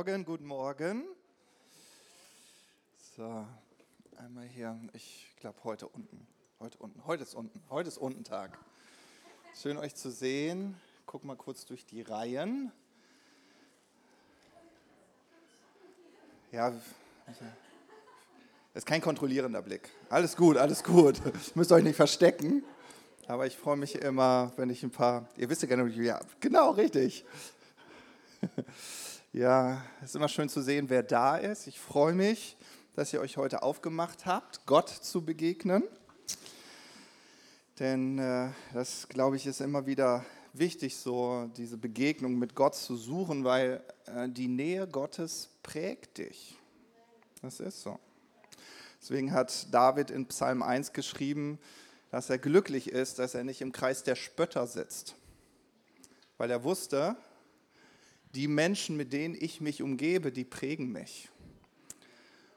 Morgen, 0.00 0.24
guten 0.24 0.46
Morgen. 0.46 1.04
So, 3.14 3.46
einmal 4.16 4.46
hier. 4.46 4.80
Ich 4.94 5.26
glaube 5.38 5.62
heute 5.62 5.88
unten. 5.88 6.26
Heute 6.58 6.78
unten. 6.78 7.04
Heute 7.04 7.22
ist 7.22 7.34
unten. 7.34 7.62
Heute 7.68 7.88
ist 7.88 7.98
unten 7.98 8.24
Tag. 8.24 8.58
Schön 9.54 9.76
euch 9.76 9.94
zu 9.94 10.10
sehen. 10.10 10.74
Guck 11.04 11.24
mal 11.24 11.36
kurz 11.36 11.66
durch 11.66 11.84
die 11.84 12.00
Reihen. 12.00 12.72
Ja, 16.50 16.72
ist 18.72 18.86
kein 18.86 19.02
kontrollierender 19.02 19.60
Blick. 19.60 19.90
Alles 20.08 20.34
gut, 20.34 20.56
alles 20.56 20.82
gut. 20.82 21.20
Müsst 21.54 21.72
euch 21.72 21.84
nicht 21.84 21.96
verstecken. 21.96 22.64
Aber 23.26 23.46
ich 23.46 23.58
freue 23.58 23.76
mich 23.76 23.96
immer, 23.96 24.54
wenn 24.56 24.70
ich 24.70 24.82
ein 24.82 24.92
paar. 24.92 25.28
Ihr 25.36 25.50
wisst 25.50 25.60
ja 25.60 25.68
gerne, 25.68 25.86
ja, 25.90 26.20
genau, 26.40 26.70
richtig. 26.70 27.26
Ja, 29.32 29.84
es 30.00 30.08
ist 30.08 30.16
immer 30.16 30.28
schön 30.28 30.48
zu 30.48 30.60
sehen, 30.60 30.90
wer 30.90 31.04
da 31.04 31.36
ist. 31.36 31.68
Ich 31.68 31.78
freue 31.78 32.14
mich, 32.14 32.56
dass 32.96 33.12
ihr 33.12 33.20
euch 33.20 33.36
heute 33.36 33.62
aufgemacht 33.62 34.26
habt, 34.26 34.66
Gott 34.66 34.88
zu 34.88 35.24
begegnen. 35.24 35.84
Denn 37.78 38.18
äh, 38.18 38.48
das, 38.74 39.08
glaube 39.08 39.36
ich, 39.36 39.46
ist 39.46 39.60
immer 39.60 39.86
wieder 39.86 40.24
wichtig, 40.52 40.96
so 40.96 41.48
diese 41.56 41.76
Begegnung 41.76 42.40
mit 42.40 42.56
Gott 42.56 42.74
zu 42.74 42.96
suchen, 42.96 43.44
weil 43.44 43.84
äh, 44.06 44.28
die 44.28 44.48
Nähe 44.48 44.88
Gottes 44.88 45.50
prägt 45.62 46.18
dich. 46.18 46.58
Das 47.40 47.60
ist 47.60 47.82
so. 47.82 48.00
Deswegen 49.00 49.32
hat 49.32 49.72
David 49.72 50.10
in 50.10 50.26
Psalm 50.26 50.60
1 50.60 50.92
geschrieben, 50.92 51.60
dass 52.10 52.30
er 52.30 52.38
glücklich 52.38 52.90
ist, 52.90 53.20
dass 53.20 53.36
er 53.36 53.44
nicht 53.44 53.60
im 53.60 53.70
Kreis 53.70 54.02
der 54.02 54.16
Spötter 54.16 54.66
sitzt. 54.66 55.14
Weil 56.36 56.50
er 56.50 56.64
wusste, 56.64 57.16
die 58.34 58.48
Menschen, 58.48 58.96
mit 58.96 59.12
denen 59.12 59.36
ich 59.38 59.60
mich 59.60 59.82
umgebe, 59.82 60.32
die 60.32 60.44
prägen 60.44 60.92
mich. 60.92 61.28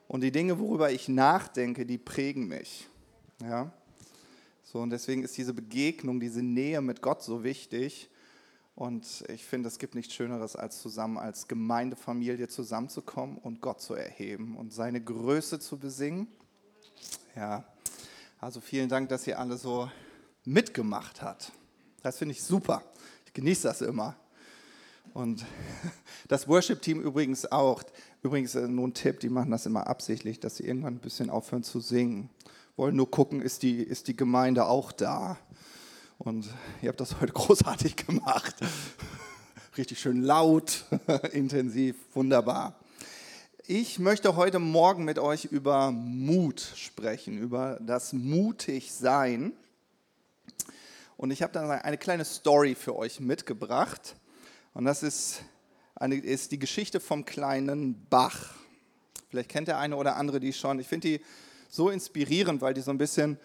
Und 0.08 0.22
die 0.22 0.32
Dinge, 0.32 0.60
worüber 0.60 0.92
ich 0.92 1.08
nachdenke, 1.08 1.86
die 1.86 1.98
prägen 1.98 2.48
mich. 2.48 2.88
Ja? 3.42 3.72
So, 4.64 4.80
und 4.80 4.92
deswegen 4.92 5.24
ist 5.24 5.38
diese 5.38 5.54
Begegnung, 5.54 6.20
diese 6.20 6.42
Nähe 6.42 6.82
mit 6.82 7.02
Gott 7.02 7.24
so 7.24 7.44
wichtig. 7.44 8.10
Und 8.76 9.24
ich 9.30 9.46
finde, 9.46 9.68
es 9.68 9.78
gibt 9.78 9.94
nichts 9.96 10.14
Schöneres, 10.14 10.56
als 10.56 10.82
zusammen 10.82 11.18
als 11.18 11.48
Gemeindefamilie 11.48 12.48
zusammenzukommen 12.48 13.38
und 13.38 13.62
Gott 13.62 13.82
zu 13.82 13.94
erheben 13.94 14.58
und 14.58 14.74
seine 14.74 15.02
Größe 15.02 15.60
zu 15.60 15.78
besingen. 15.78 16.28
Ja, 17.36 17.64
also 18.40 18.62
vielen 18.62 18.90
Dank, 18.90 19.10
dass 19.10 19.28
ihr 19.28 19.40
alle 19.40 19.58
so 19.58 19.90
mitgemacht 20.44 21.22
habt. 21.22 21.52
Das 22.02 22.18
finde 22.18 22.34
ich 22.34 22.44
super. 22.44 22.84
Ich 23.26 23.34
genieße 23.34 23.68
das 23.68 23.82
immer. 23.82 24.16
Und 25.14 25.46
das 26.28 26.48
Worship-Team 26.48 27.02
übrigens 27.02 27.52
auch. 27.52 27.84
Übrigens 28.24 28.56
äh, 28.56 28.68
nur 28.68 28.88
ein 28.88 28.94
Tipp, 28.94 29.20
die 29.20 29.30
machen 29.30 29.52
das 29.52 29.66
immer 29.66 29.88
absichtlich, 29.88 30.40
dass 30.40 30.58
sie 30.58 30.66
irgendwann 30.66 30.96
ein 30.96 31.00
bisschen 31.00 31.30
aufhören 31.30 31.64
zu 31.64 31.80
singen. 31.80 32.30
Wollen 32.76 32.96
nur 32.96 33.10
gucken, 33.10 33.42
ist 33.42 33.62
die, 33.62 33.84
ist 33.84 34.08
die 34.08 34.16
Gemeinde 34.16 34.66
auch 34.66 34.92
da? 34.92 35.38
Und 36.18 36.50
ihr 36.82 36.90
habt 36.90 37.00
das 37.00 37.20
heute 37.22 37.34
großartig 37.34 37.96
gemacht. 37.96 38.56
Richtig 39.78 40.00
schön 40.00 40.22
laut, 40.22 40.86
intensiv, 41.32 41.96
wunderbar. 42.14 42.80
Ich 43.66 43.98
möchte 43.98 44.36
heute 44.36 44.60
Morgen 44.60 45.04
mit 45.04 45.18
euch 45.18 45.46
über 45.46 45.92
Mut 45.92 46.62
sprechen, 46.76 47.38
über 47.38 47.80
das 47.82 48.14
Mutigsein. 48.14 49.54
Und 51.18 51.32
ich 51.32 51.42
habe 51.42 51.54
dann 51.54 51.72
eine 51.72 51.98
kleine 51.98 52.26
Story 52.26 52.76
für 52.76 52.96
euch 52.96 53.20
mitgebracht. 53.20 54.16
Und 54.74 54.86
das 54.86 55.04
ist, 55.04 55.44
eine, 55.96 56.16
ist 56.16 56.52
die 56.52 56.60
Geschichte 56.60 57.00
vom 57.00 57.26
kleinen 57.26 58.06
Bach. 58.10 58.56
Vielleicht 59.30 59.50
kennt 59.50 59.68
der 59.68 59.78
eine 59.78 59.96
oder 59.96 60.16
andere 60.16 60.40
die 60.40 60.54
schon. 60.54 60.80
Ich 60.80 60.88
finde 60.88 61.08
die 61.08 61.26
so 61.70 61.90
inspirierend, 61.90 62.62
weil 62.62 62.74
die 62.74 62.82
so 62.82 62.92
ein 62.92 62.98
bisschen 62.98 63.38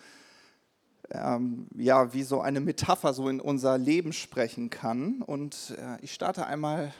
ähm, 1.11 1.67
ja, 1.75 2.13
wie 2.13 2.23
so 2.23 2.41
eine 2.41 2.61
Metapher 2.61 3.15
so 3.15 3.29
in 3.29 3.41
unser 3.41 3.79
Leben 3.79 4.13
sprechen 4.13 4.71
kann. 4.71 5.23
Und 5.23 5.75
äh, 5.79 5.99
ich 6.03 6.13
starte 6.13 6.47
einmal 6.47 6.93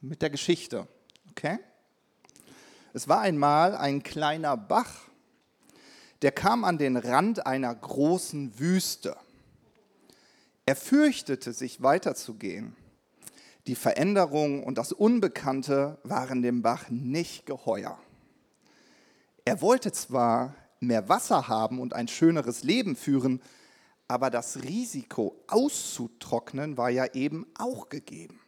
mit 0.00 0.22
der 0.22 0.30
Geschichte. 0.30 0.86
Okay? 1.30 1.58
Es 2.92 3.08
war 3.08 3.20
einmal 3.20 3.76
ein 3.76 4.02
kleiner 4.02 4.56
Bach, 4.56 4.90
der 6.22 6.32
kam 6.32 6.64
an 6.64 6.78
den 6.78 6.96
Rand 6.96 7.46
einer 7.46 7.74
großen 7.74 8.58
Wüste. 8.58 9.16
Er 10.64 10.76
fürchtete, 10.76 11.52
sich 11.52 11.82
weiterzugehen. 11.82 12.74
Die 13.66 13.74
Veränderung 13.74 14.62
und 14.62 14.78
das 14.78 14.92
Unbekannte 14.92 15.98
waren 16.04 16.42
dem 16.42 16.62
Bach 16.62 16.88
nicht 16.88 17.46
geheuer. 17.46 17.98
Er 19.44 19.60
wollte 19.60 19.90
zwar 19.92 20.54
mehr 20.80 21.08
Wasser 21.08 21.48
haben 21.48 21.80
und 21.80 21.92
ein 21.92 22.06
schöneres 22.06 22.62
Leben 22.62 22.94
führen, 22.94 23.42
aber 24.08 24.30
das 24.30 24.62
Risiko 24.62 25.34
auszutrocknen 25.48 26.76
war 26.76 26.90
ja 26.90 27.06
eben 27.14 27.46
auch 27.58 27.88
gegeben. 27.88 28.40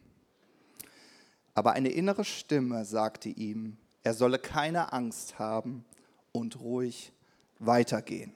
Aber 1.53 1.73
eine 1.73 1.89
innere 1.89 2.23
Stimme 2.23 2.85
sagte 2.85 3.27
ihm, 3.27 3.77
er 4.03 4.13
solle 4.13 4.39
keine 4.39 4.93
Angst 4.93 5.37
haben 5.39 5.83
und 6.31 6.61
ruhig 6.61 7.11
weitergehen. 7.59 8.33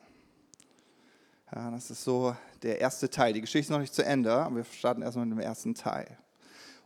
Ja, 1.55 1.71
das 1.71 1.91
ist 1.91 2.03
so 2.03 2.35
der 2.61 2.81
erste 2.81 3.09
Teil. 3.09 3.31
Die 3.31 3.41
Geschichte 3.41 3.67
ist 3.67 3.69
noch 3.69 3.79
nicht 3.79 3.93
zu 3.93 4.03
Ende, 4.03 4.33
aber 4.33 4.57
wir 4.57 4.63
starten 4.65 5.01
erstmal 5.01 5.25
mit 5.25 5.37
dem 5.37 5.41
ersten 5.41 5.75
Teil. 5.75 6.17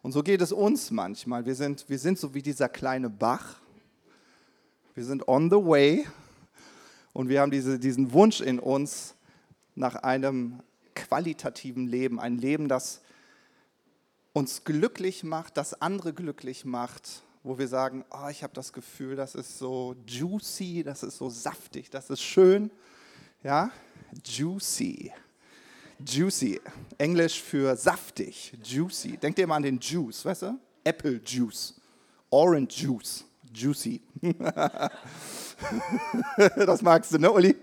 Und 0.01 0.11
so 0.11 0.23
geht 0.23 0.41
es 0.41 0.51
uns 0.51 0.91
manchmal. 0.91 1.45
Wir 1.45 1.55
sind, 1.55 1.89
wir 1.89 1.99
sind 1.99 2.19
so 2.19 2.33
wie 2.33 2.41
dieser 2.41 2.69
kleine 2.69 3.09
Bach. 3.09 3.57
Wir 4.95 5.03
sind 5.05 5.27
on 5.27 5.49
the 5.49 5.57
way 5.57 6.07
und 7.13 7.29
wir 7.29 7.41
haben 7.41 7.51
diese, 7.51 7.79
diesen 7.79 8.13
Wunsch 8.13 8.41
in 8.41 8.59
uns 8.59 9.15
nach 9.75 9.95
einem 9.95 10.61
qualitativen 10.95 11.87
Leben, 11.87 12.19
ein 12.19 12.37
Leben, 12.37 12.67
das 12.67 13.01
uns 14.33 14.63
glücklich 14.63 15.23
macht, 15.23 15.57
das 15.57 15.81
andere 15.81 16.13
glücklich 16.13 16.65
macht, 16.65 17.23
wo 17.43 17.57
wir 17.57 17.67
sagen, 17.67 18.05
oh, 18.11 18.27
ich 18.29 18.43
habe 18.43 18.53
das 18.53 18.73
Gefühl, 18.73 19.15
das 19.15 19.35
ist 19.35 19.57
so 19.57 19.95
juicy, 20.05 20.83
das 20.83 21.03
ist 21.03 21.17
so 21.17 21.29
saftig, 21.29 21.89
das 21.89 22.09
ist 22.09 22.21
schön. 22.21 22.71
Ja, 23.43 23.71
juicy. 24.25 25.11
Juicy. 26.05 26.61
Englisch 26.97 27.41
für 27.41 27.75
saftig. 27.75 28.53
Juicy. 28.63 29.17
Denkt 29.17 29.39
ihr 29.39 29.47
mal 29.47 29.55
an 29.55 29.63
den 29.63 29.79
Juice, 29.79 30.23
weißt 30.25 30.43
du? 30.43 30.59
Apple 30.83 31.21
Juice. 31.25 31.75
Orange 32.29 32.83
Juice. 32.83 33.25
Juicy. 33.53 34.01
das 36.55 36.81
magst 36.81 37.13
du, 37.13 37.17
ne, 37.17 37.31
Uli? 37.31 37.55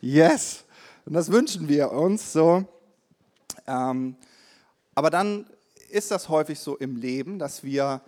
Yes. 0.00 0.64
Und 1.04 1.12
das 1.14 1.30
wünschen 1.30 1.68
wir 1.68 1.92
uns 1.92 2.32
so. 2.32 2.64
Ähm, 3.66 4.16
aber 4.94 5.10
dann 5.10 5.46
ist 5.90 6.10
das 6.10 6.28
häufig 6.28 6.58
so 6.58 6.76
im 6.76 6.96
Leben, 6.96 7.38
dass 7.38 7.62
wir, 7.62 8.00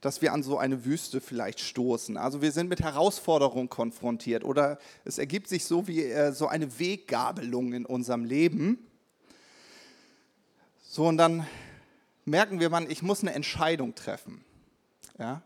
dass 0.00 0.20
wir 0.20 0.32
an 0.32 0.42
so 0.42 0.58
eine 0.58 0.84
Wüste 0.84 1.20
vielleicht 1.20 1.60
stoßen. 1.60 2.16
Also 2.16 2.42
wir 2.42 2.52
sind 2.52 2.68
mit 2.68 2.80
Herausforderungen 2.80 3.70
konfrontiert 3.70 4.44
oder 4.44 4.78
es 5.04 5.18
ergibt 5.18 5.48
sich 5.48 5.64
so 5.64 5.88
wie 5.88 6.04
äh, 6.04 6.32
so 6.32 6.46
eine 6.46 6.78
Weggabelung 6.78 7.72
in 7.72 7.86
unserem 7.86 8.24
Leben. 8.24 8.85
So, 10.96 11.06
und 11.06 11.18
dann 11.18 11.46
merken 12.24 12.58
wir, 12.58 12.70
man, 12.70 12.90
ich 12.90 13.02
muss 13.02 13.20
eine 13.20 13.34
Entscheidung 13.34 13.94
treffen. 13.94 14.42
Ja? 15.18 15.42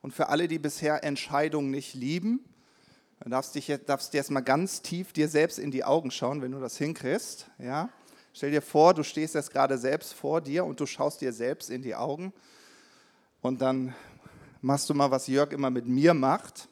Und 0.00 0.14
für 0.14 0.28
alle, 0.28 0.46
die 0.46 0.60
bisher 0.60 1.02
Entscheidungen 1.02 1.72
nicht 1.72 1.94
lieben, 1.94 2.38
dann 3.18 3.32
darfst 3.32 3.56
du 3.56 3.78
darfst 3.78 4.12
dir 4.12 4.18
erstmal 4.18 4.44
ganz 4.44 4.80
tief 4.80 5.12
dir 5.12 5.28
selbst 5.28 5.58
in 5.58 5.72
die 5.72 5.82
Augen 5.82 6.12
schauen, 6.12 6.40
wenn 6.40 6.52
du 6.52 6.60
das 6.60 6.76
hinkriegst. 6.76 7.50
Ja? 7.58 7.88
Stell 8.32 8.52
dir 8.52 8.62
vor, 8.62 8.94
du 8.94 9.02
stehst 9.02 9.34
jetzt 9.34 9.50
gerade 9.50 9.76
selbst 9.76 10.12
vor 10.14 10.40
dir 10.40 10.64
und 10.64 10.78
du 10.78 10.86
schaust 10.86 11.20
dir 11.20 11.32
selbst 11.32 11.68
in 11.68 11.82
die 11.82 11.96
Augen. 11.96 12.32
Und 13.40 13.60
dann 13.60 13.96
machst 14.60 14.88
du 14.88 14.94
mal, 14.94 15.10
was 15.10 15.26
Jörg 15.26 15.50
immer 15.50 15.70
mit 15.70 15.88
mir 15.88 16.14
macht. 16.14 16.68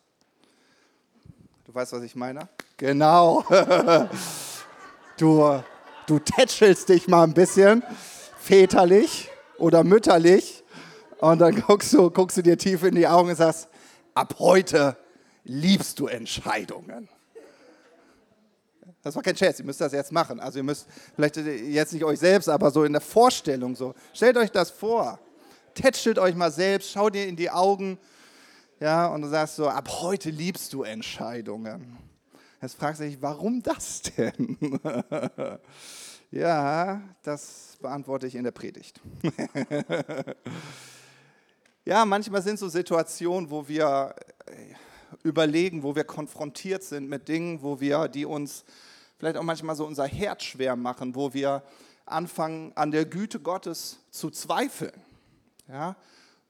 Du 1.64 1.74
weißt, 1.74 1.94
was 1.94 2.04
ich 2.04 2.14
meine? 2.14 2.48
Genau. 2.76 3.44
du, 5.18 5.64
du 6.06 6.18
tätschelst 6.20 6.90
dich 6.90 7.08
mal 7.08 7.24
ein 7.24 7.34
bisschen 7.34 7.82
väterlich 8.40 9.30
oder 9.58 9.84
mütterlich. 9.84 10.64
Und 11.18 11.38
dann 11.40 11.60
guckst 11.60 11.92
du, 11.92 12.10
guckst 12.10 12.38
du 12.38 12.42
dir 12.42 12.56
tief 12.56 12.82
in 12.82 12.94
die 12.94 13.06
Augen 13.06 13.28
und 13.28 13.36
sagst, 13.36 13.68
ab 14.14 14.34
heute 14.38 14.96
liebst 15.44 15.98
du 15.98 16.06
Entscheidungen. 16.06 17.08
Das 19.02 19.14
war 19.16 19.22
kein 19.22 19.36
Scherz, 19.36 19.58
ihr 19.58 19.64
müsst 19.64 19.80
das 19.80 19.92
jetzt 19.92 20.12
machen. 20.12 20.40
Also 20.40 20.58
ihr 20.58 20.62
müsst 20.62 20.86
vielleicht 21.14 21.36
jetzt 21.36 21.92
nicht 21.92 22.04
euch 22.04 22.18
selbst, 22.18 22.48
aber 22.48 22.70
so 22.70 22.84
in 22.84 22.92
der 22.92 23.00
Vorstellung 23.00 23.74
so. 23.74 23.94
Stellt 24.12 24.36
euch 24.36 24.50
das 24.50 24.70
vor. 24.70 25.18
Tätschelt 25.74 26.18
euch 26.18 26.34
mal 26.34 26.50
selbst, 26.50 26.90
schaut 26.90 27.14
dir 27.14 27.26
in 27.26 27.36
die 27.36 27.50
Augen. 27.50 27.98
Ja, 28.78 29.06
und 29.08 29.22
du 29.22 29.28
sagst 29.28 29.56
so, 29.56 29.68
ab 29.68 29.88
heute 30.00 30.30
liebst 30.30 30.72
du 30.72 30.82
Entscheidungen. 30.82 31.98
Jetzt 32.60 32.76
fragst 32.76 33.00
du 33.00 33.04
dich, 33.04 33.20
warum 33.22 33.62
das 33.62 34.02
denn? 34.02 34.58
ja, 36.30 37.02
das 37.22 37.76
beantworte 37.80 38.26
ich 38.26 38.34
in 38.34 38.44
der 38.44 38.52
Predigt. 38.52 39.00
Ja, 41.86 42.04
manchmal 42.04 42.42
sind 42.42 42.58
so 42.58 42.68
Situationen, 42.68 43.50
wo 43.50 43.66
wir 43.66 44.14
äh, 44.46 44.52
überlegen, 45.22 45.82
wo 45.82 45.96
wir 45.96 46.04
konfrontiert 46.04 46.82
sind 46.82 47.08
mit 47.08 47.26
Dingen, 47.26 47.62
wo 47.62 47.80
wir, 47.80 48.06
die 48.06 48.26
uns 48.26 48.64
vielleicht 49.18 49.38
auch 49.38 49.42
manchmal 49.42 49.74
so 49.74 49.86
unser 49.86 50.06
Herz 50.06 50.44
schwer 50.44 50.76
machen, 50.76 51.14
wo 51.14 51.32
wir 51.32 51.62
anfangen, 52.04 52.72
an 52.76 52.90
der 52.90 53.06
Güte 53.06 53.40
Gottes 53.40 53.98
zu 54.10 54.30
zweifeln. 54.30 54.92
Ja, 55.68 55.96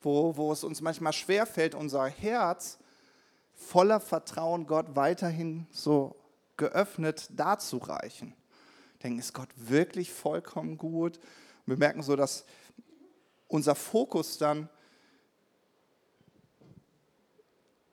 wo, 0.00 0.36
wo 0.36 0.52
es 0.52 0.64
uns 0.64 0.80
manchmal 0.80 1.12
schwerfällt, 1.12 1.74
unser 1.74 2.06
Herz 2.06 2.78
voller 3.54 4.00
Vertrauen 4.00 4.66
Gott 4.66 4.96
weiterhin 4.96 5.66
so 5.70 6.16
geöffnet 6.56 7.28
darzureichen. 7.30 8.34
Denken, 9.02 9.18
ist 9.18 9.32
Gott 9.32 9.48
wirklich 9.56 10.12
vollkommen 10.12 10.76
gut? 10.76 11.18
Und 11.18 11.66
wir 11.66 11.76
merken 11.76 12.02
so, 12.02 12.16
dass 12.16 12.44
unser 13.48 13.74
Fokus 13.74 14.38
dann 14.38 14.68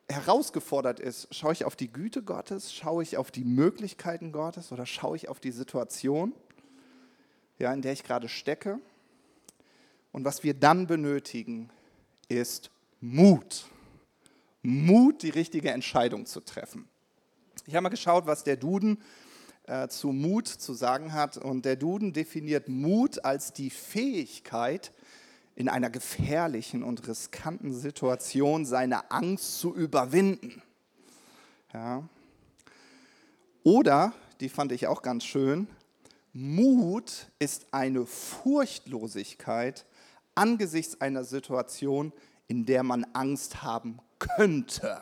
herausgefordert 0.09 0.99
ist, 0.99 1.33
schaue 1.35 1.53
ich 1.53 1.65
auf 1.65 1.75
die 1.75 1.91
Güte 1.91 2.23
Gottes, 2.23 2.73
schaue 2.73 3.03
ich 3.03 3.17
auf 3.17 3.31
die 3.31 3.43
Möglichkeiten 3.43 4.31
Gottes 4.31 4.71
oder 4.71 4.85
schaue 4.85 5.17
ich 5.17 5.27
auf 5.27 5.39
die 5.39 5.51
Situation, 5.51 6.33
ja, 7.59 7.73
in 7.73 7.81
der 7.81 7.93
ich 7.93 8.03
gerade 8.03 8.29
stecke. 8.29 8.79
Und 10.11 10.23
was 10.23 10.43
wir 10.43 10.53
dann 10.53 10.87
benötigen, 10.87 11.69
ist 12.29 12.71
Mut. 13.01 13.65
Mut, 14.61 15.23
die 15.23 15.29
richtige 15.29 15.71
Entscheidung 15.71 16.25
zu 16.25 16.39
treffen. 16.41 16.87
Ich 17.65 17.75
habe 17.75 17.83
mal 17.83 17.89
geschaut, 17.89 18.25
was 18.25 18.43
der 18.43 18.55
Duden 18.55 19.03
äh, 19.67 19.87
zu 19.87 20.11
Mut 20.11 20.47
zu 20.47 20.73
sagen 20.73 21.13
hat. 21.13 21.37
Und 21.37 21.65
der 21.65 21.75
Duden 21.75 22.13
definiert 22.13 22.67
Mut 22.67 23.23
als 23.23 23.53
die 23.53 23.69
Fähigkeit, 23.69 24.91
in 25.55 25.69
einer 25.69 25.89
gefährlichen 25.89 26.83
und 26.83 27.07
riskanten 27.07 27.73
Situation 27.73 28.63
seine 28.63 29.09
Angst 29.09 29.59
zu 29.59 29.73
überwinden. 29.73 30.61
Ja. 31.73 32.07
Oder, 33.63 34.13
die 34.39 34.49
fand 34.49 34.71
ich 34.71 34.85
auch 34.85 35.01
ganz 35.01 35.25
schön, 35.25 35.67
Mut 36.31 37.31
ist 37.39 37.73
eine 37.73 38.05
Furchtlosigkeit 38.05 39.87
angesichts 40.35 41.01
einer 41.01 41.23
Situation, 41.23 42.13
in 42.47 42.67
der 42.67 42.83
man 42.83 43.05
Angst 43.13 43.63
haben 43.63 43.99
könnte. 44.19 45.01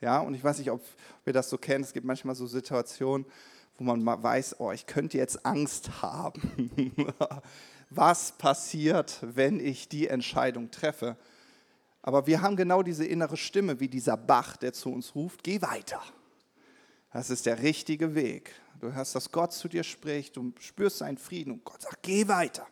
Ja, 0.00 0.20
und 0.20 0.34
ich 0.34 0.44
weiß 0.44 0.58
nicht, 0.58 0.70
ob 0.70 0.82
wir 1.24 1.32
das 1.32 1.50
so 1.50 1.58
kennen. 1.58 1.84
Es 1.84 1.92
gibt 1.92 2.06
manchmal 2.06 2.34
so 2.34 2.46
Situationen, 2.46 3.26
wo 3.76 3.84
man 3.84 4.02
mal 4.02 4.22
weiß, 4.22 4.60
oh, 4.60 4.72
ich 4.72 4.86
könnte 4.86 5.18
jetzt 5.18 5.44
Angst 5.44 6.02
haben. 6.02 6.94
Was 7.90 8.32
passiert, 8.32 9.18
wenn 9.22 9.60
ich 9.60 9.88
die 9.88 10.08
Entscheidung 10.08 10.70
treffe? 10.70 11.16
Aber 12.02 12.26
wir 12.26 12.42
haben 12.42 12.56
genau 12.56 12.82
diese 12.82 13.04
innere 13.04 13.36
Stimme, 13.36 13.80
wie 13.80 13.88
dieser 13.88 14.16
Bach, 14.16 14.56
der 14.56 14.72
zu 14.72 14.92
uns 14.92 15.14
ruft, 15.14 15.42
geh 15.42 15.60
weiter. 15.62 16.02
Das 17.12 17.30
ist 17.30 17.46
der 17.46 17.62
richtige 17.62 18.14
Weg. 18.14 18.52
Du 18.80 18.92
hörst, 18.92 19.14
dass 19.14 19.32
Gott 19.32 19.52
zu 19.52 19.68
dir 19.68 19.82
spricht, 19.82 20.36
du 20.36 20.52
spürst 20.60 20.98
seinen 20.98 21.18
Frieden 21.18 21.52
und 21.52 21.64
Gott 21.64 21.82
sagt, 21.82 22.02
geh 22.02 22.28
weiter. 22.28 22.66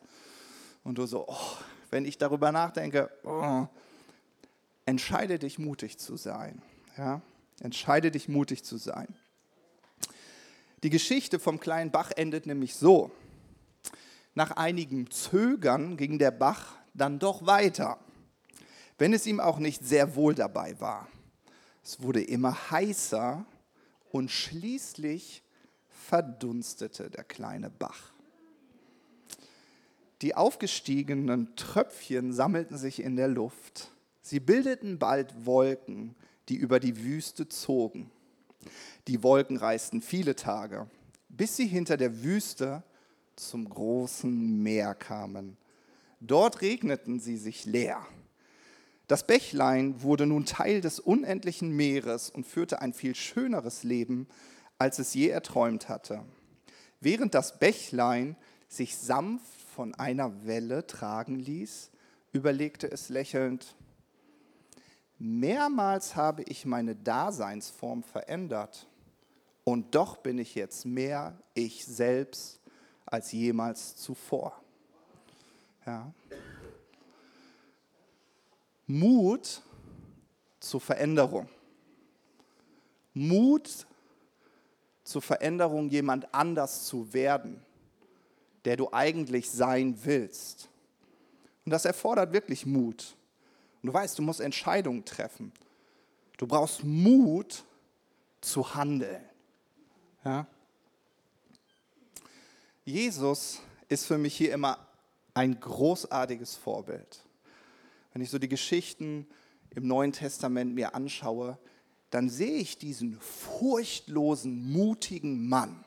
Und 0.84 0.98
du 0.98 1.06
so, 1.06 1.26
oh, 1.26 1.56
wenn 1.90 2.04
ich 2.04 2.18
darüber 2.18 2.52
nachdenke, 2.52 3.10
oh, 3.24 3.66
entscheide 4.84 5.38
dich 5.38 5.58
mutig 5.58 5.98
zu 5.98 6.16
sein. 6.16 6.62
Ja? 6.96 7.20
Entscheide 7.60 8.10
dich 8.10 8.28
mutig 8.28 8.64
zu 8.64 8.76
sein. 8.76 9.14
Die 10.82 10.90
Geschichte 10.90 11.38
vom 11.38 11.58
kleinen 11.58 11.90
Bach 11.90 12.10
endet 12.14 12.46
nämlich 12.46 12.74
so. 12.74 13.10
Nach 14.34 14.52
einigem 14.52 15.10
Zögern 15.10 15.96
ging 15.96 16.18
der 16.18 16.30
Bach 16.30 16.76
dann 16.92 17.18
doch 17.18 17.46
weiter, 17.46 17.98
wenn 18.98 19.12
es 19.12 19.26
ihm 19.26 19.40
auch 19.40 19.58
nicht 19.58 19.84
sehr 19.84 20.14
wohl 20.14 20.34
dabei 20.34 20.78
war. 20.80 21.08
Es 21.82 22.02
wurde 22.02 22.22
immer 22.22 22.70
heißer 22.70 23.44
und 24.10 24.30
schließlich 24.30 25.42
verdunstete 25.88 27.10
der 27.10 27.24
kleine 27.24 27.70
Bach. 27.70 28.12
Die 30.22 30.34
aufgestiegenen 30.34 31.54
Tröpfchen 31.56 32.32
sammelten 32.32 32.78
sich 32.78 33.02
in 33.02 33.16
der 33.16 33.28
Luft. 33.28 33.90
Sie 34.22 34.40
bildeten 34.40 34.98
bald 34.98 35.46
Wolken, 35.46 36.14
die 36.48 36.56
über 36.56 36.80
die 36.80 37.02
Wüste 37.02 37.48
zogen. 37.48 38.10
Die 39.08 39.22
Wolken 39.22 39.56
reisten 39.56 40.02
viele 40.02 40.36
Tage, 40.36 40.88
bis 41.28 41.56
sie 41.56 41.66
hinter 41.66 41.96
der 41.96 42.22
Wüste 42.22 42.82
zum 43.36 43.68
großen 43.68 44.62
Meer 44.62 44.94
kamen. 44.94 45.56
Dort 46.20 46.62
regneten 46.62 47.20
sie 47.20 47.36
sich 47.36 47.66
leer. 47.66 48.04
Das 49.06 49.26
Bächlein 49.26 50.02
wurde 50.02 50.26
nun 50.26 50.46
Teil 50.46 50.80
des 50.80 50.98
unendlichen 50.98 51.70
Meeres 51.70 52.30
und 52.30 52.46
führte 52.46 52.80
ein 52.82 52.92
viel 52.92 53.14
schöneres 53.14 53.84
Leben 53.84 54.26
als 54.78 54.98
es 54.98 55.14
je 55.14 55.28
erträumt 55.28 55.88
hatte. 55.88 56.22
Während 57.00 57.34
das 57.34 57.58
Bächlein 57.58 58.36
sich 58.68 58.96
sanft 58.96 59.60
von 59.74 59.94
einer 59.94 60.46
Welle 60.46 60.86
tragen 60.86 61.38
ließ, 61.38 61.90
überlegte 62.32 62.90
es 62.90 63.08
lächelnd, 63.08 63.76
mehrmals 65.18 66.16
habe 66.16 66.42
ich 66.44 66.66
meine 66.66 66.94
Daseinsform 66.94 68.02
verändert 68.02 68.86
und 69.64 69.94
doch 69.94 70.18
bin 70.18 70.38
ich 70.38 70.54
jetzt 70.54 70.84
mehr 70.84 71.38
ich 71.54 71.84
selbst 71.84 72.60
als 73.04 73.32
jemals 73.32 73.96
zuvor. 73.96 74.60
Ja. 75.86 76.12
Mut 78.86 79.62
zur 80.60 80.80
Veränderung. 80.80 81.48
Mut 83.14 83.86
zur 85.02 85.22
Veränderung, 85.22 85.88
jemand 85.88 86.32
anders 86.34 86.84
zu 86.86 87.12
werden, 87.12 87.64
der 88.64 88.76
du 88.76 88.92
eigentlich 88.92 89.50
sein 89.50 89.96
willst. 90.04 90.68
Und 91.64 91.70
das 91.70 91.84
erfordert 91.84 92.32
wirklich 92.32 92.66
Mut. 92.66 93.15
Und 93.82 93.88
du 93.88 93.92
weißt, 93.92 94.18
du 94.18 94.22
musst 94.22 94.40
Entscheidungen 94.40 95.04
treffen. 95.04 95.52
Du 96.36 96.46
brauchst 96.46 96.84
Mut 96.84 97.64
zu 98.40 98.74
handeln. 98.74 99.22
Ja? 100.24 100.46
Jesus 102.84 103.60
ist 103.88 104.06
für 104.06 104.18
mich 104.18 104.36
hier 104.36 104.52
immer 104.52 104.86
ein 105.34 105.58
großartiges 105.58 106.54
Vorbild. 106.54 107.22
Wenn 108.12 108.22
ich 108.22 108.30
so 108.30 108.38
die 108.38 108.48
Geschichten 108.48 109.26
im 109.74 109.86
Neuen 109.86 110.12
Testament 110.12 110.74
mir 110.74 110.94
anschaue, 110.94 111.58
dann 112.10 112.30
sehe 112.30 112.56
ich 112.56 112.78
diesen 112.78 113.20
furchtlosen, 113.20 114.72
mutigen 114.72 115.48
Mann. 115.48 115.84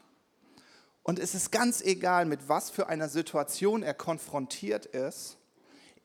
Und 1.02 1.18
es 1.18 1.34
ist 1.34 1.52
ganz 1.52 1.82
egal, 1.82 2.26
mit 2.26 2.48
was 2.48 2.70
für 2.70 2.88
einer 2.88 3.10
Situation 3.10 3.82
er 3.82 3.96
konfrontiert 3.96 4.86
ist. 4.86 5.39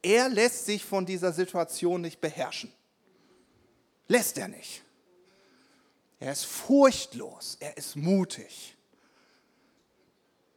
Er 0.04 0.28
lässt 0.28 0.66
sich 0.66 0.84
von 0.84 1.06
dieser 1.06 1.32
Situation 1.32 2.02
nicht 2.02 2.20
beherrschen. 2.20 2.70
Lässt 4.06 4.36
er 4.36 4.48
nicht. 4.48 4.82
Er 6.20 6.30
ist 6.32 6.44
furchtlos, 6.44 7.56
er 7.58 7.78
ist 7.78 7.96
mutig. 7.96 8.76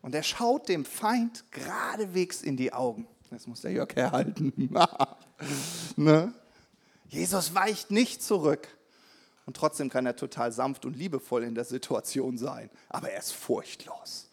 Und 0.01 0.13
er 0.13 0.23
schaut 0.23 0.67
dem 0.67 0.83
Feind 0.83 1.45
geradewegs 1.51 2.41
in 2.41 2.57
die 2.57 2.73
Augen. 2.73 3.07
Das 3.29 3.47
muss 3.47 3.61
der 3.61 3.71
Jörg 3.71 3.95
herhalten. 3.95 4.51
ne? 5.95 6.33
Jesus 7.07 7.55
weicht 7.55 7.89
nicht 7.89 8.21
zurück. 8.21 8.67
Und 9.45 9.55
trotzdem 9.55 9.89
kann 9.89 10.05
er 10.05 10.17
total 10.17 10.51
sanft 10.51 10.83
und 10.83 10.97
liebevoll 10.97 11.45
in 11.45 11.55
der 11.55 11.63
Situation 11.63 12.37
sein. 12.37 12.69
Aber 12.89 13.11
er 13.11 13.19
ist 13.19 13.31
furchtlos. 13.31 14.29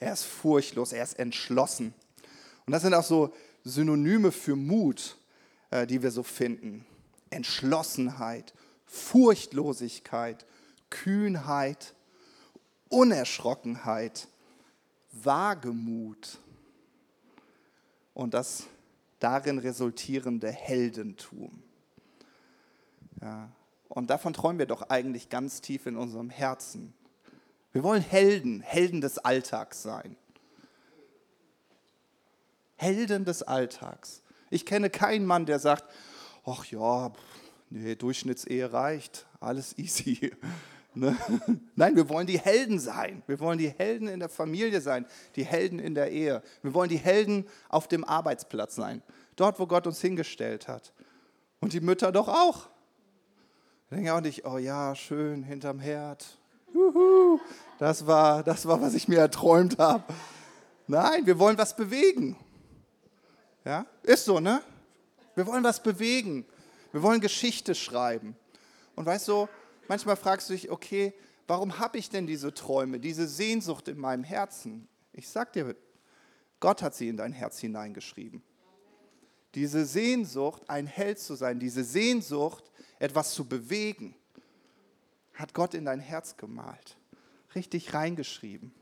Er 0.00 0.12
ist 0.12 0.24
furchtlos, 0.24 0.92
er 0.92 1.04
ist 1.04 1.20
entschlossen. 1.20 1.94
Und 2.66 2.72
das 2.72 2.82
sind 2.82 2.94
auch 2.94 3.04
so 3.04 3.32
Synonyme 3.66 4.30
für 4.30 4.54
Mut, 4.54 5.16
äh, 5.70 5.86
die 5.86 6.02
wir 6.02 6.12
so 6.12 6.22
finden. 6.22 6.86
Entschlossenheit, 7.30 8.54
Furchtlosigkeit, 8.84 10.46
Kühnheit, 10.88 11.94
Unerschrockenheit, 12.88 14.28
Wagemut 15.10 16.38
und 18.14 18.34
das 18.34 18.64
darin 19.18 19.58
resultierende 19.58 20.52
Heldentum. 20.52 21.62
Ja, 23.20 23.50
und 23.88 24.10
davon 24.10 24.32
träumen 24.32 24.60
wir 24.60 24.66
doch 24.66 24.82
eigentlich 24.90 25.28
ganz 25.28 25.60
tief 25.60 25.86
in 25.86 25.96
unserem 25.96 26.30
Herzen. 26.30 26.94
Wir 27.72 27.82
wollen 27.82 28.02
Helden, 28.02 28.60
Helden 28.60 29.00
des 29.00 29.18
Alltags 29.18 29.82
sein. 29.82 30.16
Helden 32.76 33.24
des 33.24 33.42
Alltags. 33.42 34.22
Ich 34.50 34.64
kenne 34.64 34.90
keinen 34.90 35.26
Mann, 35.26 35.46
der 35.46 35.58
sagt, 35.58 35.84
ach 36.44 36.64
ja, 36.66 37.12
nee, 37.70 37.94
Durchschnittsehe 37.94 38.72
reicht, 38.72 39.26
alles 39.40 39.76
easy. 39.78 40.32
Ne? 40.98 41.14
Nein, 41.74 41.94
wir 41.94 42.08
wollen 42.08 42.26
die 42.26 42.38
Helden 42.38 42.78
sein. 42.78 43.22
Wir 43.26 43.38
wollen 43.38 43.58
die 43.58 43.68
Helden 43.68 44.08
in 44.08 44.18
der 44.18 44.30
Familie 44.30 44.80
sein, 44.80 45.04
die 45.34 45.44
Helden 45.44 45.78
in 45.78 45.94
der 45.94 46.10
Ehe. 46.10 46.42
Wir 46.62 46.72
wollen 46.72 46.88
die 46.88 46.96
Helden 46.96 47.44
auf 47.68 47.86
dem 47.86 48.02
Arbeitsplatz 48.02 48.76
sein, 48.76 49.02
dort, 49.36 49.60
wo 49.60 49.66
Gott 49.66 49.86
uns 49.86 50.00
hingestellt 50.00 50.68
hat. 50.68 50.94
Und 51.60 51.74
die 51.74 51.80
Mütter 51.80 52.12
doch 52.12 52.28
auch. 52.28 52.70
Ich 53.84 53.94
denke 53.94 54.14
auch 54.14 54.22
nicht, 54.22 54.46
oh 54.46 54.56
ja, 54.56 54.94
schön, 54.94 55.42
hinterm 55.42 55.80
Herd. 55.80 56.38
Juhu, 56.72 57.40
das 57.78 58.06
war, 58.06 58.42
das 58.42 58.64
war, 58.64 58.80
was 58.80 58.94
ich 58.94 59.06
mir 59.06 59.18
erträumt 59.18 59.78
habe. 59.78 60.02
Nein, 60.86 61.26
wir 61.26 61.38
wollen 61.38 61.58
was 61.58 61.76
bewegen. 61.76 62.38
Ja, 63.66 63.84
ist 64.04 64.24
so, 64.24 64.38
ne? 64.38 64.62
Wir 65.34 65.44
wollen 65.44 65.64
was 65.64 65.82
bewegen. 65.82 66.46
Wir 66.92 67.02
wollen 67.02 67.20
Geschichte 67.20 67.74
schreiben. 67.74 68.36
Und 68.94 69.06
weißt 69.06 69.26
du, 69.26 69.48
manchmal 69.88 70.14
fragst 70.14 70.48
du 70.48 70.52
dich, 70.52 70.70
okay, 70.70 71.12
warum 71.48 71.80
habe 71.80 71.98
ich 71.98 72.08
denn 72.08 72.28
diese 72.28 72.54
Träume, 72.54 73.00
diese 73.00 73.26
Sehnsucht 73.26 73.88
in 73.88 73.98
meinem 73.98 74.22
Herzen? 74.22 74.86
Ich 75.12 75.28
sag 75.28 75.52
dir, 75.52 75.74
Gott 76.60 76.80
hat 76.80 76.94
sie 76.94 77.08
in 77.08 77.16
dein 77.16 77.32
Herz 77.32 77.58
hineingeschrieben. 77.58 78.40
Diese 79.56 79.84
Sehnsucht, 79.84 80.62
ein 80.68 80.86
Held 80.86 81.18
zu 81.18 81.34
sein, 81.34 81.58
diese 81.58 81.82
Sehnsucht, 81.82 82.70
etwas 83.00 83.34
zu 83.34 83.48
bewegen, 83.48 84.14
hat 85.34 85.54
Gott 85.54 85.74
in 85.74 85.84
dein 85.84 86.00
Herz 86.00 86.36
gemalt, 86.36 86.96
richtig 87.56 87.92
reingeschrieben. 87.92 88.72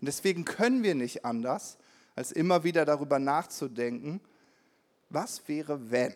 Und 0.00 0.06
deswegen 0.06 0.44
können 0.44 0.82
wir 0.82 0.94
nicht 0.94 1.24
anders, 1.24 1.78
als 2.14 2.32
immer 2.32 2.64
wieder 2.64 2.84
darüber 2.84 3.18
nachzudenken, 3.18 4.20
was 5.08 5.46
wäre 5.48 5.90
wenn? 5.90 6.14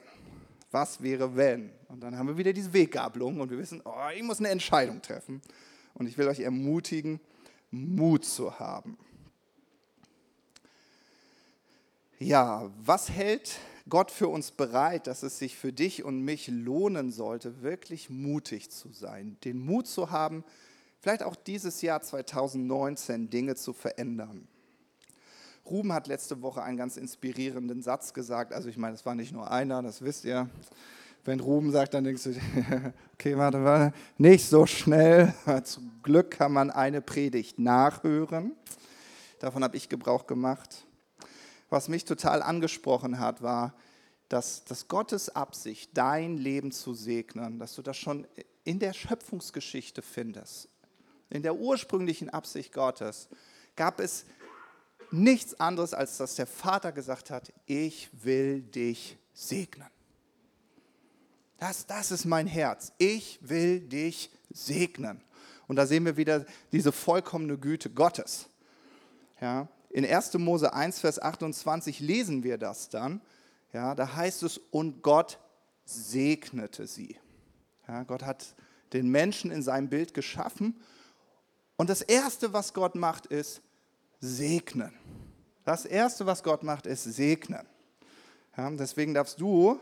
Was 0.70 1.02
wäre 1.02 1.36
wenn? 1.36 1.70
Und 1.88 2.00
dann 2.00 2.18
haben 2.18 2.28
wir 2.28 2.36
wieder 2.36 2.52
diese 2.52 2.72
Weggabelung 2.72 3.40
und 3.40 3.50
wir 3.50 3.58
wissen, 3.58 3.80
oh, 3.84 4.08
ich 4.14 4.22
muss 4.22 4.38
eine 4.38 4.48
Entscheidung 4.48 5.00
treffen. 5.02 5.40
Und 5.94 6.08
ich 6.08 6.18
will 6.18 6.26
euch 6.26 6.40
ermutigen, 6.40 7.20
Mut 7.70 8.24
zu 8.24 8.58
haben. 8.58 8.98
Ja, 12.18 12.70
was 12.84 13.10
hält 13.10 13.58
Gott 13.88 14.10
für 14.10 14.28
uns 14.28 14.50
bereit, 14.50 15.06
dass 15.06 15.22
es 15.22 15.38
sich 15.38 15.56
für 15.56 15.72
dich 15.72 16.04
und 16.04 16.22
mich 16.22 16.48
lohnen 16.48 17.12
sollte, 17.12 17.62
wirklich 17.62 18.08
mutig 18.08 18.70
zu 18.70 18.92
sein, 18.92 19.36
den 19.44 19.58
Mut 19.58 19.86
zu 19.86 20.10
haben, 20.10 20.44
vielleicht 21.00 21.22
auch 21.22 21.36
dieses 21.36 21.82
Jahr 21.82 22.00
2019 22.00 23.28
Dinge 23.28 23.56
zu 23.56 23.72
verändern. 23.72 24.48
Ruben 25.66 25.92
hat 25.92 26.06
letzte 26.06 26.42
Woche 26.42 26.62
einen 26.62 26.76
ganz 26.76 26.96
inspirierenden 26.96 27.82
Satz 27.82 28.12
gesagt. 28.12 28.52
Also 28.52 28.68
ich 28.68 28.76
meine, 28.76 28.94
es 28.94 29.06
war 29.06 29.14
nicht 29.14 29.32
nur 29.32 29.50
einer, 29.50 29.82
das 29.82 30.02
wisst 30.02 30.24
ihr. 30.24 30.48
Wenn 31.24 31.40
Ruben 31.40 31.70
sagt, 31.70 31.94
dann 31.94 32.04
denkst 32.04 32.24
du, 32.24 32.30
okay, 33.14 33.36
warte, 33.38 33.64
warte, 33.64 33.96
nicht 34.18 34.46
so 34.46 34.66
schnell. 34.66 35.32
Zum 35.64 35.90
Glück 36.02 36.32
kann 36.32 36.52
man 36.52 36.70
eine 36.70 37.00
Predigt 37.00 37.58
nachhören. 37.58 38.52
Davon 39.38 39.64
habe 39.64 39.76
ich 39.76 39.88
Gebrauch 39.88 40.26
gemacht 40.26 40.84
was 41.74 41.88
mich 41.88 42.04
total 42.04 42.40
angesprochen 42.40 43.18
hat, 43.18 43.42
war, 43.42 43.74
dass, 44.28 44.64
dass 44.64 44.86
Gottes 44.86 45.28
Absicht, 45.34 45.90
dein 45.94 46.38
Leben 46.38 46.70
zu 46.70 46.94
segnen, 46.94 47.58
dass 47.58 47.74
du 47.74 47.82
das 47.82 47.96
schon 47.96 48.28
in 48.62 48.78
der 48.78 48.92
Schöpfungsgeschichte 48.92 50.00
findest. 50.00 50.68
In 51.30 51.42
der 51.42 51.56
ursprünglichen 51.56 52.30
Absicht 52.30 52.72
Gottes 52.72 53.28
gab 53.74 53.98
es 53.98 54.24
nichts 55.12 55.58
anderes, 55.60 55.94
als 55.94 56.16
dass 56.16 56.34
der 56.34 56.46
Vater 56.46 56.92
gesagt 56.92 57.30
hat, 57.30 57.52
ich 57.66 58.10
will 58.12 58.62
dich 58.62 59.16
segnen. 59.32 59.88
Das, 61.58 61.86
das 61.86 62.10
ist 62.10 62.24
mein 62.24 62.46
Herz. 62.46 62.92
Ich 62.98 63.38
will 63.40 63.80
dich 63.80 64.30
segnen. 64.50 65.20
Und 65.66 65.76
da 65.76 65.86
sehen 65.86 66.04
wir 66.04 66.16
wieder 66.16 66.44
diese 66.72 66.92
vollkommene 66.92 67.58
Güte 67.58 67.90
Gottes. 67.90 68.48
Ja, 69.40 69.68
in 69.90 70.04
1. 70.04 70.34
Mose 70.34 70.72
1, 70.72 71.00
Vers 71.00 71.20
28 71.20 72.00
lesen 72.00 72.42
wir 72.42 72.58
das 72.58 72.88
dann. 72.88 73.20
Ja, 73.72 73.94
da 73.94 74.14
heißt 74.16 74.42
es, 74.42 74.58
und 74.58 75.02
Gott 75.02 75.38
segnete 75.84 76.86
sie. 76.86 77.16
Ja, 77.88 78.02
Gott 78.04 78.24
hat 78.24 78.54
den 78.92 79.08
Menschen 79.08 79.50
in 79.50 79.62
seinem 79.62 79.88
Bild 79.88 80.14
geschaffen. 80.14 80.80
Und 81.76 81.90
das 81.90 82.02
Erste, 82.02 82.52
was 82.52 82.74
Gott 82.74 82.94
macht, 82.94 83.26
ist 83.26 83.62
segnen. 84.24 84.92
Das 85.64 85.84
Erste, 85.84 86.26
was 86.26 86.42
Gott 86.42 86.62
macht, 86.62 86.86
ist 86.86 87.04
segnen. 87.04 87.66
Ja, 88.56 88.70
deswegen 88.70 89.14
darfst 89.14 89.40
du 89.40 89.78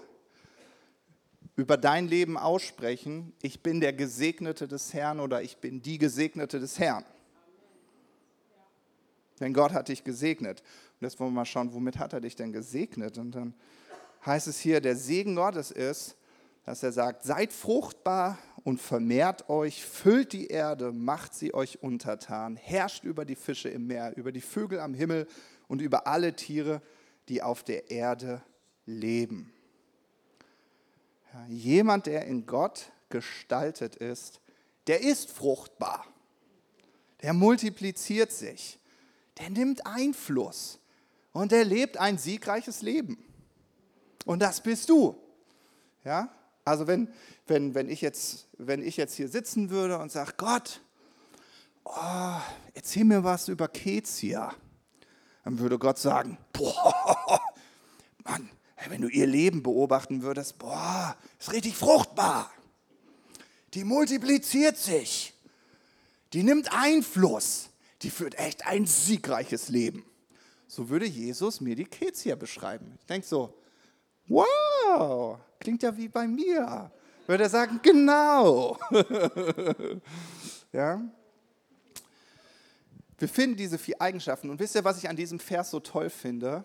über 1.56 1.76
dein 1.76 2.08
Leben 2.08 2.38
aussprechen, 2.38 3.34
ich 3.42 3.62
bin 3.62 3.80
der 3.80 3.92
Gesegnete 3.92 4.66
des 4.66 4.94
Herrn 4.94 5.20
oder 5.20 5.42
ich 5.42 5.58
bin 5.58 5.82
die 5.82 5.98
Gesegnete 5.98 6.58
des 6.58 6.78
Herrn. 6.78 7.04
Denn 9.40 9.52
Gott 9.52 9.72
hat 9.72 9.88
dich 9.88 10.04
gesegnet. 10.04 10.62
Und 11.00 11.06
jetzt 11.06 11.18
wollen 11.20 11.30
wir 11.30 11.40
mal 11.40 11.44
schauen, 11.44 11.74
womit 11.74 11.98
hat 11.98 12.12
er 12.12 12.20
dich 12.20 12.36
denn 12.36 12.52
gesegnet? 12.52 13.18
Und 13.18 13.32
dann 13.32 13.54
heißt 14.24 14.46
es 14.46 14.60
hier, 14.60 14.80
der 14.80 14.96
Segen 14.96 15.36
Gottes 15.36 15.70
ist, 15.70 16.16
dass 16.64 16.82
er 16.82 16.92
sagt, 16.92 17.24
seid 17.24 17.52
fruchtbar 17.52 18.38
und 18.64 18.80
vermehrt 18.80 19.48
euch, 19.48 19.84
füllt 19.84 20.32
die 20.32 20.48
Erde, 20.48 20.92
macht 20.92 21.34
sie 21.34 21.54
euch 21.54 21.82
untertan, 21.82 22.56
herrscht 22.56 23.04
über 23.04 23.24
die 23.24 23.34
Fische 23.34 23.68
im 23.68 23.86
Meer, 23.86 24.16
über 24.16 24.32
die 24.32 24.40
Vögel 24.40 24.80
am 24.80 24.94
Himmel 24.94 25.26
und 25.68 25.82
über 25.82 26.06
alle 26.06 26.34
Tiere, 26.34 26.80
die 27.28 27.42
auf 27.42 27.62
der 27.62 27.90
Erde 27.90 28.42
leben. 28.86 29.52
Ja, 31.32 31.46
jemand, 31.48 32.06
der 32.06 32.26
in 32.26 32.46
Gott 32.46 32.92
gestaltet 33.08 33.96
ist, 33.96 34.40
der 34.86 35.00
ist 35.00 35.30
fruchtbar. 35.30 36.06
Der 37.22 37.32
multipliziert 37.32 38.32
sich 38.32 38.78
der 39.38 39.50
nimmt 39.50 39.86
Einfluss 39.86 40.78
und 41.32 41.52
er 41.52 41.64
lebt 41.64 41.96
ein 41.96 42.18
siegreiches 42.18 42.82
Leben. 42.82 43.24
Und 44.24 44.40
das 44.40 44.62
bist 44.62 44.88
du. 44.88 45.16
Ja? 46.04 46.32
Also 46.64 46.86
wenn, 46.86 47.08
wenn, 47.46 47.74
wenn, 47.74 47.88
ich 47.88 48.00
jetzt, 48.00 48.46
wenn 48.66 48.82
ich 48.82 48.96
jetzt 48.96 49.14
hier 49.14 49.28
sitzen 49.28 49.70
würde 49.70 49.98
und 49.98 50.12
sage, 50.12 50.34
Gott, 50.36 50.80
oh, 51.84 52.40
erzähl 52.74 53.04
mir 53.04 53.24
was 53.24 53.48
über 53.48 53.68
Kezia, 53.68 54.54
dann 55.44 55.58
würde 55.58 55.78
Gott 55.78 55.98
sagen, 55.98 56.38
boah, 56.52 57.40
Mann, 58.24 58.48
wenn 58.88 59.02
du 59.02 59.08
ihr 59.08 59.26
Leben 59.26 59.62
beobachten 59.62 60.22
würdest, 60.22 60.58
boah, 60.58 61.16
ist 61.38 61.52
richtig 61.52 61.76
fruchtbar. 61.76 62.50
Die 63.74 63.84
multipliziert 63.84 64.76
sich. 64.76 65.34
Die 66.32 66.42
nimmt 66.42 66.72
Einfluss 66.72 67.70
die 68.02 68.10
führt 68.10 68.38
echt 68.38 68.66
ein 68.66 68.86
siegreiches 68.86 69.68
Leben. 69.68 70.04
So 70.66 70.88
würde 70.88 71.06
Jesus 71.06 71.60
mir 71.60 71.76
die 71.76 71.84
Kezia 71.84 72.34
beschreiben. 72.34 72.96
Ich 72.98 73.06
denke 73.06 73.26
so, 73.26 73.54
wow, 74.26 75.38
klingt 75.60 75.82
ja 75.82 75.96
wie 75.96 76.08
bei 76.08 76.26
mir. 76.26 76.90
Würde 77.26 77.44
er 77.44 77.50
sagen, 77.50 77.80
genau. 77.82 78.78
ja? 80.72 81.00
Wir 83.18 83.28
finden 83.28 83.56
diese 83.56 83.78
vier 83.78 84.00
Eigenschaften. 84.00 84.50
Und 84.50 84.58
wisst 84.58 84.74
ihr, 84.74 84.84
was 84.84 84.98
ich 84.98 85.08
an 85.08 85.14
diesem 85.14 85.38
Vers 85.38 85.70
so 85.70 85.78
toll 85.78 86.10
finde? 86.10 86.64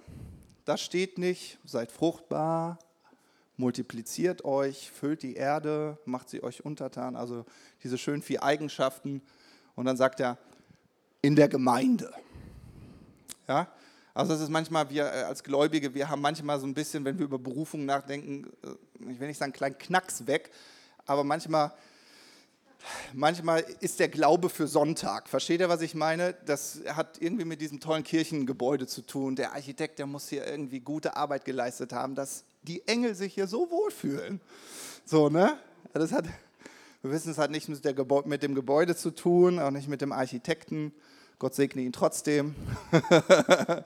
Da 0.66 0.76
steht 0.76 1.18
nicht, 1.18 1.60
seid 1.64 1.92
fruchtbar, 1.92 2.80
multipliziert 3.58 4.44
euch, 4.44 4.92
füllt 4.92 5.22
die 5.22 5.36
Erde, 5.36 5.98
macht 6.06 6.30
sie 6.30 6.42
euch 6.42 6.66
untertan. 6.66 7.16
Also 7.16 7.46
diese 7.84 7.98
schönen 7.98 8.22
vier 8.22 8.44
Eigenschaften. 8.44 9.22
Und 9.76 9.86
dann 9.86 9.98
sagt 9.98 10.20
er, 10.20 10.38
in 11.22 11.36
der 11.36 11.48
Gemeinde. 11.48 12.12
Ja? 13.48 13.68
Also 14.18 14.34
es 14.34 14.42
ist 14.42 14.50
manchmal, 14.50 14.90
wir 14.90 15.06
äh, 15.06 15.24
als 15.26 15.44
Gläubige, 15.44 15.94
wir 15.94 16.10
haben 16.10 16.22
manchmal 16.22 16.60
so 16.60 16.66
ein 16.66 16.74
bisschen, 16.74 17.06
wenn 17.06 17.20
wir 17.20 17.26
über 17.26 17.38
Berufung 17.38 17.86
nachdenken, 17.86 18.52
äh, 18.64 19.12
ich 19.12 19.20
will 19.20 19.28
nicht 19.28 19.38
sagen, 19.38 19.52
einen 19.52 19.58
kleinen 19.58 19.78
Knacks 19.78 20.26
weg, 20.26 20.50
aber 21.06 21.24
manchmal, 21.24 21.72
manchmal 23.14 23.64
ist 23.80 24.00
der 24.00 24.08
Glaube 24.08 24.50
für 24.50 24.66
Sonntag. 24.66 25.30
Versteht 25.30 25.60
ihr, 25.60 25.70
was 25.70 25.82
ich 25.82 25.94
meine? 25.94 26.34
Das 26.48 26.80
hat 26.88 27.22
irgendwie 27.22 27.46
mit 27.46 27.62
diesem 27.62 27.80
tollen 27.80 28.04
Kirchengebäude 28.04 28.88
zu 28.88 29.04
tun. 29.04 29.36
Der 29.36 29.54
Architekt, 29.54 30.00
der 30.00 30.08
muss 30.08 30.30
hier 30.30 30.48
irgendwie 30.48 30.80
gute 30.80 31.16
Arbeit 31.16 31.46
geleistet 31.46 31.94
haben, 31.94 32.16
dass 32.16 32.44
die 32.64 32.88
Engel 32.88 33.14
sich 33.14 33.36
hier 33.36 33.46
so 33.46 33.70
wohlfühlen. 33.70 34.42
So, 35.06 35.30
ne? 35.30 35.60
Das 35.94 36.12
hat, 36.12 36.26
wir 37.04 37.12
wissen, 37.12 37.30
es 37.30 37.38
hat 37.38 37.52
nichts 37.52 37.68
mit, 37.68 38.26
mit 38.26 38.42
dem 38.42 38.56
Gebäude 38.56 38.96
zu 38.96 39.12
tun, 39.12 39.60
auch 39.60 39.70
nicht 39.70 39.88
mit 39.88 40.02
dem 40.02 40.12
Architekten. 40.12 40.92
Gott 41.40 41.54
segne 41.54 41.82
ihn 41.84 41.94
trotzdem. 41.94 42.56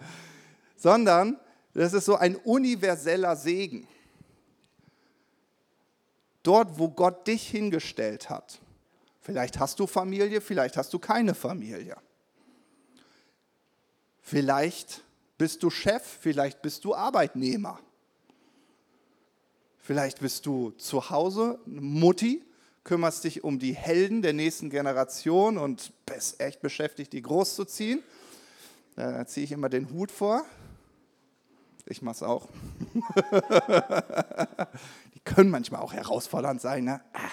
Sondern 0.78 1.40
das 1.74 1.94
ist 1.94 2.06
so 2.06 2.16
ein 2.16 2.36
universeller 2.36 3.36
Segen. 3.36 3.88
Dort, 6.44 6.80
wo 6.80 6.90
Gott 6.90 7.28
dich 7.28 7.48
hingestellt 7.50 8.30
hat. 8.30 8.60
Vielleicht 9.22 9.60
hast 9.60 9.80
du 9.80 9.86
Familie, 9.86 10.42
vielleicht 10.42 10.78
hast 10.78 10.94
du 10.94 11.00
keine 11.00 11.36
Familie. 11.36 11.96
Vielleicht 14.22 15.04
bist 15.38 15.62
du 15.62 15.70
Chef, 15.70 16.04
vielleicht 16.04 16.62
bist 16.62 16.84
du 16.86 16.96
Arbeitnehmer. 16.96 17.80
Vielleicht 19.78 20.20
bist 20.20 20.46
du 20.46 20.72
zu 20.72 21.10
Hause, 21.10 21.60
Mutti, 21.66 22.44
kümmerst 22.84 23.24
dich 23.24 23.44
um 23.44 23.60
die 23.60 23.74
Helden 23.74 24.22
der 24.22 24.34
nächsten 24.34 24.70
Generation 24.70 25.58
und 25.58 25.94
bist 26.06 26.40
echt 26.42 26.62
beschäftigt, 26.62 27.14
die 27.14 27.22
großzuziehen. 27.22 28.04
Da 28.96 29.26
ziehe 29.26 29.46
ich 29.46 29.52
immer 29.52 29.70
den 29.70 29.90
Hut 29.92 30.12
vor. 30.12 30.44
Ich 31.86 32.02
mache 32.02 32.16
es 32.16 32.24
auch. 32.24 32.48
die 35.16 35.20
können 35.24 35.50
manchmal 35.50 35.82
auch 35.82 35.94
herausfordernd 35.94 36.62
sein. 36.62 36.86
Ne? 36.86 37.02
Ah, 37.14 37.30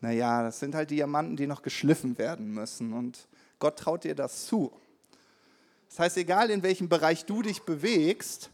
naja, 0.00 0.42
das 0.42 0.60
sind 0.60 0.74
halt 0.74 0.90
Diamanten, 0.90 1.36
die 1.36 1.46
noch 1.46 1.62
geschliffen 1.62 2.18
werden 2.18 2.52
müssen. 2.52 2.92
Und 2.92 3.28
Gott 3.58 3.78
traut 3.78 4.04
dir 4.04 4.14
das 4.14 4.46
zu. 4.46 4.72
Das 5.88 5.98
heißt, 6.00 6.16
egal 6.18 6.50
in 6.50 6.62
welchem 6.62 6.88
Bereich 6.88 7.24
du 7.24 7.42
dich 7.42 7.62
bewegst, 7.62 8.50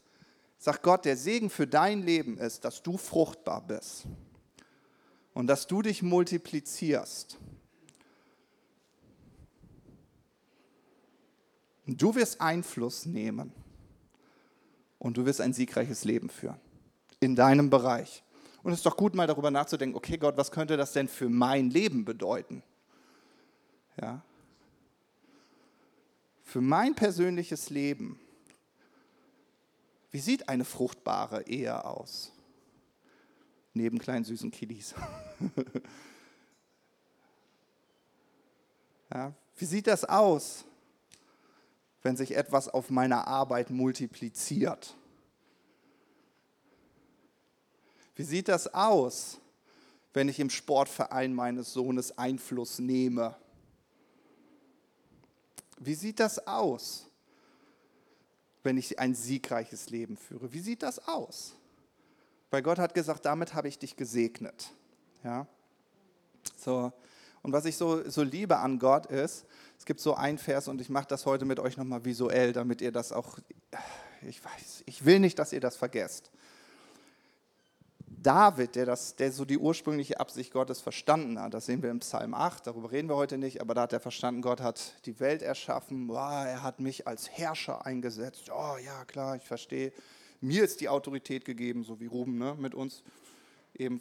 sagt 0.59 0.83
Gott, 0.83 1.04
der 1.04 1.16
Segen 1.16 1.50
für 1.50 1.66
dein 1.66 2.02
Leben 2.02 2.38
ist, 2.38 2.64
dass 2.64 2.83
du 2.83 2.97
fruchtbar 2.97 3.61
bist 3.61 4.06
und 5.35 5.49
dass 5.49 5.67
du 5.67 5.83
dich 5.83 6.03
multiplizierst. 6.03 7.38
Du 11.87 12.14
wirst 12.14 12.41
Einfluss 12.41 13.05
nehmen 13.05 13.53
und 14.99 15.19
du 15.19 15.26
wirst 15.26 15.43
ein 15.43 15.53
siegreiches 15.53 16.05
Leben 16.05 16.31
führen 16.31 16.59
in 17.21 17.37
deinem 17.37 17.69
Bereich. 17.69 18.23
Und 18.62 18.73
es 18.73 18.79
ist 18.79 18.87
doch 18.87 18.97
gut, 18.97 19.14
mal 19.14 19.26
darüber 19.26 19.50
nachzudenken, 19.50 19.97
okay 19.97 20.17
Gott, 20.17 20.38
was 20.38 20.50
könnte 20.50 20.79
das 20.79 20.93
denn 20.93 21.09
für 21.09 21.29
mein 21.29 21.69
Leben 21.69 22.07
bedeuten? 22.07 22.62
Ja. 24.00 24.23
Für 26.43 26.62
mein 26.62 26.95
persönliches 26.95 27.69
Leben. 27.69 28.19
Wie 30.11 30.21
sieht 30.21 30.49
eine 30.49 30.64
fruchtbare 30.64 31.47
Ehe 31.47 31.85
aus? 31.85 32.34
Neben 33.75 33.99
kleinen 33.99 34.25
süßen 34.25 34.52
Kiddies. 34.52 34.95
ja, 39.12 39.35
wie 39.57 39.64
sieht 39.64 39.88
das 39.88 40.04
aus, 40.04 40.64
wenn 42.02 42.16
sich 42.16 42.37
etwas 42.37 42.69
auf 42.69 42.88
meiner 42.90 43.26
Arbeit 43.26 43.71
multipliziert? 43.71 44.95
Wie 48.14 48.23
sieht 48.23 48.47
das 48.47 48.73
aus, 48.73 49.40
wenn 50.12 50.28
ich 50.28 50.38
im 50.38 50.50
Sportverein 50.50 51.35
meines 51.35 51.73
Sohnes 51.73 52.16
Einfluss 52.16 52.78
nehme? 52.78 53.37
Wie 55.78 55.95
sieht 55.95 56.21
das 56.21 56.47
aus, 56.47 57.07
wenn 58.62 58.78
ich 58.78 59.00
ein 59.00 59.16
siegreiches 59.16 59.90
Leben 59.90 60.16
führe? 60.16 60.52
Wie 60.52 60.61
sieht 60.61 60.85
das 60.85 61.09
aus? 61.09 61.57
Weil 62.54 62.62
Gott 62.62 62.78
hat 62.78 62.94
gesagt, 62.94 63.26
damit 63.26 63.54
habe 63.54 63.66
ich 63.66 63.80
dich 63.80 63.96
gesegnet. 63.96 64.70
Ja? 65.25 65.49
So. 66.56 66.92
Und 67.42 67.52
was 67.52 67.64
ich 67.64 67.76
so, 67.76 68.08
so 68.08 68.23
liebe 68.23 68.58
an 68.58 68.78
Gott 68.78 69.06
ist, 69.06 69.44
es 69.76 69.84
gibt 69.84 69.99
so 69.99 70.14
ein 70.14 70.38
Vers 70.38 70.68
und 70.68 70.80
ich 70.80 70.88
mache 70.88 71.08
das 71.08 71.26
heute 71.26 71.46
mit 71.46 71.58
euch 71.58 71.76
nochmal 71.76 72.04
visuell, 72.04 72.52
damit 72.52 72.80
ihr 72.80 72.92
das 72.92 73.11
auch, 73.11 73.40
ich 74.23 74.44
weiß, 74.44 74.84
ich 74.87 75.04
will 75.04 75.18
nicht, 75.18 75.37
dass 75.40 75.52
ihr 75.52 75.58
das 75.58 75.75
vergesst. 75.75 76.30
David, 78.06 78.76
der, 78.76 78.87
das, 78.87 79.16
der 79.16 79.32
so 79.32 79.44
die 79.44 79.58
ursprüngliche 79.58 80.20
Absicht 80.20 80.52
Gottes 80.52 80.80
verstanden 80.80 81.40
hat, 81.40 81.54
das 81.54 81.66
sehen 81.66 81.82
wir 81.82 81.90
im 81.90 81.99
Psalm 81.99 82.34
8, 82.34 82.68
darüber 82.68 82.92
reden 82.92 83.08
wir 83.08 83.16
heute 83.16 83.37
nicht, 83.37 83.62
aber 83.62 83.75
da 83.75 83.82
hat 83.82 83.92
er 83.92 83.99
verstanden, 83.99 84.42
Gott 84.42 84.61
hat 84.61 85.04
die 85.06 85.18
Welt 85.18 85.42
erschaffen, 85.42 86.08
oh, 86.08 86.14
er 86.14 86.62
hat 86.62 86.78
mich 86.78 87.08
als 87.08 87.28
Herrscher 87.28 87.84
eingesetzt, 87.84 88.49
oh 88.52 88.76
ja 88.76 89.04
klar, 89.06 89.34
ich 89.34 89.44
verstehe, 89.44 89.92
mir 90.41 90.64
ist 90.64 90.81
die 90.81 90.88
Autorität 90.88 91.45
gegeben, 91.45 91.85
so 91.85 92.00
wie 92.00 92.07
Ruben 92.07 92.38
ne, 92.38 92.57
mit 92.59 92.75
uns 92.75 93.03
eben 93.76 94.00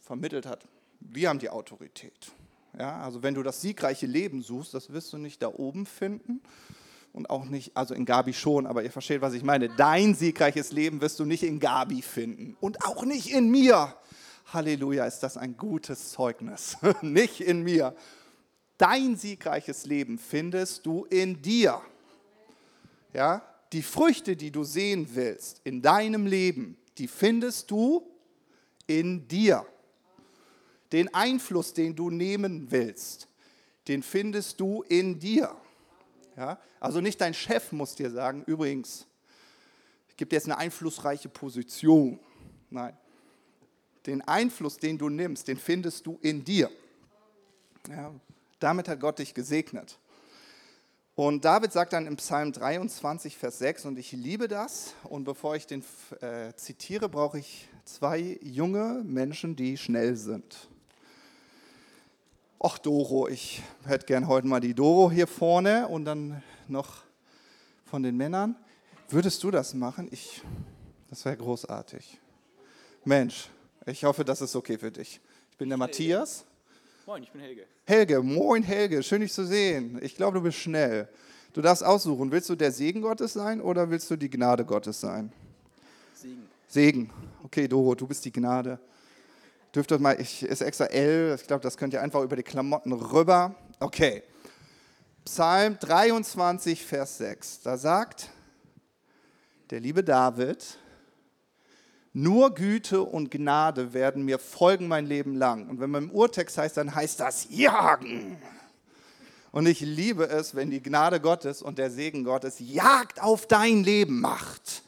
vermittelt 0.00 0.46
hat, 0.46 0.66
wir 1.00 1.28
haben 1.28 1.38
die 1.38 1.50
Autorität. 1.50 2.32
Ja, 2.78 3.02
also 3.02 3.22
wenn 3.22 3.34
du 3.34 3.42
das 3.42 3.60
siegreiche 3.60 4.06
Leben 4.06 4.42
suchst, 4.42 4.72
das 4.72 4.92
wirst 4.92 5.12
du 5.12 5.18
nicht 5.18 5.42
da 5.42 5.48
oben 5.48 5.84
finden, 5.84 6.40
und 7.12 7.28
auch 7.28 7.44
nicht, 7.44 7.76
also 7.76 7.94
in 7.94 8.04
Gabi 8.04 8.32
schon, 8.32 8.66
aber 8.66 8.82
ihr 8.82 8.90
versteht, 8.90 9.20
was 9.20 9.34
ich 9.34 9.42
meine. 9.42 9.68
Dein 9.68 10.14
siegreiches 10.14 10.72
Leben 10.72 11.00
wirst 11.00 11.20
du 11.20 11.24
nicht 11.24 11.42
in 11.42 11.60
Gabi 11.60 12.02
finden 12.02 12.56
und 12.60 12.84
auch 12.84 13.04
nicht 13.04 13.30
in 13.30 13.50
mir. 13.50 13.94
Halleluja, 14.52 15.06
ist 15.06 15.20
das 15.20 15.36
ein 15.36 15.56
gutes 15.56 16.10
Zeugnis. 16.10 16.76
nicht 17.02 17.40
in 17.40 17.62
mir. 17.62 17.94
Dein 18.78 19.16
siegreiches 19.16 19.86
Leben 19.86 20.18
findest 20.18 20.86
du 20.86 21.04
in 21.04 21.40
dir. 21.42 21.80
Ja, 23.12 23.42
die 23.72 23.82
Früchte, 23.82 24.36
die 24.36 24.50
du 24.50 24.64
sehen 24.64 25.08
willst 25.14 25.60
in 25.64 25.80
deinem 25.80 26.26
Leben, 26.26 26.76
die 26.98 27.08
findest 27.08 27.70
du 27.70 28.06
in 28.86 29.26
dir. 29.26 29.66
Den 30.92 31.12
Einfluss, 31.14 31.72
den 31.72 31.96
du 31.96 32.10
nehmen 32.10 32.70
willst, 32.70 33.28
den 33.88 34.02
findest 34.02 34.60
du 34.60 34.82
in 34.82 35.18
dir. 35.18 35.56
Ja? 36.36 36.58
Also 36.78 37.00
nicht 37.00 37.20
dein 37.20 37.32
Chef 37.32 37.72
muss 37.72 37.94
dir 37.94 38.10
sagen, 38.10 38.44
übrigens, 38.46 39.06
ich 40.08 40.16
gebe 40.16 40.28
dir 40.28 40.36
jetzt 40.36 40.46
eine 40.46 40.58
einflussreiche 40.58 41.30
Position. 41.30 42.20
Nein. 42.68 42.96
Den 44.06 44.20
Einfluss, 44.22 44.76
den 44.76 44.98
du 44.98 45.08
nimmst, 45.08 45.48
den 45.48 45.56
findest 45.56 46.06
du 46.06 46.18
in 46.20 46.44
dir. 46.44 46.70
Ja? 47.88 48.12
Damit 48.58 48.88
hat 48.88 49.00
Gott 49.00 49.18
dich 49.18 49.32
gesegnet. 49.32 49.98
Und 51.14 51.44
David 51.44 51.72
sagt 51.72 51.92
dann 51.92 52.06
im 52.06 52.16
Psalm 52.16 52.52
23, 52.52 53.36
Vers 53.36 53.58
6, 53.58 53.84
und 53.84 53.98
ich 53.98 54.12
liebe 54.12 54.48
das. 54.48 54.94
Und 55.04 55.24
bevor 55.24 55.54
ich 55.56 55.66
den 55.66 55.84
äh, 56.22 56.54
zitiere, 56.56 57.10
brauche 57.10 57.38
ich 57.38 57.68
zwei 57.84 58.38
junge 58.40 59.02
Menschen, 59.04 59.54
die 59.54 59.76
schnell 59.76 60.16
sind. 60.16 60.68
Ach 62.58 62.78
Doro, 62.78 63.28
ich 63.28 63.62
hätte 63.84 64.06
gern 64.06 64.26
heute 64.26 64.46
mal 64.46 64.60
die 64.60 64.72
Doro 64.72 65.10
hier 65.10 65.26
vorne 65.26 65.86
und 65.86 66.06
dann 66.06 66.42
noch 66.66 67.02
von 67.84 68.02
den 68.02 68.16
Männern. 68.16 68.56
Würdest 69.10 69.42
du 69.42 69.50
das 69.50 69.74
machen? 69.74 70.08
Ich, 70.10 70.40
das 71.10 71.26
wäre 71.26 71.36
großartig. 71.36 72.18
Mensch, 73.04 73.50
ich 73.84 74.04
hoffe, 74.04 74.24
das 74.24 74.40
ist 74.40 74.56
okay 74.56 74.78
für 74.78 74.90
dich. 74.90 75.20
Ich 75.50 75.58
bin 75.58 75.68
der 75.68 75.76
Matthias. 75.76 76.46
Moin, 77.06 77.22
ich 77.22 77.30
bin 77.32 77.40
Helge. 77.40 77.66
Helge, 77.84 78.22
moin 78.22 78.62
Helge, 78.62 79.02
schön 79.02 79.20
dich 79.20 79.32
zu 79.32 79.44
sehen. 79.44 79.98
Ich 80.02 80.14
glaube, 80.14 80.38
du 80.38 80.44
bist 80.44 80.58
schnell. 80.58 81.08
Du 81.52 81.60
darfst 81.60 81.84
aussuchen, 81.84 82.30
willst 82.30 82.48
du 82.48 82.54
der 82.54 82.72
Segen 82.72 83.02
Gottes 83.02 83.32
sein 83.32 83.60
oder 83.60 83.90
willst 83.90 84.10
du 84.10 84.16
die 84.16 84.30
Gnade 84.30 84.64
Gottes 84.64 85.00
sein? 85.00 85.32
Segen. 86.14 86.48
Segen. 86.68 87.10
Okay, 87.44 87.68
Doro, 87.68 87.94
du 87.94 88.06
bist 88.06 88.24
die 88.24 88.32
Gnade 88.32 88.78
dürft 89.74 89.90
ihr 89.90 89.98
mal, 89.98 90.20
ich 90.20 90.42
ist 90.42 90.60
extra 90.60 90.86
L, 90.86 91.36
ich 91.38 91.46
glaube, 91.46 91.62
das 91.62 91.76
könnt 91.76 91.94
ihr 91.94 92.02
einfach 92.02 92.22
über 92.22 92.36
die 92.36 92.42
Klamotten 92.42 92.92
rüber. 92.92 93.54
Okay. 93.80 94.22
Psalm 95.24 95.78
23, 95.78 96.84
Vers 96.84 97.18
6. 97.18 97.62
Da 97.62 97.76
sagt 97.76 98.28
der 99.70 99.80
liebe 99.80 100.04
David, 100.04 100.78
nur 102.12 102.54
Güte 102.54 103.02
und 103.02 103.30
Gnade 103.30 103.94
werden 103.94 104.24
mir 104.24 104.38
folgen 104.38 104.86
mein 104.88 105.06
Leben 105.06 105.34
lang. 105.34 105.68
Und 105.68 105.80
wenn 105.80 105.90
man 105.90 106.04
im 106.04 106.10
Urtext 106.10 106.58
heißt, 106.58 106.76
dann 106.76 106.94
heißt 106.94 107.20
das 107.20 107.46
Jagen. 107.48 108.36
Und 109.50 109.66
ich 109.66 109.80
liebe 109.80 110.24
es, 110.28 110.54
wenn 110.54 110.70
die 110.70 110.82
Gnade 110.82 111.20
Gottes 111.20 111.62
und 111.62 111.78
der 111.78 111.90
Segen 111.90 112.24
Gottes 112.24 112.56
Jagd 112.58 113.22
auf 113.22 113.46
dein 113.46 113.82
Leben 113.84 114.20
macht. 114.20 114.82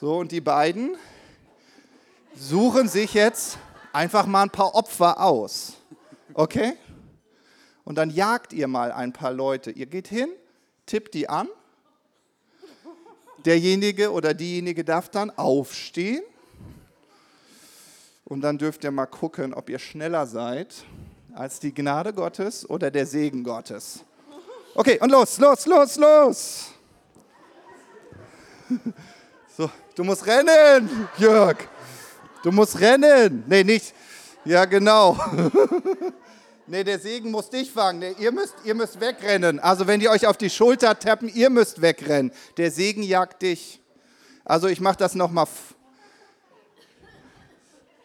So, 0.00 0.18
und 0.18 0.32
die 0.32 0.40
beiden 0.40 0.96
suchen 2.34 2.88
sich 2.88 3.14
jetzt 3.14 3.58
einfach 3.92 4.26
mal 4.26 4.42
ein 4.42 4.50
paar 4.50 4.74
Opfer 4.74 5.20
aus. 5.20 5.74
Okay? 6.34 6.74
Und 7.84 7.96
dann 7.98 8.10
jagt 8.10 8.52
ihr 8.52 8.68
mal 8.68 8.92
ein 8.92 9.12
paar 9.12 9.32
Leute. 9.32 9.70
Ihr 9.70 9.86
geht 9.86 10.08
hin, 10.08 10.28
tippt 10.86 11.14
die 11.14 11.28
an. 11.28 11.48
Derjenige 13.46 14.10
oder 14.10 14.34
diejenige 14.34 14.84
darf 14.84 15.08
dann 15.08 15.30
aufstehen. 15.30 16.22
Und 18.24 18.40
dann 18.40 18.58
dürft 18.58 18.82
ihr 18.82 18.90
mal 18.90 19.06
gucken, 19.06 19.54
ob 19.54 19.70
ihr 19.70 19.78
schneller 19.78 20.26
seid 20.26 20.74
als 21.32 21.60
die 21.60 21.72
Gnade 21.72 22.12
Gottes 22.12 22.68
oder 22.68 22.90
der 22.90 23.06
Segen 23.06 23.44
Gottes. 23.44 24.00
Okay, 24.74 24.98
und 25.00 25.10
los, 25.10 25.38
los, 25.38 25.64
los, 25.66 25.96
los. 25.96 26.66
So, 29.56 29.70
du 29.94 30.02
musst 30.02 30.26
rennen, 30.26 31.08
Jörg. 31.16 31.56
Du 32.42 32.50
musst 32.50 32.80
rennen. 32.80 33.44
Nee, 33.46 33.62
nicht. 33.62 33.94
Ja, 34.44 34.64
genau. 34.64 35.16
nee, 36.66 36.84
der 36.84 36.98
Segen 36.98 37.30
muss 37.30 37.50
dich 37.50 37.70
fangen. 37.70 38.00
Nee, 38.00 38.14
ihr, 38.18 38.32
müsst, 38.32 38.54
ihr 38.64 38.74
müsst 38.74 39.00
wegrennen. 39.00 39.58
Also 39.60 39.86
wenn 39.86 40.00
die 40.00 40.08
euch 40.08 40.26
auf 40.26 40.36
die 40.36 40.50
Schulter 40.50 40.98
tappen, 40.98 41.28
ihr 41.28 41.50
müsst 41.50 41.82
wegrennen. 41.82 42.32
Der 42.56 42.70
Segen 42.70 43.02
jagt 43.02 43.42
dich. 43.42 43.80
Also 44.44 44.68
ich 44.68 44.80
mache 44.80 44.96
das 44.96 45.14
nochmal. 45.14 45.46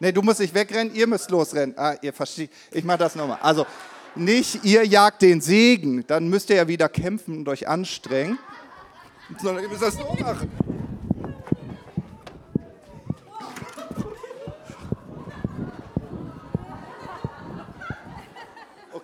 Nee, 0.00 0.12
du 0.12 0.22
musst 0.22 0.40
nicht 0.40 0.54
wegrennen, 0.54 0.94
ihr 0.94 1.06
müsst 1.06 1.30
losrennen. 1.30 1.78
Ah, 1.78 1.94
ihr 2.02 2.12
versteht. 2.12 2.50
Ich 2.72 2.82
mache 2.82 2.98
das 2.98 3.14
nochmal. 3.14 3.38
Also 3.40 3.66
nicht 4.14 4.64
ihr 4.64 4.84
jagt 4.84 5.22
den 5.22 5.40
Segen, 5.40 6.04
dann 6.06 6.28
müsst 6.28 6.50
ihr 6.50 6.56
ja 6.56 6.68
wieder 6.68 6.88
kämpfen 6.88 7.38
und 7.38 7.48
euch 7.48 7.68
anstrengen. 7.68 8.38
Sondern 9.40 9.62
ihr 9.62 9.70
müsst 9.70 9.82
das 9.82 9.94
so 9.94 10.12
machen. 10.20 10.50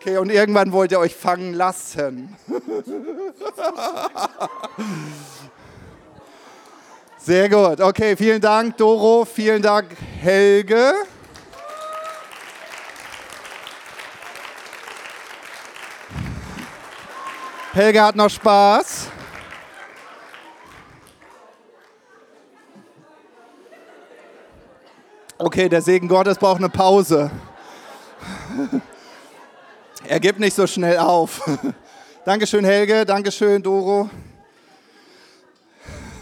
Okay, 0.00 0.16
und 0.16 0.30
irgendwann 0.30 0.70
wollt 0.70 0.92
ihr 0.92 1.00
euch 1.00 1.16
fangen 1.16 1.54
lassen. 1.54 2.36
Sehr 7.18 7.48
gut. 7.48 7.80
Okay, 7.80 8.16
vielen 8.16 8.40
Dank, 8.40 8.76
Doro. 8.76 9.24
Vielen 9.24 9.60
Dank, 9.60 9.88
Helge. 10.20 10.94
Helge 17.72 18.00
hat 18.00 18.14
noch 18.14 18.30
Spaß. 18.30 19.08
Okay, 25.38 25.68
der 25.68 25.82
Segen 25.82 26.06
Gottes 26.06 26.38
braucht 26.38 26.58
eine 26.58 26.68
Pause. 26.68 27.32
Er 30.06 30.20
gibt 30.20 30.38
nicht 30.38 30.54
so 30.54 30.66
schnell 30.66 30.98
auf. 30.98 31.42
Dankeschön, 32.24 32.64
Helge. 32.64 33.04
Dankeschön, 33.04 33.62
Doro. 33.62 34.10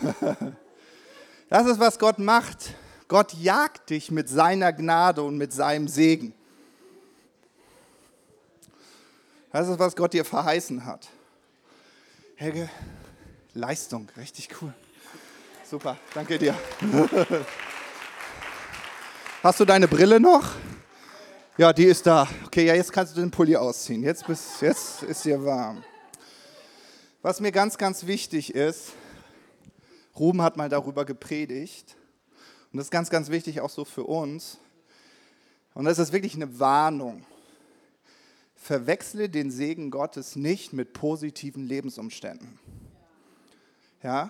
Das 1.48 1.64
ist, 1.68 1.78
was 1.78 1.96
Gott 2.00 2.18
macht. 2.18 2.74
Gott 3.06 3.32
jagt 3.34 3.90
dich 3.90 4.10
mit 4.10 4.28
seiner 4.28 4.72
Gnade 4.72 5.22
und 5.22 5.36
mit 5.38 5.52
seinem 5.52 5.86
Segen. 5.86 6.34
Das 9.52 9.68
ist, 9.68 9.78
was 9.78 9.94
Gott 9.94 10.12
dir 10.12 10.24
verheißen 10.24 10.84
hat. 10.84 11.08
Helge, 12.34 12.68
Leistung, 13.54 14.08
richtig 14.16 14.48
cool. 14.60 14.74
Super, 15.64 15.96
danke 16.14 16.36
dir. 16.36 16.54
Hast 19.42 19.60
du 19.60 19.64
deine 19.64 19.86
Brille 19.86 20.18
noch? 20.18 20.50
Ja, 21.58 21.72
die 21.72 21.84
ist 21.84 22.06
da. 22.06 22.28
Okay, 22.44 22.66
ja, 22.66 22.74
jetzt 22.74 22.92
kannst 22.92 23.16
du 23.16 23.20
den 23.22 23.30
Pulli 23.30 23.56
ausziehen. 23.56 24.02
Jetzt, 24.02 24.26
bist, 24.26 24.60
jetzt 24.60 25.02
ist 25.04 25.24
dir 25.24 25.42
warm. 25.42 25.82
Was 27.22 27.40
mir 27.40 27.50
ganz, 27.50 27.78
ganz 27.78 28.06
wichtig 28.06 28.54
ist, 28.54 28.92
Ruben 30.18 30.42
hat 30.42 30.58
mal 30.58 30.68
darüber 30.68 31.06
gepredigt. 31.06 31.96
Und 32.70 32.76
das 32.76 32.88
ist 32.88 32.90
ganz, 32.90 33.08
ganz 33.08 33.30
wichtig 33.30 33.62
auch 33.62 33.70
so 33.70 33.86
für 33.86 34.04
uns. 34.04 34.58
Und 35.72 35.86
das 35.86 35.98
ist 35.98 36.12
wirklich 36.12 36.34
eine 36.34 36.60
Warnung. 36.60 37.24
Verwechsle 38.54 39.30
den 39.30 39.50
Segen 39.50 39.90
Gottes 39.90 40.36
nicht 40.36 40.74
mit 40.74 40.92
positiven 40.92 41.66
Lebensumständen. 41.66 42.58
Ja, 44.02 44.28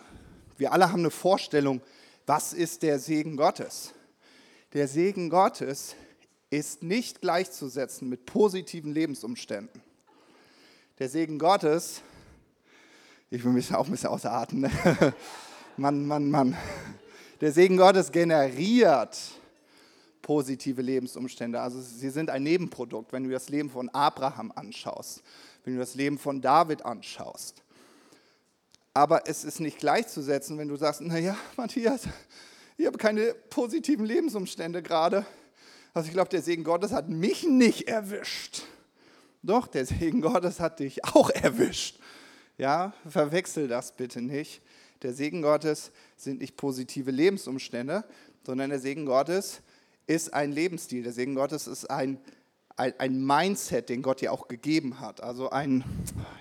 wir 0.58 0.72
alle 0.72 0.92
haben 0.92 1.00
eine 1.00 1.10
Vorstellung, 1.10 1.80
was 2.24 2.52
ist 2.52 2.84
der 2.84 3.00
Segen 3.00 3.36
Gottes? 3.36 3.94
Der 4.74 4.86
Segen 4.86 5.28
Gottes 5.28 5.96
ist 6.56 6.82
nicht 6.82 7.20
gleichzusetzen 7.20 8.08
mit 8.08 8.24
positiven 8.24 8.92
Lebensumständen. 8.92 9.82
Der 10.98 11.08
Segen 11.08 11.38
Gottes, 11.38 12.00
ich 13.30 13.44
will 13.44 13.52
mich 13.52 13.74
auch 13.74 13.84
ein 13.84 13.90
bisschen 13.90 14.10
Atem, 14.10 14.60
ne? 14.60 14.70
Mann, 15.76 16.06
Mann, 16.06 16.30
Mann. 16.30 16.56
Der 17.42 17.52
Segen 17.52 17.76
Gottes 17.76 18.10
generiert 18.10 19.18
positive 20.22 20.80
Lebensumstände. 20.80 21.60
Also 21.60 21.80
sie 21.82 22.08
sind 22.08 22.30
ein 22.30 22.42
Nebenprodukt, 22.42 23.12
wenn 23.12 23.24
du 23.24 23.30
das 23.30 23.50
Leben 23.50 23.68
von 23.68 23.90
Abraham 23.90 24.50
anschaust, 24.54 25.22
wenn 25.64 25.74
du 25.74 25.78
das 25.78 25.94
Leben 25.94 26.18
von 26.18 26.40
David 26.40 26.84
anschaust. 26.86 27.62
Aber 28.94 29.28
es 29.28 29.44
ist 29.44 29.60
nicht 29.60 29.78
gleichzusetzen, 29.78 30.56
wenn 30.56 30.68
du 30.68 30.76
sagst, 30.76 31.02
naja, 31.02 31.36
Matthias, 31.58 32.04
ich 32.78 32.86
habe 32.86 32.96
keine 32.96 33.34
positiven 33.50 34.06
Lebensumstände 34.06 34.82
gerade. 34.82 35.26
Also 35.96 36.08
ich 36.08 36.12
glaube, 36.12 36.28
der 36.28 36.42
Segen 36.42 36.62
Gottes 36.62 36.92
hat 36.92 37.08
mich 37.08 37.44
nicht 37.44 37.88
erwischt. 37.88 38.64
Doch, 39.42 39.66
der 39.66 39.86
Segen 39.86 40.20
Gottes 40.20 40.60
hat 40.60 40.80
dich 40.80 41.02
auch 41.06 41.30
erwischt. 41.30 41.98
Ja, 42.58 42.92
verwechsel 43.08 43.66
das 43.66 43.96
bitte 43.96 44.20
nicht. 44.20 44.60
Der 45.00 45.14
Segen 45.14 45.40
Gottes 45.40 45.92
sind 46.18 46.42
nicht 46.42 46.58
positive 46.58 47.10
Lebensumstände, 47.10 48.04
sondern 48.44 48.68
der 48.68 48.78
Segen 48.78 49.06
Gottes 49.06 49.62
ist 50.06 50.34
ein 50.34 50.52
Lebensstil. 50.52 51.02
Der 51.02 51.14
Segen 51.14 51.34
Gottes 51.34 51.66
ist 51.66 51.86
ein, 51.86 52.18
ein, 52.76 52.92
ein 52.98 53.24
Mindset, 53.24 53.88
den 53.88 54.02
Gott 54.02 54.20
dir 54.20 54.34
auch 54.34 54.48
gegeben 54.48 55.00
hat. 55.00 55.22
Also 55.22 55.48
ein, 55.48 55.82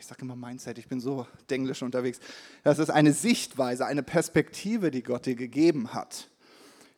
ich 0.02 0.06
sage 0.06 0.24
immer 0.24 0.36
Mindset, 0.36 0.78
ich 0.80 0.89
bin 0.89 1.00
so 1.00 1.28
denglisch 1.50 1.82
unterwegs. 1.82 2.20
Das 2.65 2.78
ist 2.78 2.89
eine 2.89 3.13
Sichtweise, 3.13 3.86
eine 3.86 4.04
Perspektive, 4.04 4.91
die 4.91 5.02
Gott 5.02 5.26
dir 5.26 5.36
gegeben 5.36 5.94
hat. 5.94 6.28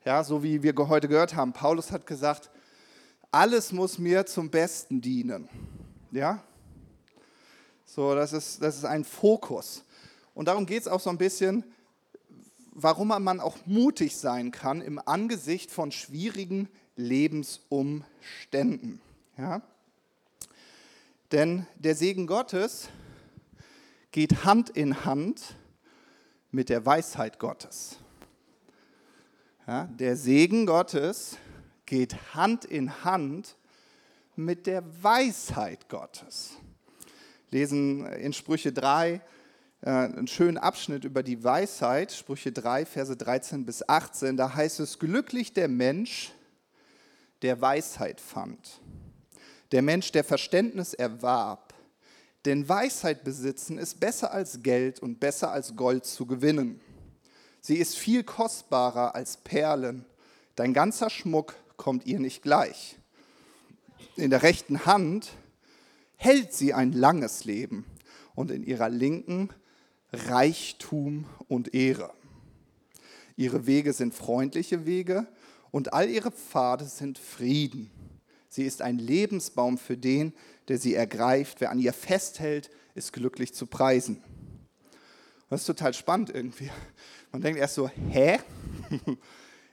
Ja, 0.07 0.23
so 0.23 0.41
wie 0.41 0.63
wir 0.63 0.73
heute 0.87 1.09
gehört 1.09 1.35
haben, 1.35 1.51
Paulus 1.51 1.91
hat 1.91 2.07
gesagt, 2.07 2.49
alles 3.29 3.73
muss 3.73 3.97
mir 3.97 4.25
zum 4.25 4.49
Besten 4.49 5.01
dienen. 5.01 5.49
Ja? 6.11 6.41
So, 7.85 8.15
das 8.15 8.31
ist, 8.31 8.61
das 8.61 8.77
ist 8.77 8.85
ein 8.85 9.03
Fokus. 9.03 9.83
Und 10.33 10.47
darum 10.47 10.65
geht 10.65 10.83
es 10.83 10.87
auch 10.87 11.01
so 11.01 11.09
ein 11.09 11.17
bisschen, 11.17 11.65
warum 12.71 13.09
man 13.09 13.41
auch 13.41 13.57
mutig 13.65 14.15
sein 14.15 14.51
kann 14.51 14.79
im 14.79 14.97
Angesicht 15.05 15.71
von 15.71 15.91
schwierigen 15.91 16.69
Lebensumständen. 16.95 19.01
Ja? 19.37 19.61
Denn 21.33 21.67
der 21.75 21.95
Segen 21.95 22.27
Gottes 22.27 22.87
geht 24.11 24.45
Hand 24.45 24.69
in 24.69 25.03
Hand 25.03 25.57
mit 26.49 26.69
der 26.69 26.85
Weisheit 26.85 27.39
Gottes. 27.39 27.97
Ja, 29.67 29.83
der 29.83 30.15
Segen 30.15 30.65
Gottes 30.65 31.35
geht 31.85 32.33
Hand 32.33 32.63
in 32.63 33.03
Hand 33.03 33.57
mit 34.37 34.65
der 34.65 34.81
Weisheit 35.03 35.89
Gottes. 35.89 36.51
Lesen 37.51 38.05
in 38.05 38.31
Sprüche 38.31 38.71
3 38.71 39.21
äh, 39.81 39.89
einen 39.89 40.27
schönen 40.27 40.57
Abschnitt 40.57 41.03
über 41.03 41.21
die 41.21 41.43
Weisheit, 41.43 42.13
Sprüche 42.13 42.53
3, 42.53 42.85
Verse 42.85 43.17
13 43.17 43.65
bis 43.65 43.87
18. 43.89 44.37
Da 44.37 44.55
heißt 44.55 44.79
es, 44.79 44.99
glücklich 44.99 45.51
der 45.51 45.67
Mensch, 45.67 46.31
der 47.41 47.59
Weisheit 47.59 48.21
fand, 48.21 48.79
der 49.73 49.81
Mensch, 49.81 50.13
der 50.13 50.23
Verständnis 50.23 50.93
erwarb. 50.93 51.73
Denn 52.45 52.69
Weisheit 52.69 53.25
besitzen 53.25 53.77
ist 53.77 53.99
besser 53.99 54.31
als 54.31 54.63
Geld 54.63 55.01
und 55.01 55.19
besser 55.19 55.51
als 55.51 55.75
Gold 55.75 56.05
zu 56.05 56.25
gewinnen. 56.25 56.79
Sie 57.67 57.75
ist 57.75 57.97
viel 57.97 58.23
kostbarer 58.23 59.13
als 59.13 59.35
Perlen. 59.35 60.05
Dein 60.55 60.73
ganzer 60.73 61.09
Schmuck 61.09 61.53
kommt 61.75 62.05
ihr 62.05 62.17
nicht 62.17 62.41
gleich. 62.41 62.97
In 64.15 64.29
der 64.29 64.41
rechten 64.41 64.85
Hand 64.85 65.33
hält 66.15 66.53
sie 66.53 66.73
ein 66.73 66.93
langes 66.93 67.43
Leben 67.43 67.83
und 68.35 68.51
in 68.51 68.63
ihrer 68.63 68.87
linken 68.87 69.49
Reichtum 70.13 71.25
und 71.49 71.73
Ehre. 71.73 72.13
Ihre 73.35 73.67
Wege 73.67 73.91
sind 73.91 74.13
freundliche 74.13 74.85
Wege 74.85 75.27
und 75.69 75.91
all 75.91 76.09
ihre 76.09 76.31
Pfade 76.31 76.85
sind 76.85 77.19
Frieden. 77.19 77.91
Sie 78.47 78.63
ist 78.63 78.81
ein 78.81 78.97
Lebensbaum 78.97 79.77
für 79.77 79.97
den, 79.97 80.31
der 80.69 80.77
sie 80.77 80.95
ergreift. 80.95 81.59
Wer 81.59 81.71
an 81.71 81.79
ihr 81.79 81.91
festhält, 81.91 82.69
ist 82.95 83.11
glücklich 83.11 83.53
zu 83.53 83.65
preisen. 83.65 84.23
Das 85.49 85.61
ist 85.61 85.67
total 85.67 85.93
spannend 85.93 86.29
irgendwie. 86.29 86.69
Man 87.31 87.41
denkt 87.41 87.59
erst 87.59 87.75
so, 87.75 87.87
hä? 87.87 88.39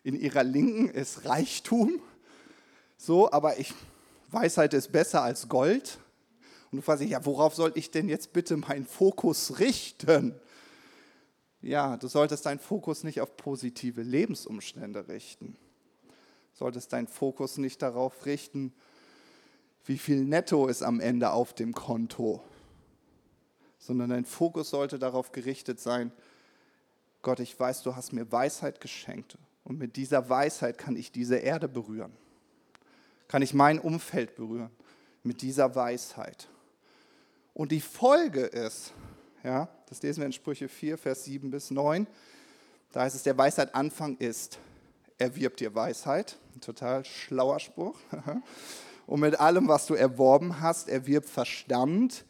In 0.04 0.14
ihrer 0.14 0.44
Linken 0.44 0.88
ist 0.88 1.24
Reichtum. 1.24 2.00
So, 2.96 3.30
aber 3.32 3.58
ich, 3.58 3.72
Weisheit 4.30 4.74
ist 4.74 4.92
besser 4.92 5.22
als 5.22 5.48
Gold. 5.48 5.98
Und 6.70 6.76
du 6.78 6.82
fragst 6.82 7.02
dich, 7.02 7.10
ja, 7.10 7.24
worauf 7.24 7.54
soll 7.54 7.72
ich 7.74 7.90
denn 7.90 8.08
jetzt 8.08 8.32
bitte 8.32 8.56
meinen 8.56 8.86
Fokus 8.86 9.58
richten? 9.58 10.34
Ja, 11.60 11.96
du 11.96 12.08
solltest 12.08 12.46
deinen 12.46 12.58
Fokus 12.58 13.04
nicht 13.04 13.20
auf 13.20 13.36
positive 13.36 14.02
Lebensumstände 14.02 15.08
richten. 15.08 15.56
Du 16.52 16.58
solltest 16.58 16.92
deinen 16.92 17.08
Fokus 17.08 17.58
nicht 17.58 17.80
darauf 17.80 18.26
richten, 18.26 18.72
wie 19.86 19.98
viel 19.98 20.24
Netto 20.24 20.66
ist 20.66 20.82
am 20.82 21.00
Ende 21.00 21.30
auf 21.30 21.52
dem 21.54 21.72
Konto, 21.72 22.42
sondern 23.84 24.10
dein 24.10 24.24
Fokus 24.24 24.70
sollte 24.70 24.98
darauf 24.98 25.32
gerichtet 25.32 25.78
sein, 25.78 26.10
Gott, 27.20 27.40
ich 27.40 27.58
weiß, 27.58 27.82
du 27.82 27.96
hast 27.96 28.12
mir 28.12 28.30
Weisheit 28.32 28.80
geschenkt 28.80 29.36
und 29.64 29.78
mit 29.78 29.96
dieser 29.96 30.28
Weisheit 30.28 30.78
kann 30.78 30.96
ich 30.96 31.12
diese 31.12 31.36
Erde 31.36 31.68
berühren. 31.68 32.12
Kann 33.28 33.42
ich 33.42 33.52
mein 33.52 33.78
Umfeld 33.78 34.36
berühren 34.36 34.70
mit 35.22 35.42
dieser 35.42 35.74
Weisheit. 35.74 36.48
Und 37.52 37.72
die 37.72 37.80
Folge 37.80 38.40
ist, 38.42 38.92
ja, 39.42 39.68
das 39.88 40.02
lesen 40.02 40.20
wir 40.20 40.26
in 40.26 40.32
Sprüche 40.32 40.68
4, 40.68 40.98
Vers 40.98 41.24
7 41.24 41.50
bis 41.50 41.70
9, 41.70 42.06
da 42.92 43.02
heißt 43.02 43.16
es, 43.16 43.22
der 43.22 43.36
Weisheit 43.36 43.74
Anfang 43.74 44.16
ist, 44.16 44.58
erwirb 45.18 45.56
dir 45.56 45.74
Weisheit, 45.74 46.38
ein 46.54 46.60
total 46.60 47.04
schlauer 47.04 47.60
Spruch. 47.60 47.98
Und 49.06 49.20
mit 49.20 49.38
allem, 49.38 49.68
was 49.68 49.86
du 49.86 49.94
erworben 49.94 50.60
hast, 50.60 50.88
erwirb 50.88 51.26
Verstand, 51.26 52.24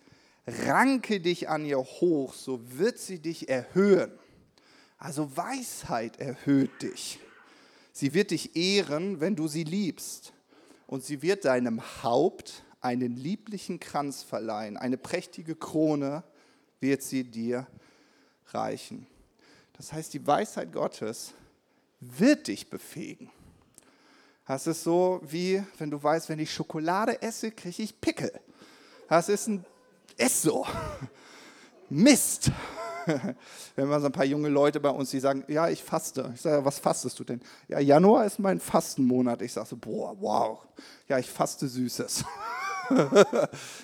ranke 0.47 1.21
dich 1.21 1.49
an 1.49 1.65
ihr 1.65 1.79
hoch, 1.79 2.35
so 2.35 2.61
wird 2.79 2.99
sie 2.99 3.21
dich 3.21 3.49
erhöhen. 3.49 4.13
Also 4.99 5.37
Weisheit 5.37 6.19
erhöht 6.19 6.83
dich. 6.83 7.19
Sie 7.93 8.15
wird 8.15 8.31
dich 8.31 8.57
ehren, 8.57 9.21
wenn 9.21 9.37
du 9.37 9.49
sie 9.49 9.65
liebst. 9.65 10.33
Und 10.87 11.05
sie 11.05 11.23
wird 11.23 11.45
deinem 11.45 11.81
Haupt 12.03 12.65
einen 12.81 13.17
lieblichen 13.17 13.81
Kranz 13.81 14.23
verleihen. 14.23 14.77
Eine 14.77 14.99
prächtige 14.99 15.57
Krone 15.57 16.23
wird 16.81 17.03
sie 17.03 17.25
dir 17.25 17.67
reichen. 18.49 19.07
Das 19.77 19.93
heißt, 19.93 20.13
die 20.15 20.27
Weisheit 20.27 20.73
Gottes 20.73 21.35
wird 22.01 22.49
dich 22.49 22.69
befähigen. 22.69 23.31
Das 24.47 24.67
ist 24.67 24.83
so 24.83 25.21
wie, 25.25 25.63
wenn 25.79 25.91
du 25.91 26.03
weißt, 26.03 26.29
wenn 26.29 26.39
ich 26.39 26.53
Schokolade 26.53 27.23
esse, 27.23 27.51
kriege 27.51 27.83
ich 27.83 28.01
Pickel. 28.01 28.33
Das 29.09 29.29
ist 29.29 29.49
ein, 29.49 29.65
ist 30.17 30.43
so. 30.43 30.67
Mist. 31.91 32.51
Wenn 33.77 33.89
wir 33.89 34.01
so 34.01 34.07
ein 34.07 34.13
paar 34.13 34.25
junge 34.25 34.49
Leute 34.49 34.81
bei 34.81 34.89
uns, 34.89 35.11
die 35.11 35.21
sagen, 35.21 35.45
ja, 35.49 35.69
ich 35.69 35.83
faste. 35.83 36.33
Ich 36.35 36.41
sage, 36.41 36.65
was 36.65 36.79
fastest 36.79 37.19
du 37.19 37.25
denn? 37.25 37.41
Ja, 37.69 37.79
Januar 37.79 38.25
ist 38.25 38.39
mein 38.39 38.61
Fastenmonat. 38.61 39.43
Ich 39.43 39.53
sage 39.53 39.69
so, 39.69 39.77
boah, 39.77 40.17
wow. 40.21 40.59
Ja, 41.09 41.19
ich 41.19 41.31
faste 41.31 41.69
Süßes. 41.69 42.25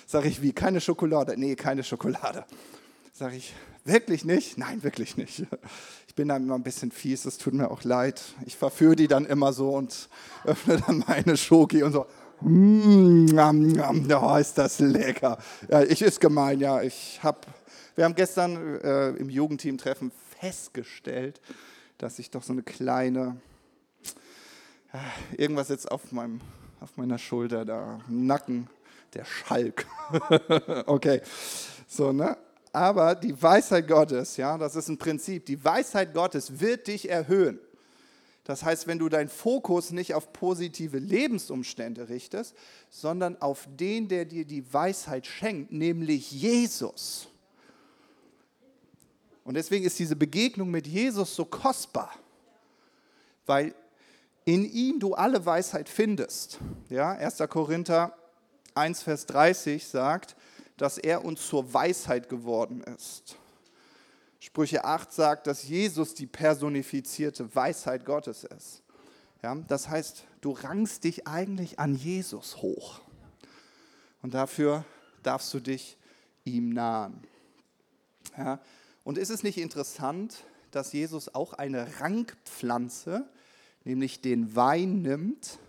sage 0.07 0.27
ich, 0.27 0.41
wie? 0.41 0.53
Keine 0.53 0.81
Schokolade? 0.81 1.35
Nee, 1.37 1.55
keine 1.55 1.83
Schokolade. 1.83 2.45
Sage 3.13 3.35
ich, 3.35 3.53
wirklich 3.83 4.25
nicht? 4.25 4.57
Nein, 4.57 4.83
wirklich 4.83 5.17
nicht. 5.17 5.45
Ich 6.07 6.15
bin 6.15 6.27
da 6.27 6.35
immer 6.35 6.55
ein 6.55 6.63
bisschen 6.63 6.91
fies, 6.91 7.23
es 7.23 7.37
tut 7.37 7.53
mir 7.53 7.71
auch 7.71 7.85
leid. 7.85 8.21
Ich 8.45 8.57
verführe 8.57 8.97
die 8.97 9.07
dann 9.07 9.25
immer 9.25 9.53
so 9.53 9.69
und 9.69 10.09
öffne 10.43 10.83
dann 10.85 11.05
meine 11.07 11.37
Schoki 11.37 11.83
und 11.83 11.93
so. 11.93 12.05
Mmh, 12.41 14.19
oh, 14.21 14.35
ist 14.37 14.57
das 14.57 14.79
lecker. 14.79 15.37
Ja, 15.69 15.81
ich 15.83 16.01
ist 16.01 16.19
gemein, 16.19 16.59
ja. 16.59 16.81
Ich 16.81 17.19
habe 17.21 17.39
wir 17.95 18.05
haben 18.05 18.15
gestern 18.15 18.79
äh, 18.81 19.09
im 19.11 19.29
Jugendteam-Treffen 19.29 20.11
festgestellt, 20.39 21.41
dass 21.97 22.19
ich 22.19 22.31
doch 22.31 22.41
so 22.41 22.53
eine 22.53 22.63
kleine, 22.63 23.37
äh, 24.93 25.41
irgendwas 25.41 25.67
jetzt 25.67 25.91
auf, 25.91 26.11
meinem, 26.13 26.39
auf 26.79 26.95
meiner 26.95 27.17
Schulter, 27.17 27.65
da 27.65 27.99
Nacken, 28.07 28.69
der 29.13 29.25
Schalk. 29.25 29.85
okay, 30.85 31.21
so, 31.85 32.13
ne? 32.13 32.37
Aber 32.71 33.13
die 33.13 33.39
Weisheit 33.39 33.89
Gottes, 33.89 34.37
ja, 34.37 34.57
das 34.57 34.77
ist 34.77 34.87
ein 34.87 34.97
Prinzip, 34.97 35.45
die 35.45 35.63
Weisheit 35.63 36.13
Gottes 36.13 36.61
wird 36.61 36.87
dich 36.87 37.09
erhöhen. 37.09 37.59
Das 38.43 38.63
heißt, 38.63 38.87
wenn 38.87 38.99
du 38.99 39.07
deinen 39.07 39.29
Fokus 39.29 39.91
nicht 39.91 40.13
auf 40.13 40.33
positive 40.33 40.97
Lebensumstände 40.97 42.09
richtest, 42.09 42.55
sondern 42.89 43.41
auf 43.41 43.67
den, 43.77 44.07
der 44.07 44.25
dir 44.25 44.45
die 44.45 44.73
Weisheit 44.73 45.27
schenkt, 45.27 45.71
nämlich 45.71 46.31
Jesus 46.31 47.27
und 49.43 49.55
deswegen 49.55 49.85
ist 49.85 49.97
diese 49.99 50.15
Begegnung 50.15 50.69
mit 50.69 50.87
Jesus 50.87 51.35
so 51.35 51.45
kostbar, 51.45 52.13
weil 53.45 53.73
in 54.45 54.63
ihm 54.63 54.99
du 54.99 55.13
alle 55.13 55.45
Weisheit 55.45 55.89
findest. 55.89 56.59
Ja, 56.89 57.11
1. 57.11 57.37
Korinther 57.49 58.15
1, 58.75 59.03
Vers 59.03 59.25
30 59.25 59.85
sagt, 59.85 60.35
dass 60.77 60.97
er 60.97 61.25
uns 61.25 61.45
zur 61.47 61.73
Weisheit 61.73 62.29
geworden 62.29 62.81
ist. 62.95 63.35
Sprüche 64.41 64.83
8 64.83 65.13
sagt, 65.13 65.45
dass 65.45 65.67
Jesus 65.67 66.15
die 66.15 66.25
personifizierte 66.25 67.53
Weisheit 67.55 68.05
Gottes 68.05 68.43
ist. 68.43 68.81
Ja, 69.43 69.53
das 69.53 69.87
heißt, 69.87 70.23
du 70.41 70.49
rangst 70.51 71.03
dich 71.03 71.27
eigentlich 71.27 71.77
an 71.77 71.93
Jesus 71.93 72.57
hoch. 72.57 73.01
Und 74.23 74.33
dafür 74.33 74.83
darfst 75.21 75.53
du 75.53 75.59
dich 75.59 75.95
ihm 76.43 76.69
nahen. 76.69 77.21
Ja, 78.35 78.59
und 79.03 79.19
ist 79.19 79.29
es 79.29 79.43
nicht 79.43 79.59
interessant, 79.59 80.43
dass 80.71 80.91
Jesus 80.91 81.35
auch 81.35 81.53
eine 81.53 81.99
Rankpflanze, 81.99 83.29
nämlich 83.83 84.21
den 84.21 84.55
Wein 84.55 85.03
nimmt, 85.03 85.59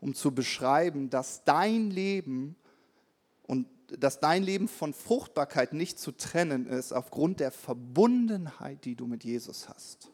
um 0.00 0.14
zu 0.14 0.34
beschreiben, 0.34 1.10
dass 1.10 1.44
dein 1.44 1.90
Leben 1.90 2.56
und 3.46 3.66
dass 3.96 4.20
dein 4.20 4.42
Leben 4.42 4.68
von 4.68 4.92
Fruchtbarkeit 4.92 5.72
nicht 5.72 5.98
zu 5.98 6.12
trennen 6.12 6.66
ist 6.66 6.92
aufgrund 6.92 7.40
der 7.40 7.50
Verbundenheit, 7.50 8.84
die 8.84 8.94
du 8.94 9.06
mit 9.06 9.24
Jesus 9.24 9.68
hast. 9.68 10.10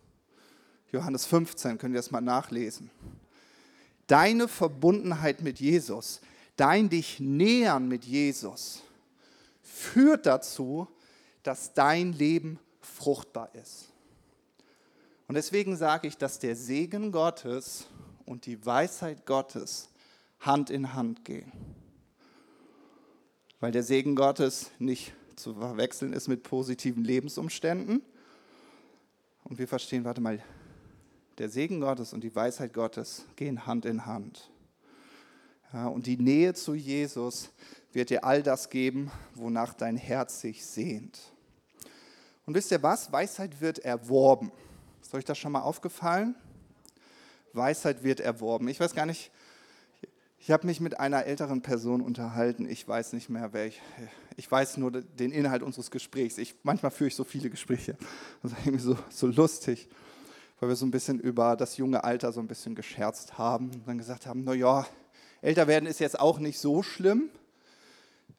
Johannes 0.93 1.27
15, 1.27 1.79
könnt 1.79 1.95
ihr 1.95 1.99
das 1.99 2.13
mal 2.13 2.21
nachlesen. 2.21 2.91
Deine 4.07 4.49
Verbundenheit 4.49 5.43
mit 5.43 5.59
Jesus, 5.59 6.21
dein 6.57 6.89
dich 6.89 7.19
nähern 7.19 7.89
mit 7.89 8.05
Jesus, 8.05 8.83
führt 9.63 10.27
dazu, 10.27 10.87
dass 11.43 11.75
dein 11.75 12.13
Leben 12.13 12.61
fruchtbar 12.81 13.55
ist. 13.55 13.89
Und 15.27 15.35
deswegen 15.35 15.77
sage 15.77 16.07
ich, 16.07 16.17
dass 16.17 16.39
der 16.39 16.55
Segen 16.55 17.11
Gottes 17.11 17.87
und 18.25 18.47
die 18.47 18.65
Weisheit 18.65 19.27
Gottes 19.27 19.89
Hand 20.41 20.71
in 20.71 20.95
Hand 20.95 21.25
gehen. 21.25 21.51
Weil 23.65 23.73
der 23.73 23.83
Segen 23.83 24.15
Gottes 24.15 24.73
nicht 24.79 25.15
zu 25.37 25.55
verwechseln 25.55 26.13
ist 26.13 26.29
mit 26.29 26.43
positiven 26.43 27.03
Lebensumständen. 27.03 28.03
Und 29.45 29.59
wir 29.59 29.67
verstehen, 29.67 30.05
warte 30.05 30.21
mal, 30.21 30.43
der 31.39 31.49
Segen 31.49 31.81
Gottes 31.81 32.13
und 32.13 32.23
die 32.23 32.37
Weisheit 32.37 32.75
Gottes 32.75 33.25
gehen 33.37 33.67
Hand 33.67 33.87
in 33.87 34.05
Hand. 34.05 34.51
Ja, 35.73 35.87
und 35.87 36.05
die 36.05 36.19
Nähe 36.19 36.53
zu 36.53 36.75
Jesus 36.75 37.49
wird 37.95 38.11
dir 38.11 38.23
all 38.25 38.43
das 38.43 38.69
geben, 38.69 39.11
wonach 39.35 39.73
dein 39.73 39.97
Herz 39.97 40.43
sich 40.43 40.67
sehnt. 40.67 41.19
Und 42.45 42.53
wisst 42.53 42.71
ihr 42.71 42.83
was? 42.83 43.13
Weisheit 43.13 43.63
wird 43.63 43.79
erworben. 43.79 44.53
Ist 45.01 45.15
euch 45.15 45.25
das 45.25 45.39
schon 45.39 45.53
mal 45.53 45.63
aufgefallen? 45.63 46.35
Weisheit 47.55 48.03
wird 48.03 48.21
erworben. 48.21 48.69
Ich 48.69 48.79
weiß 48.79 48.95
gar 48.95 49.07
nicht, 49.07 49.31
ich 50.45 50.51
habe 50.51 50.67
mich 50.67 50.79
mit 50.79 51.01
einer 51.01 51.25
älteren 51.25 51.63
Person 51.63 52.03
unterhalten. 52.03 52.69
Ich 52.69 52.87
weiß 52.87 53.15
nicht 53.15 53.31
mehr, 53.31 53.55
wer 53.55 53.65
ich. 53.65 53.81
Ich 54.37 54.51
weiß 54.51 54.77
nur 54.77 54.91
den 54.91 55.33
Inhalt 55.33 55.63
unseres 55.63 55.91
Gesprächs. 55.91 56.37
Ich, 56.37 56.55
manchmal 56.65 56.91
führe 56.91 57.09
ich 57.09 57.15
so 57.15 57.25
viele 57.25 57.49
Gespräche. 57.49 57.97
Das 58.43 58.53
ist 58.53 58.59
irgendwie 58.67 58.85
so, 58.85 58.99
so 59.09 59.27
lustig, 59.27 59.89
weil 60.61 60.69
wir 60.69 60.77
so 60.77 60.85
ein 60.85 60.91
bisschen 60.91 61.19
über 61.19 61.57
das 61.57 61.79
junge 61.79 62.05
Alter 62.05 62.31
so 62.31 62.41
ein 62.41 62.47
bisschen 62.47 62.75
gescherzt 62.75 63.39
haben 63.39 63.71
und 63.71 63.89
dann 63.89 63.97
gesagt 63.97 64.27
haben: 64.27 64.45
Naja, 64.45 64.87
älter 65.41 65.67
werden 65.67 65.87
ist 65.87 65.99
jetzt 65.99 66.21
auch 66.21 66.39
nicht 66.39 66.59
so 66.59 66.83
schlimm. 66.83 67.31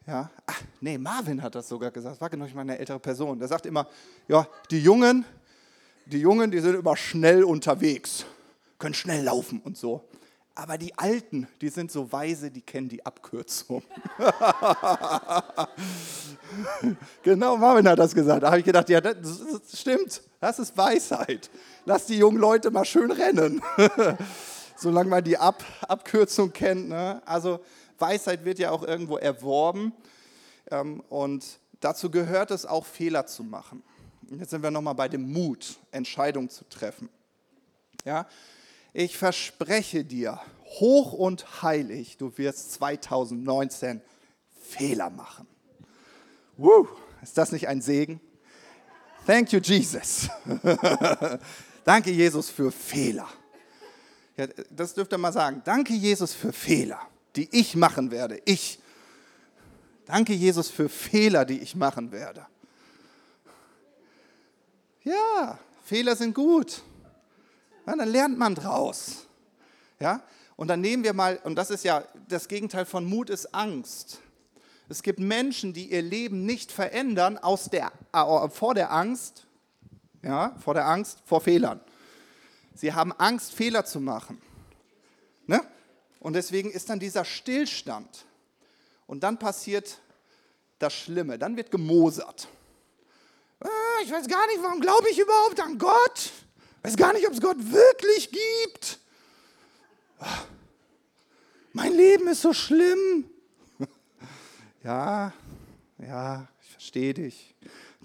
Ja, 0.06 0.30
ach, 0.46 0.62
nee, 0.82 1.00
Marvin 1.00 1.42
hat 1.42 1.56
das 1.56 1.68
sogar 1.68 1.90
gesagt. 1.90 2.18
Das 2.18 2.22
war 2.22 2.30
genau 2.30 2.46
meine 2.54 2.78
ältere 2.78 3.00
Person. 3.00 3.40
Der 3.40 3.48
sagt 3.48 3.66
immer, 3.66 3.88
ja, 4.28 4.48
die 4.70 4.80
Jungen, 4.80 5.26
die 6.06 6.20
Jungen, 6.20 6.52
die 6.52 6.60
sind 6.60 6.76
immer 6.76 6.96
schnell 6.96 7.44
unterwegs, 7.44 8.28
können 8.78 8.94
schnell 8.94 9.24
laufen 9.24 9.60
und 9.62 9.76
so. 9.76 10.08
Aber 10.58 10.78
die 10.78 10.98
Alten, 10.98 11.50
die 11.60 11.68
sind 11.68 11.92
so 11.92 12.10
weise, 12.14 12.50
die 12.50 12.62
kennen 12.62 12.88
die 12.88 13.06
Abkürzung. 13.06 13.84
genau, 17.24 17.58
Marvin 17.58 17.90
hat 17.90 18.00
das 18.00 18.16
gesagt. 18.16 18.42
Da 18.42 18.48
habe 18.48 18.60
ich 18.60 18.66
gedacht, 18.66 18.88
ja, 18.88 19.02
das, 19.02 19.18
das 19.22 19.82
stimmt, 19.82 20.22
das 20.40 20.60
ist 20.60 20.78
Weisheit. 20.78 21.50
Lass 21.84 22.06
die 22.06 22.18
jungen 22.18 22.38
Leute 22.38 22.72
mal 22.72 22.86
schön 22.86 23.12
rennen. 23.12 23.62
Solange 24.78 25.10
man 25.10 25.26
die 25.26 25.38
Ab 25.38 25.62
Abkürzung 25.90 26.54
kennt. 26.54 26.88
Ne? 26.88 27.22
Also 27.26 27.60
Weisheit 28.00 28.46
wird 28.46 28.58
ja 28.58 28.72
auch 28.72 28.84
irgendwo 28.84 29.18
erworben. 29.18 29.92
Ähm, 30.72 31.02
und 31.10 31.60
dazu 31.82 32.10
gehört 32.10 32.52
es 32.52 32.66
auch, 32.66 32.86
Fehler 32.86 33.26
zu 33.26 33.44
machen. 33.44 33.84
Jetzt 34.30 34.52
sind 34.52 34.64
wir 34.64 34.72
nochmal 34.72 34.96
bei 34.96 35.10
dem 35.10 35.34
Mut, 35.34 35.78
Entscheidungen 35.92 36.50
zu 36.50 36.64
treffen. 36.70 37.10
Ja? 38.06 38.26
Ich 38.98 39.18
verspreche 39.18 40.06
dir, 40.06 40.40
hoch 40.80 41.12
und 41.12 41.62
heilig, 41.62 42.18
du 42.18 42.36
wirst 42.38 42.72
2019 42.74 44.02
Fehler 44.62 45.10
machen. 45.10 45.48
Woo, 46.58 46.88
ist 47.22 47.38
das 47.38 47.52
nicht 47.52 47.68
ein 47.68 47.82
Segen? 47.82 48.22
Thank 49.28 49.52
you, 49.52 49.60
Jesus. 49.60 50.30
Danke, 51.84 52.12
Jesus, 52.12 52.50
für 52.50 52.72
Fehler. 52.72 53.28
Ja, 54.38 54.48
das 54.70 54.94
dürft 54.94 55.12
ihr 55.12 55.18
mal 55.18 55.34
sagen. 55.34 55.62
Danke, 55.66 55.94
Jesus, 55.94 56.34
für 56.34 56.54
Fehler 56.54 57.02
die 57.36 57.50
ich 57.52 57.76
machen 57.76 58.12
werde. 58.12 58.42
Ich. 58.46 58.80
Danke, 60.06 60.34
Jesus, 60.34 60.70
für 60.70 60.90
Fehler, 60.90 61.46
die 61.46 61.60
ich 61.60 61.76
machen 61.76 62.12
werde. 62.12 62.46
Ja, 65.04 65.60
Fehler 65.84 66.16
sind 66.16 66.34
gut. 66.34 66.82
Ja, 67.86 67.96
dann 67.96 68.10
lernt 68.10 68.38
man 68.38 68.56
draus. 68.56 69.26
Ja? 70.00 70.24
Und 70.56 70.70
dann 70.70 70.82
nehmen 70.82 71.04
wir 71.04 71.14
mal, 71.14 71.40
und 71.44 71.56
das 71.56 71.70
ist 71.70 71.84
ja 71.84 72.04
das 72.28 72.48
Gegenteil 72.48 72.86
von 72.86 73.06
Mut, 73.06 73.30
ist 73.30 73.54
Angst. 73.54 74.20
Es 74.88 75.02
gibt 75.02 75.20
Menschen, 75.20 75.74
die 75.74 75.92
ihr 75.92 76.02
Leben 76.02 76.46
nicht 76.46 76.72
verändern 76.72 77.38
aus 77.38 77.70
der, 77.70 77.92
äh, 78.14 78.50
vor 78.50 78.76
der 78.76 78.92
Angst, 78.92 79.46
ja, 80.22 80.56
vor 80.64 80.74
der 80.74 80.86
Angst 80.88 81.20
vor 81.26 81.42
Fehlern. 81.42 81.82
Sie 82.76 82.94
haben 82.94 83.12
Angst, 83.14 83.54
Fehler 83.54 83.86
zu 83.86 84.00
machen. 84.00 84.42
Ne? 85.48 85.62
Und 86.20 86.34
deswegen 86.34 86.72
ist 86.72 86.90
dann 86.90 87.00
dieser 87.00 87.26
Stillstand. 87.26 88.26
Und 89.08 89.24
dann 89.24 89.38
passiert 89.38 90.00
das 90.80 90.94
Schlimme. 90.94 91.38
Dann 91.38 91.56
wird 91.56 91.72
gemosert. 91.72 92.48
Ah, 93.60 93.70
ich 94.04 94.12
weiß 94.12 94.28
gar 94.28 94.46
nicht, 94.48 94.62
warum 94.62 94.82
glaube 94.82 95.10
ich 95.10 95.20
überhaupt 95.20 95.60
an 95.60 95.78
Gott? 95.78 96.32
Ich 96.86 96.92
weiß 96.92 96.98
gar 96.98 97.14
nicht, 97.14 97.26
ob 97.26 97.34
es 97.34 97.42
Gott 97.42 97.58
wirklich 97.58 98.30
gibt. 98.30 99.00
Mein 101.74 101.92
Leben 101.92 102.28
ist 102.28 102.44
so 102.44 102.54
schlimm. 102.54 103.26
Ja, 104.84 105.34
ja, 105.98 106.48
ich 106.62 106.70
verstehe 106.70 107.16
dich. 107.16 107.56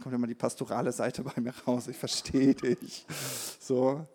kommt 0.02 0.14
immer 0.14 0.26
die 0.26 0.34
pastorale 0.34 0.92
Seite 0.92 1.22
bei 1.22 1.38
mir 1.42 1.52
raus. 1.66 1.88
Ich 1.88 1.98
verstehe 1.98 2.54
dich. 2.54 3.04
So. 3.60 4.06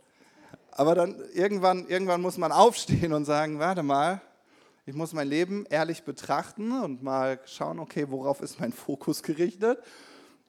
Aber 0.71 0.95
dann 0.95 1.23
irgendwann, 1.35 1.87
irgendwann 1.87 2.21
muss 2.21 2.39
man 2.39 2.51
aufstehen 2.51 3.13
und 3.13 3.25
sagen, 3.25 3.59
warte 3.59 3.83
mal, 3.83 4.19
ich 4.87 4.95
muss 4.95 5.13
mein 5.13 5.27
Leben 5.27 5.67
ehrlich 5.69 6.05
betrachten 6.05 6.71
und 6.81 7.03
mal 7.03 7.39
schauen, 7.45 7.77
okay, 7.77 8.07
worauf 8.09 8.41
ist 8.41 8.59
mein 8.59 8.73
Fokus 8.73 9.21
gerichtet? 9.21 9.77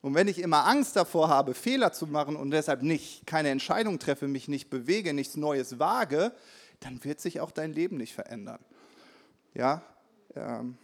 Und 0.03 0.15
wenn 0.15 0.29
ich 0.29 0.39
immer 0.39 0.67
Angst 0.67 0.95
davor 0.97 1.29
habe, 1.29 1.55
Fehler 1.55 1.93
zu 1.93 2.07
machen 2.07 2.37
und 2.37 2.51
deshalb 2.51 2.83
nicht 2.83 3.27
keine 3.27 3.49
Entscheidung 3.49 3.99
treffe, 3.99 4.29
mich 4.29 4.49
nicht 4.49 4.71
bewege, 4.71 5.13
nichts 5.13 5.37
Neues 5.37 5.79
wage, 5.79 6.33
dann 6.81 7.03
wird 7.05 7.21
sich 7.21 7.41
auch 7.41 7.51
dein 7.51 7.73
Leben 7.73 7.97
nicht 7.97 8.15
verändern. 8.15 8.61
Ja, 9.55 9.83
ähm, 10.35 10.77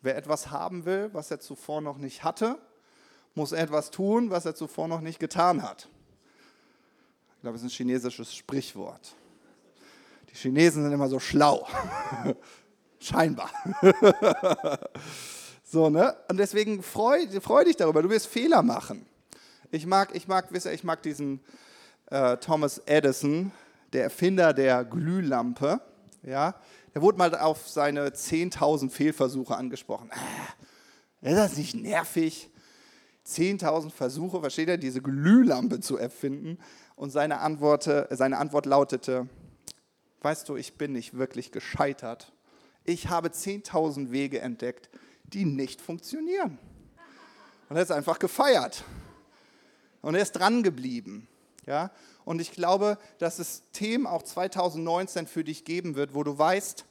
wer 0.00 0.16
etwas 0.16 0.50
haben 0.50 0.84
will, 0.84 1.10
was 1.12 1.30
er 1.30 1.40
zuvor 1.40 1.80
noch 1.80 1.98
nicht 1.98 2.24
hatte, 2.24 2.58
muss 3.34 3.52
etwas 3.52 3.90
tun, 3.90 4.30
was 4.30 4.46
er 4.46 4.54
zuvor 4.54 4.88
noch 4.88 5.00
nicht 5.00 5.18
getan 5.18 5.62
hat. 5.62 5.88
Ich 7.36 7.42
glaube, 7.42 7.56
es 7.56 7.62
ist 7.62 7.72
ein 7.72 7.74
chinesisches 7.74 8.34
Sprichwort. 8.34 9.14
Die 10.30 10.36
Chinesen 10.36 10.82
sind 10.82 10.92
immer 10.92 11.08
so 11.08 11.18
schlau. 11.18 11.66
Scheinbar. 13.00 13.50
so, 15.70 15.88
ne? 15.88 16.16
Und 16.28 16.36
deswegen 16.36 16.82
freu, 16.82 17.24
freu 17.40 17.62
dich 17.62 17.76
darüber, 17.76 18.02
du 18.02 18.10
wirst 18.10 18.26
Fehler 18.26 18.60
machen. 18.60 19.06
Ich 19.70 19.86
mag, 19.86 20.16
ich 20.16 20.26
mag, 20.26 20.46
wisst 20.50 20.66
ihr, 20.66 20.72
ich 20.72 20.82
mag 20.82 21.00
diesen 21.00 21.38
äh, 22.06 22.38
Thomas 22.38 22.78
Edison, 22.86 23.52
der 23.92 24.02
Erfinder 24.02 24.52
der 24.52 24.84
Glühlampe. 24.84 25.80
Ja? 26.24 26.56
Der 26.92 27.02
wurde 27.02 27.18
mal 27.18 27.32
auf 27.36 27.68
seine 27.68 28.08
10.000 28.08 28.90
Fehlversuche 28.90 29.56
angesprochen. 29.56 30.10
Ah, 30.12 31.28
ist 31.28 31.36
das 31.36 31.56
nicht 31.56 31.76
nervig? 31.76 32.50
10.000 33.24 33.90
Versuche, 33.90 34.40
versteht 34.40 34.70
er, 34.70 34.76
diese 34.76 35.00
Glühlampe 35.00 35.78
zu 35.78 35.96
erfinden. 35.96 36.58
Und 36.96 37.10
seine 37.10 37.38
Antwort, 37.38 37.88
seine 38.10 38.38
Antwort 38.38 38.66
lautete, 38.66 39.28
weißt 40.22 40.48
du, 40.48 40.56
ich 40.56 40.76
bin 40.76 40.94
nicht 40.94 41.16
wirklich 41.16 41.52
gescheitert. 41.52 42.32
Ich 42.82 43.08
habe 43.08 43.28
10.000 43.28 44.10
Wege 44.10 44.40
entdeckt, 44.40 44.90
die 45.32 45.44
nicht 45.44 45.80
funktionieren. 45.80 46.58
Und 47.68 47.76
er 47.76 47.82
ist 47.82 47.92
einfach 47.92 48.18
gefeiert. 48.18 48.84
Und 50.02 50.14
er 50.14 50.22
ist 50.22 50.32
dran 50.32 50.62
geblieben. 50.62 51.28
Ja? 51.66 51.90
Und 52.24 52.40
ich 52.40 52.52
glaube, 52.52 52.98
dass 53.18 53.38
es 53.38 53.62
Themen 53.72 54.06
auch 54.06 54.22
2019 54.22 55.26
für 55.26 55.44
dich 55.44 55.64
geben 55.64 55.94
wird, 55.94 56.14
wo 56.14 56.22
du 56.24 56.36
weißt, 56.36 56.84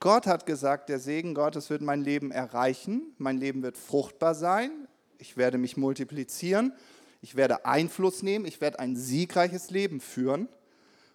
Gott 0.00 0.26
hat 0.26 0.44
gesagt, 0.44 0.90
der 0.90 0.98
Segen 0.98 1.34
Gottes 1.34 1.70
wird 1.70 1.80
mein 1.80 2.02
Leben 2.02 2.30
erreichen, 2.30 3.14
mein 3.16 3.38
Leben 3.38 3.62
wird 3.62 3.78
fruchtbar 3.78 4.34
sein, 4.34 4.86
ich 5.18 5.36
werde 5.36 5.56
mich 5.56 5.76
multiplizieren, 5.76 6.74
ich 7.22 7.36
werde 7.36 7.64
Einfluss 7.64 8.22
nehmen, 8.22 8.44
ich 8.44 8.60
werde 8.60 8.80
ein 8.80 8.96
siegreiches 8.96 9.70
Leben 9.70 10.00
führen. 10.00 10.48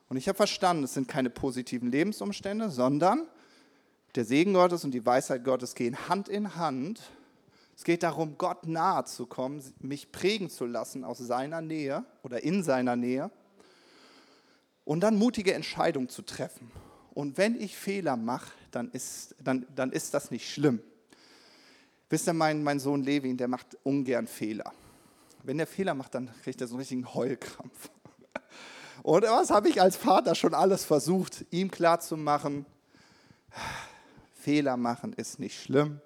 Und 0.07 0.17
ich 0.17 0.27
habe 0.27 0.37
verstanden, 0.37 0.83
es 0.83 0.95
sind 0.95 1.07
keine 1.07 1.29
positiven 1.29 1.91
Lebensumstände, 1.91 2.71
sondern 2.71 3.27
der 4.15 4.25
Segen 4.25 4.53
Gottes 4.53 4.83
und 4.83 4.91
die 4.91 5.05
Weisheit 5.05 5.43
Gottes 5.43 5.75
gehen 5.75 6.09
Hand 6.09 6.29
in 6.29 6.55
Hand. 6.55 7.01
Es 7.75 7.83
geht 7.83 8.03
darum, 8.03 8.37
Gott 8.37 8.67
nahe 8.67 9.05
zu 9.05 9.25
kommen, 9.25 9.63
mich 9.79 10.11
prägen 10.11 10.49
zu 10.49 10.65
lassen 10.65 11.03
aus 11.03 11.19
seiner 11.19 11.61
Nähe 11.61 12.03
oder 12.23 12.43
in 12.43 12.63
seiner 12.63 12.95
Nähe 12.95 13.31
und 14.83 15.01
dann 15.01 15.17
mutige 15.17 15.53
Entscheidungen 15.53 16.09
zu 16.09 16.23
treffen. 16.23 16.71
Und 17.13 17.37
wenn 17.37 17.59
ich 17.59 17.77
Fehler 17.77 18.17
mache, 18.17 18.51
dann 18.71 18.89
ist, 18.91 19.35
dann, 19.39 19.65
dann 19.75 19.91
ist 19.91 20.13
das 20.13 20.31
nicht 20.31 20.51
schlimm. 20.51 20.81
Wisst 22.09 22.27
ihr, 22.27 22.33
mein, 22.33 22.63
mein 22.63 22.79
Sohn 22.79 23.03
Levin, 23.03 23.37
der 23.37 23.47
macht 23.47 23.77
ungern 23.83 24.25
Fehler. 24.25 24.73
Wenn 25.43 25.57
der 25.57 25.67
Fehler 25.67 25.93
macht, 25.93 26.15
dann 26.15 26.29
kriegt 26.43 26.59
er 26.59 26.67
so 26.67 26.73
einen 26.73 26.79
richtigen 26.79 27.13
Heulkrampf. 27.13 27.89
Und 29.03 29.23
was 29.23 29.51
habe 29.51 29.69
ich 29.69 29.81
als 29.81 29.95
Vater 29.95 30.35
schon 30.35 30.53
alles 30.53 30.83
versucht, 30.83 31.45
ihm 31.51 31.71
klarzumachen? 31.71 32.65
Fehler 34.39 34.77
machen 34.77 35.13
ist 35.13 35.39
nicht 35.39 35.61
schlimm. 35.61 35.99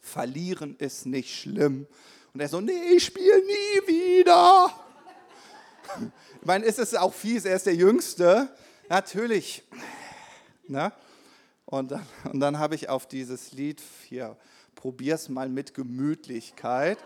Verlieren 0.00 0.76
ist 0.78 1.06
nicht 1.06 1.34
schlimm. 1.34 1.86
Und 2.32 2.40
er 2.40 2.48
so, 2.48 2.60
nee, 2.60 2.72
ich 2.94 3.04
spiele 3.04 3.40
nie 3.40 3.88
wieder. 3.88 4.72
Ich 6.40 6.46
meine, 6.46 6.64
ist 6.64 6.78
es 6.78 6.94
auch 6.94 7.12
fies, 7.12 7.44
er 7.44 7.56
ist 7.56 7.66
der 7.66 7.74
Jüngste. 7.74 8.48
Natürlich. 8.88 9.62
Ne? 10.68 10.92
Und 11.64 11.90
dann, 11.90 12.06
und 12.32 12.40
dann 12.40 12.58
habe 12.58 12.74
ich 12.74 12.88
auf 12.88 13.06
dieses 13.06 13.52
Lied 13.52 13.82
hier, 14.08 14.36
probier's 14.74 15.28
mal 15.28 15.48
mit 15.48 15.74
Gemütlichkeit. 15.74 16.98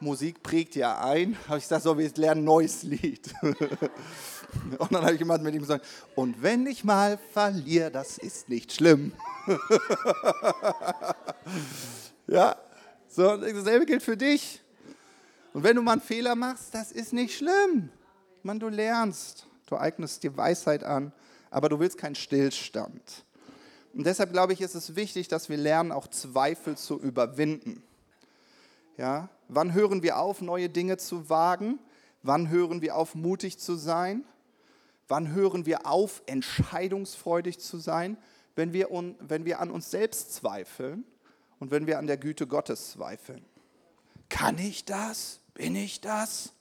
Musik 0.00 0.42
prägt 0.42 0.74
ja 0.76 0.98
ein. 1.04 1.36
Habe 1.46 1.58
ich 1.58 1.64
gesagt, 1.64 1.82
so, 1.82 1.96
wir 1.96 2.10
lernen 2.16 2.40
ein 2.42 2.44
neues 2.44 2.82
Lied. 2.82 3.32
Und 4.78 4.92
dann 4.92 5.02
habe 5.02 5.12
ich 5.12 5.18
jemand 5.18 5.42
mit 5.44 5.54
ihm 5.54 5.60
gesagt, 5.60 5.86
und 6.16 6.42
wenn 6.42 6.66
ich 6.66 6.82
mal 6.82 7.18
verliere, 7.32 7.90
das 7.90 8.18
ist 8.18 8.48
nicht 8.48 8.72
schlimm. 8.72 9.12
ja, 12.26 12.56
so, 13.08 13.36
dasselbe 13.36 13.86
gilt 13.86 14.02
für 14.02 14.16
dich. 14.16 14.60
Und 15.52 15.62
wenn 15.62 15.76
du 15.76 15.82
mal 15.82 15.92
einen 15.92 16.00
Fehler 16.00 16.34
machst, 16.34 16.74
das 16.74 16.90
ist 16.92 17.12
nicht 17.12 17.36
schlimm. 17.36 17.90
Man, 18.42 18.58
du 18.58 18.68
lernst, 18.68 19.46
du 19.66 19.76
eignest 19.76 20.22
dir 20.22 20.36
Weisheit 20.36 20.82
an, 20.84 21.12
aber 21.50 21.68
du 21.68 21.78
willst 21.78 21.98
keinen 21.98 22.14
Stillstand. 22.14 23.24
Und 23.92 24.04
deshalb 24.04 24.32
glaube 24.32 24.52
ich, 24.52 24.60
ist 24.60 24.74
es 24.74 24.94
wichtig, 24.94 25.28
dass 25.28 25.48
wir 25.48 25.56
lernen, 25.56 25.92
auch 25.92 26.06
Zweifel 26.08 26.76
zu 26.76 27.00
überwinden. 27.00 27.82
Ja? 28.96 29.28
Wann 29.52 29.74
hören 29.74 30.04
wir 30.04 30.18
auf, 30.18 30.40
neue 30.40 30.68
Dinge 30.68 30.96
zu 30.96 31.28
wagen? 31.28 31.80
Wann 32.22 32.50
hören 32.50 32.82
wir 32.82 32.94
auf, 32.94 33.16
mutig 33.16 33.58
zu 33.58 33.74
sein? 33.74 34.24
Wann 35.08 35.32
hören 35.32 35.66
wir 35.66 35.86
auf, 35.86 36.22
entscheidungsfreudig 36.26 37.58
zu 37.58 37.78
sein? 37.78 38.16
Wenn 38.54 38.72
wir, 38.72 38.90
wenn 39.18 39.44
wir 39.44 39.58
an 39.58 39.72
uns 39.72 39.90
selbst 39.90 40.34
zweifeln 40.34 41.04
und 41.58 41.72
wenn 41.72 41.88
wir 41.88 41.98
an 41.98 42.06
der 42.06 42.16
Güte 42.16 42.46
Gottes 42.46 42.92
zweifeln. 42.92 43.44
Kann 44.28 44.56
ich 44.56 44.84
das? 44.84 45.40
Bin 45.54 45.74
ich 45.74 46.00
das? 46.00 46.52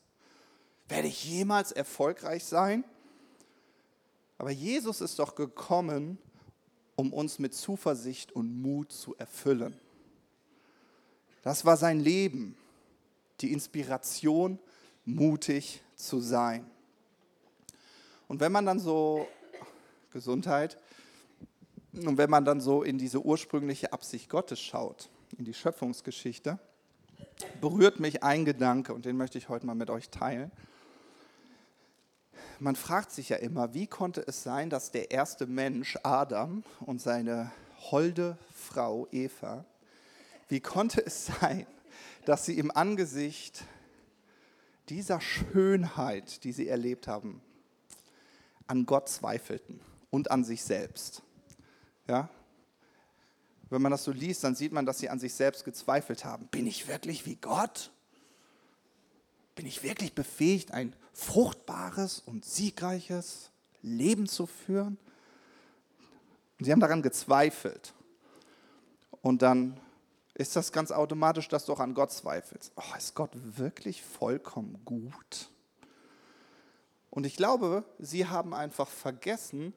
Werde 0.88 1.10
ich 1.10 1.24
jemals 1.24 1.72
erfolgreich 1.72 2.44
sein? 2.44 2.84
Aber 4.40 4.50
Jesus 4.50 5.00
ist 5.02 5.20
doch 5.20 5.36
gekommen, 5.36 6.18
um 6.96 7.14
uns 7.14 7.38
mit 7.38 7.54
Zuversicht 7.54 8.32
und 8.32 8.64
Mut 8.64 8.92
zu 8.92 9.16
erfüllen. 9.18 9.80
Das 11.44 11.66
war 11.66 11.78
sein 11.78 12.00
Leben, 12.00 12.58
die 13.42 13.52
Inspiration, 13.52 14.60
mutig 15.06 15.82
zu 15.96 16.20
sein. 16.20 16.70
Und 18.28 18.40
wenn 18.40 18.52
man 18.52 18.66
dann 18.66 18.80
so, 18.80 19.28
Gesundheit, 20.12 20.78
und 21.94 22.18
wenn 22.18 22.30
man 22.30 22.46
dann 22.46 22.62
so 22.62 22.84
in 22.84 22.98
diese 22.98 23.24
ursprüngliche 23.24 23.92
Absicht 23.94 24.30
Gottes 24.30 24.60
schaut, 24.60 25.10
in 25.38 25.46
die 25.46 25.54
Schöpfungsgeschichte, 25.54 26.60
berührt 27.62 28.00
mich 28.00 28.24
ein 28.24 28.46
Gedanke 28.46 28.94
und 28.94 29.06
den 29.06 29.18
möchte 29.18 29.38
ich 29.38 29.50
heute 29.50 29.66
mal 29.66 29.76
mit 29.76 29.90
euch 29.90 30.10
teilen. 30.10 30.52
Man 32.60 32.76
fragt 32.76 33.12
sich 33.12 33.30
ja 33.30 33.38
immer, 33.38 33.74
wie 33.74 33.88
konnte 33.88 34.22
es 34.28 34.44
sein, 34.44 34.70
dass 34.70 34.92
der 34.92 35.12
erste 35.12 35.48
Mensch, 35.48 35.98
Adam, 36.04 36.64
und 36.82 37.02
seine 37.02 37.52
holde 37.92 38.38
Frau 38.54 39.08
Eva, 39.12 39.66
wie 40.50 40.60
konnte 40.60 41.06
es 41.06 41.26
sein, 41.42 41.66
dass 42.26 42.46
sie 42.46 42.58
im 42.58 42.72
Angesicht 42.72 43.64
dieser 44.90 45.22
Schönheit, 45.22 46.44
die 46.44 46.52
sie 46.52 46.68
erlebt 46.68 47.08
haben, 47.08 47.42
an 48.68 48.86
Gott 48.86 49.10
zweifelten 49.10 49.80
und 50.10 50.32
an 50.32 50.44
sich 50.44 50.64
selbst? 50.64 51.24
Ja? 52.08 52.30
Wenn 53.70 53.82
man 53.82 53.92
das 53.92 54.04
so 54.04 54.12
liest, 54.12 54.44
dann 54.44 54.56
sieht 54.56 54.72
man, 54.72 54.86
dass 54.86 55.00
sie 55.00 55.10
an 55.10 55.20
sich 55.20 55.34
selbst 55.34 55.64
gezweifelt 55.64 56.26
haben. 56.26 56.48
Bin 56.48 56.66
ich 56.66 56.88
wirklich 56.88 57.26
wie 57.26 57.36
Gott? 57.36 57.92
Bin 59.56 59.66
ich 59.66 59.84
wirklich 59.84 60.14
befähigt, 60.14 60.72
ein 60.72 60.96
fruchtbares 61.14 62.20
und 62.20 62.46
siegreiches 62.46 63.52
Leben 63.82 64.28
zu 64.28 64.48
führen? 64.48 64.98
Sie 66.60 66.72
haben 66.72 66.80
daran 66.80 67.02
gezweifelt. 67.02 67.94
Und 69.22 69.42
dann 69.42 69.80
ist 70.40 70.56
das 70.56 70.72
ganz 70.72 70.92
automatisch, 70.92 71.50
dass 71.50 71.66
du 71.66 71.74
auch 71.74 71.82
an 71.82 71.94
Gott 71.94 72.14
zweifelst. 72.14 72.72
Oh, 72.78 72.98
ist 72.98 73.14
Gott 73.14 73.32
wirklich 73.34 74.02
vollkommen 74.02 74.80
gut? 74.86 75.50
Und 77.10 77.26
ich 77.26 77.36
glaube, 77.36 77.84
sie 78.00 78.26
haben 78.26 78.54
einfach 78.54 78.88
vergessen, 78.88 79.74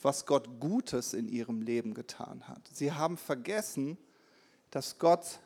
was 0.00 0.24
Gott 0.24 0.60
Gutes 0.60 1.14
in 1.14 1.28
ihrem 1.28 1.62
Leben 1.62 1.94
getan 1.94 2.46
hat. 2.46 2.60
Sie 2.72 2.92
haben 2.92 3.16
vergessen, 3.16 3.98
dass 4.70 5.00
Gott 5.00 5.40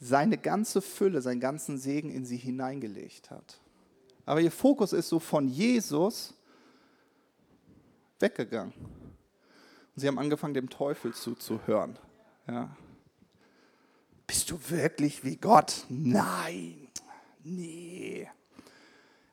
seine 0.00 0.36
ganze 0.36 0.82
Fülle, 0.82 1.22
seinen 1.22 1.40
ganzen 1.40 1.78
Segen 1.78 2.10
in 2.10 2.26
sie 2.26 2.36
hineingelegt 2.36 3.30
hat. 3.30 3.58
Aber 4.26 4.42
ihr 4.42 4.52
Fokus 4.52 4.92
ist 4.92 5.08
so 5.08 5.18
von 5.18 5.48
Jesus 5.48 6.34
weggegangen. 8.20 8.74
Und 8.74 10.00
sie 10.00 10.08
haben 10.08 10.18
angefangen, 10.18 10.52
dem 10.52 10.68
Teufel 10.68 11.14
zuzuhören. 11.14 11.98
Ja. 12.46 12.76
Bist 14.26 14.50
du 14.50 14.58
wirklich 14.68 15.24
wie 15.24 15.36
Gott? 15.36 15.84
Nein, 15.88 16.88
nee. 17.44 18.28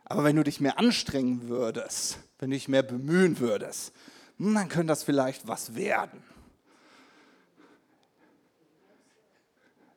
Aber 0.05 0.23
wenn 0.23 0.35
du 0.35 0.43
dich 0.43 0.59
mehr 0.59 0.77
anstrengen 0.77 1.47
würdest, 1.47 2.19
wenn 2.39 2.51
du 2.51 2.55
dich 2.55 2.67
mehr 2.67 2.83
bemühen 2.83 3.39
würdest, 3.39 3.93
hm, 4.37 4.53
dann 4.53 4.69
könnte 4.69 4.87
das 4.87 5.03
vielleicht 5.03 5.47
was 5.47 5.75
werden. 5.75 6.21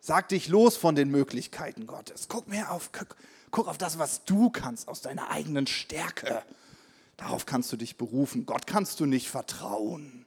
Sag 0.01 0.29
dich 0.29 0.49
los 0.49 0.77
von 0.77 0.95
den 0.95 1.11
Möglichkeiten 1.11 1.87
Gottes. 1.87 2.29
Guck 2.29 2.47
mehr 2.47 2.71
auf, 2.71 2.93
guck, 2.93 3.17
guck 3.51 3.67
auf 3.67 3.77
das, 3.77 3.99
was 3.99 4.25
du 4.25 4.51
kannst 4.51 4.87
aus 4.89 5.03
deiner 5.03 5.31
eigenen 5.31 5.67
Stärke. 5.67 6.45
Darauf 7.17 7.45
kannst 7.45 7.73
du 7.73 7.77
dich 7.77 7.97
berufen. 7.97 8.47
Gott 8.47 8.67
kannst 8.67 9.01
du 9.01 9.07
nicht 9.07 9.29
vertrauen. 9.29 10.25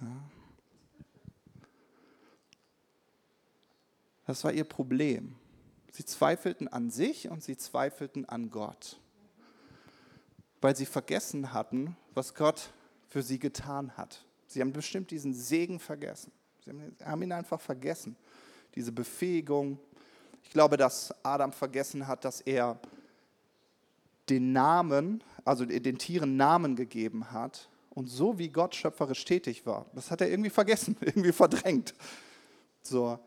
Ja. 0.00 0.06
Das 4.28 4.44
war 4.44 4.52
ihr 4.52 4.64
Problem. 4.64 5.36
Sie 5.90 6.04
zweifelten 6.04 6.68
an 6.68 6.90
sich 6.90 7.30
und 7.30 7.42
sie 7.42 7.56
zweifelten 7.56 8.28
an 8.28 8.50
Gott, 8.50 9.00
weil 10.60 10.76
sie 10.76 10.84
vergessen 10.84 11.54
hatten, 11.54 11.96
was 12.12 12.34
Gott 12.34 12.68
für 13.08 13.22
sie 13.22 13.38
getan 13.38 13.96
hat. 13.96 14.26
Sie 14.46 14.60
haben 14.60 14.74
bestimmt 14.74 15.12
diesen 15.12 15.32
Segen 15.32 15.80
vergessen. 15.80 16.30
Sie 16.62 16.72
haben 17.02 17.22
ihn 17.22 17.32
einfach 17.32 17.58
vergessen, 17.58 18.16
diese 18.74 18.92
Befähigung. 18.92 19.78
Ich 20.42 20.50
glaube, 20.50 20.76
dass 20.76 21.14
Adam 21.24 21.50
vergessen 21.50 22.06
hat, 22.06 22.26
dass 22.26 22.42
er 22.42 22.78
den 24.28 24.52
Namen, 24.52 25.24
also 25.46 25.64
den 25.64 25.96
Tieren 25.96 26.36
Namen 26.36 26.76
gegeben 26.76 27.30
hat 27.32 27.70
und 27.88 28.08
so 28.08 28.38
wie 28.38 28.50
Gott 28.50 28.74
schöpferisch 28.74 29.24
tätig 29.24 29.64
war. 29.64 29.86
Das 29.94 30.10
hat 30.10 30.20
er 30.20 30.28
irgendwie 30.28 30.50
vergessen, 30.50 30.98
irgendwie 31.00 31.32
verdrängt. 31.32 31.94
So. 32.82 33.18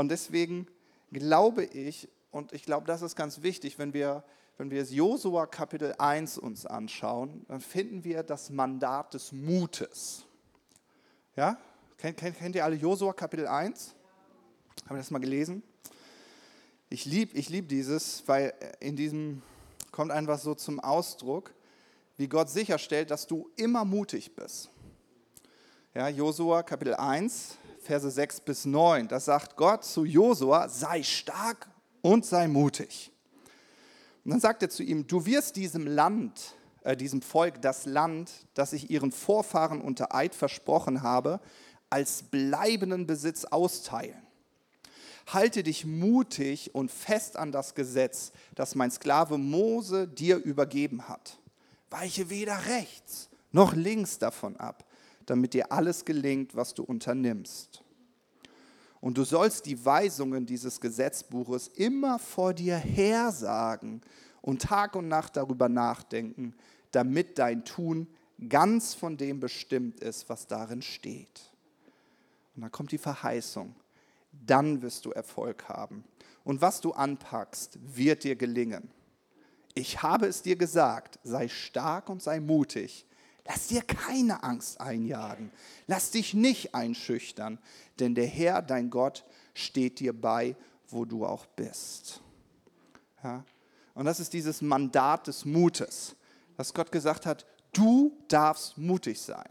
Und 0.00 0.08
deswegen 0.08 0.66
glaube 1.12 1.62
ich, 1.62 2.08
und 2.30 2.54
ich 2.54 2.62
glaube, 2.62 2.86
das 2.86 3.02
ist 3.02 3.16
ganz 3.16 3.42
wichtig, 3.42 3.78
wenn 3.78 3.92
wir, 3.92 4.24
wenn 4.56 4.70
wir 4.70 4.82
Josua 4.82 5.44
Kapitel 5.44 5.94
1 5.98 6.38
uns 6.38 6.64
anschauen, 6.64 7.44
dann 7.48 7.60
finden 7.60 8.02
wir 8.02 8.22
das 8.22 8.48
Mandat 8.48 9.12
des 9.12 9.30
Mutes. 9.30 10.24
Ja? 11.36 11.58
Kennt, 11.98 12.16
kennt, 12.16 12.38
kennt 12.38 12.56
ihr 12.56 12.64
alle 12.64 12.76
Josua 12.76 13.12
Kapitel 13.12 13.46
1? 13.46 13.94
Haben 14.86 14.96
wir 14.96 14.96
das 14.96 15.10
mal 15.10 15.18
gelesen? 15.18 15.62
Ich 16.88 17.04
liebe 17.04 17.36
ich 17.36 17.50
lieb 17.50 17.68
dieses, 17.68 18.26
weil 18.26 18.54
in 18.80 18.96
diesem 18.96 19.42
kommt 19.90 20.12
einfach 20.12 20.38
so 20.38 20.54
zum 20.54 20.80
Ausdruck, 20.80 21.52
wie 22.16 22.26
Gott 22.26 22.48
sicherstellt, 22.48 23.10
dass 23.10 23.26
du 23.26 23.50
immer 23.56 23.84
mutig 23.84 24.34
bist. 24.34 24.70
Ja, 25.92 26.08
Josua 26.08 26.62
Kapitel 26.62 26.94
1, 26.94 27.58
Verse 27.80 28.10
6 28.10 28.40
bis 28.42 28.66
9, 28.66 29.08
da 29.08 29.18
sagt 29.18 29.56
Gott 29.56 29.84
zu 29.84 30.04
Josua, 30.04 30.68
sei 30.68 31.02
stark 31.02 31.68
und 32.02 32.26
sei 32.26 32.46
mutig. 32.46 33.10
Und 34.24 34.32
dann 34.32 34.40
sagt 34.40 34.62
er 34.62 34.70
zu 34.70 34.82
ihm, 34.82 35.06
du 35.06 35.24
wirst 35.24 35.56
diesem 35.56 35.86
Land, 35.86 36.54
äh, 36.82 36.96
diesem 36.96 37.22
Volk 37.22 37.62
das 37.62 37.86
Land, 37.86 38.30
das 38.54 38.72
ich 38.72 38.90
ihren 38.90 39.12
Vorfahren 39.12 39.80
unter 39.80 40.14
Eid 40.14 40.34
versprochen 40.34 41.02
habe, 41.02 41.40
als 41.88 42.22
bleibenden 42.22 43.06
Besitz 43.06 43.46
austeilen. 43.46 44.22
Halte 45.26 45.62
dich 45.62 45.86
mutig 45.86 46.74
und 46.74 46.90
fest 46.90 47.36
an 47.36 47.52
das 47.52 47.74
Gesetz, 47.74 48.32
das 48.54 48.74
mein 48.74 48.90
Sklave 48.90 49.38
Mose 49.38 50.06
dir 50.06 50.36
übergeben 50.36 51.08
hat. 51.08 51.38
Weiche 51.88 52.30
weder 52.30 52.66
rechts 52.66 53.30
noch 53.52 53.74
links 53.74 54.18
davon 54.18 54.56
ab, 54.56 54.84
damit 55.30 55.54
dir 55.54 55.70
alles 55.70 56.04
gelingt, 56.04 56.56
was 56.56 56.74
du 56.74 56.82
unternimmst. 56.82 57.84
Und 59.00 59.16
du 59.16 59.22
sollst 59.22 59.64
die 59.66 59.84
Weisungen 59.84 60.44
dieses 60.44 60.80
Gesetzbuches 60.80 61.68
immer 61.68 62.18
vor 62.18 62.52
dir 62.52 62.76
hersagen 62.76 64.02
und 64.42 64.62
Tag 64.62 64.96
und 64.96 65.06
Nacht 65.06 65.36
darüber 65.36 65.68
nachdenken, 65.68 66.54
damit 66.90 67.38
dein 67.38 67.64
Tun 67.64 68.08
ganz 68.48 68.94
von 68.94 69.16
dem 69.16 69.38
bestimmt 69.38 70.00
ist, 70.00 70.28
was 70.28 70.48
darin 70.48 70.82
steht. 70.82 71.52
Und 72.56 72.62
dann 72.62 72.72
kommt 72.72 72.90
die 72.90 72.98
Verheißung. 72.98 73.76
Dann 74.32 74.82
wirst 74.82 75.04
du 75.04 75.12
Erfolg 75.12 75.68
haben. 75.68 76.02
Und 76.42 76.60
was 76.60 76.80
du 76.80 76.90
anpackst, 76.90 77.78
wird 77.80 78.24
dir 78.24 78.34
gelingen. 78.34 78.90
Ich 79.74 80.02
habe 80.02 80.26
es 80.26 80.42
dir 80.42 80.56
gesagt, 80.56 81.20
sei 81.22 81.46
stark 81.46 82.08
und 82.08 82.20
sei 82.20 82.40
mutig. 82.40 83.06
Lass 83.52 83.66
dir 83.66 83.82
keine 83.82 84.44
Angst 84.44 84.80
einjagen. 84.80 85.50
Lass 85.88 86.12
dich 86.12 86.34
nicht 86.34 86.72
einschüchtern, 86.72 87.58
denn 87.98 88.14
der 88.14 88.28
Herr, 88.28 88.62
dein 88.62 88.90
Gott, 88.90 89.24
steht 89.54 89.98
dir 89.98 90.12
bei, 90.12 90.54
wo 90.86 91.04
du 91.04 91.26
auch 91.26 91.46
bist. 91.46 92.20
Ja? 93.24 93.44
Und 93.94 94.04
das 94.04 94.20
ist 94.20 94.34
dieses 94.34 94.62
Mandat 94.62 95.26
des 95.26 95.44
Mutes, 95.44 96.14
dass 96.56 96.72
Gott 96.72 96.92
gesagt 96.92 97.26
hat, 97.26 97.44
du 97.72 98.16
darfst 98.28 98.78
mutig 98.78 99.20
sein. 99.20 99.48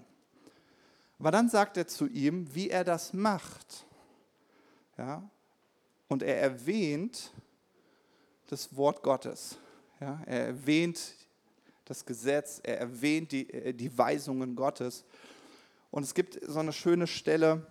Aber 1.19 1.31
dann 1.31 1.49
sagt 1.49 1.75
er 1.75 1.85
zu 1.85 2.07
ihm, 2.07 2.55
wie 2.55 2.69
er 2.69 2.85
das 2.85 3.11
macht. 3.11 3.85
Ja? 4.97 5.29
Und 6.07 6.23
er 6.23 6.39
erwähnt 6.39 7.33
das 8.47 8.73
Wort 8.77 9.03
Gottes. 9.03 9.57
Ja? 9.99 10.21
Er 10.25 10.47
erwähnt 10.47 11.15
das 11.89 12.05
Gesetz, 12.05 12.61
er 12.61 12.79
erwähnt 12.79 13.31
die, 13.31 13.51
äh, 13.51 13.73
die 13.73 13.97
Weisungen 13.97 14.55
Gottes. 14.55 15.03
Und 15.89 16.03
es 16.03 16.13
gibt 16.13 16.39
so 16.47 16.59
eine 16.59 16.71
schöne 16.71 17.07
Stelle 17.07 17.65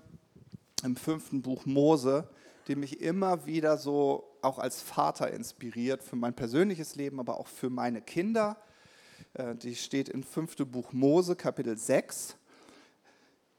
im 0.82 0.96
fünften 0.96 1.40
Buch 1.40 1.66
Mose, 1.66 2.28
die 2.66 2.74
mich 2.74 3.00
immer 3.00 3.46
wieder 3.46 3.78
so 3.78 4.24
auch 4.42 4.58
als 4.58 4.82
Vater 4.82 5.30
inspiriert 5.30 6.02
für 6.02 6.16
mein 6.16 6.34
persönliches 6.34 6.96
Leben, 6.96 7.20
aber 7.20 7.38
auch 7.38 7.46
für 7.46 7.70
meine 7.70 8.02
Kinder. 8.02 8.56
Äh, 9.34 9.54
die 9.54 9.76
steht 9.76 10.08
im 10.08 10.24
fünften 10.24 10.68
Buch 10.68 10.92
Mose, 10.92 11.36
Kapitel 11.36 11.78
6. 11.78 12.36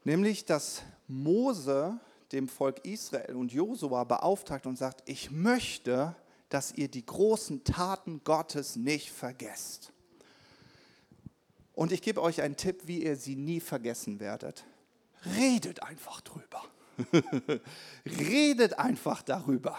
Nämlich, 0.04 0.44
dass 0.44 0.82
Mose 1.08 1.98
dem 2.32 2.48
Volk 2.48 2.84
Israel 2.84 3.34
und 3.34 3.50
Josua 3.50 4.04
beauftragt 4.04 4.66
und 4.66 4.76
sagt, 4.76 5.08
ich 5.08 5.30
möchte, 5.30 6.14
dass 6.50 6.72
ihr 6.72 6.88
die 6.88 7.06
großen 7.06 7.64
Taten 7.64 8.20
Gottes 8.24 8.76
nicht 8.76 9.10
vergesst. 9.10 9.92
Und 11.80 11.92
ich 11.92 12.02
gebe 12.02 12.20
euch 12.20 12.42
einen 12.42 12.56
Tipp, 12.56 12.82
wie 12.84 13.04
ihr 13.04 13.16
sie 13.16 13.36
nie 13.36 13.58
vergessen 13.58 14.20
werdet. 14.20 14.66
Redet 15.24 15.82
einfach 15.82 16.20
drüber. 16.20 16.62
Redet 18.04 18.78
einfach 18.78 19.22
darüber. 19.22 19.78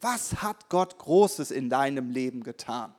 Was 0.00 0.42
hat 0.42 0.68
Gott 0.70 0.98
Großes 0.98 1.52
in 1.52 1.70
deinem 1.70 2.10
Leben 2.10 2.42
getan? 2.42 2.92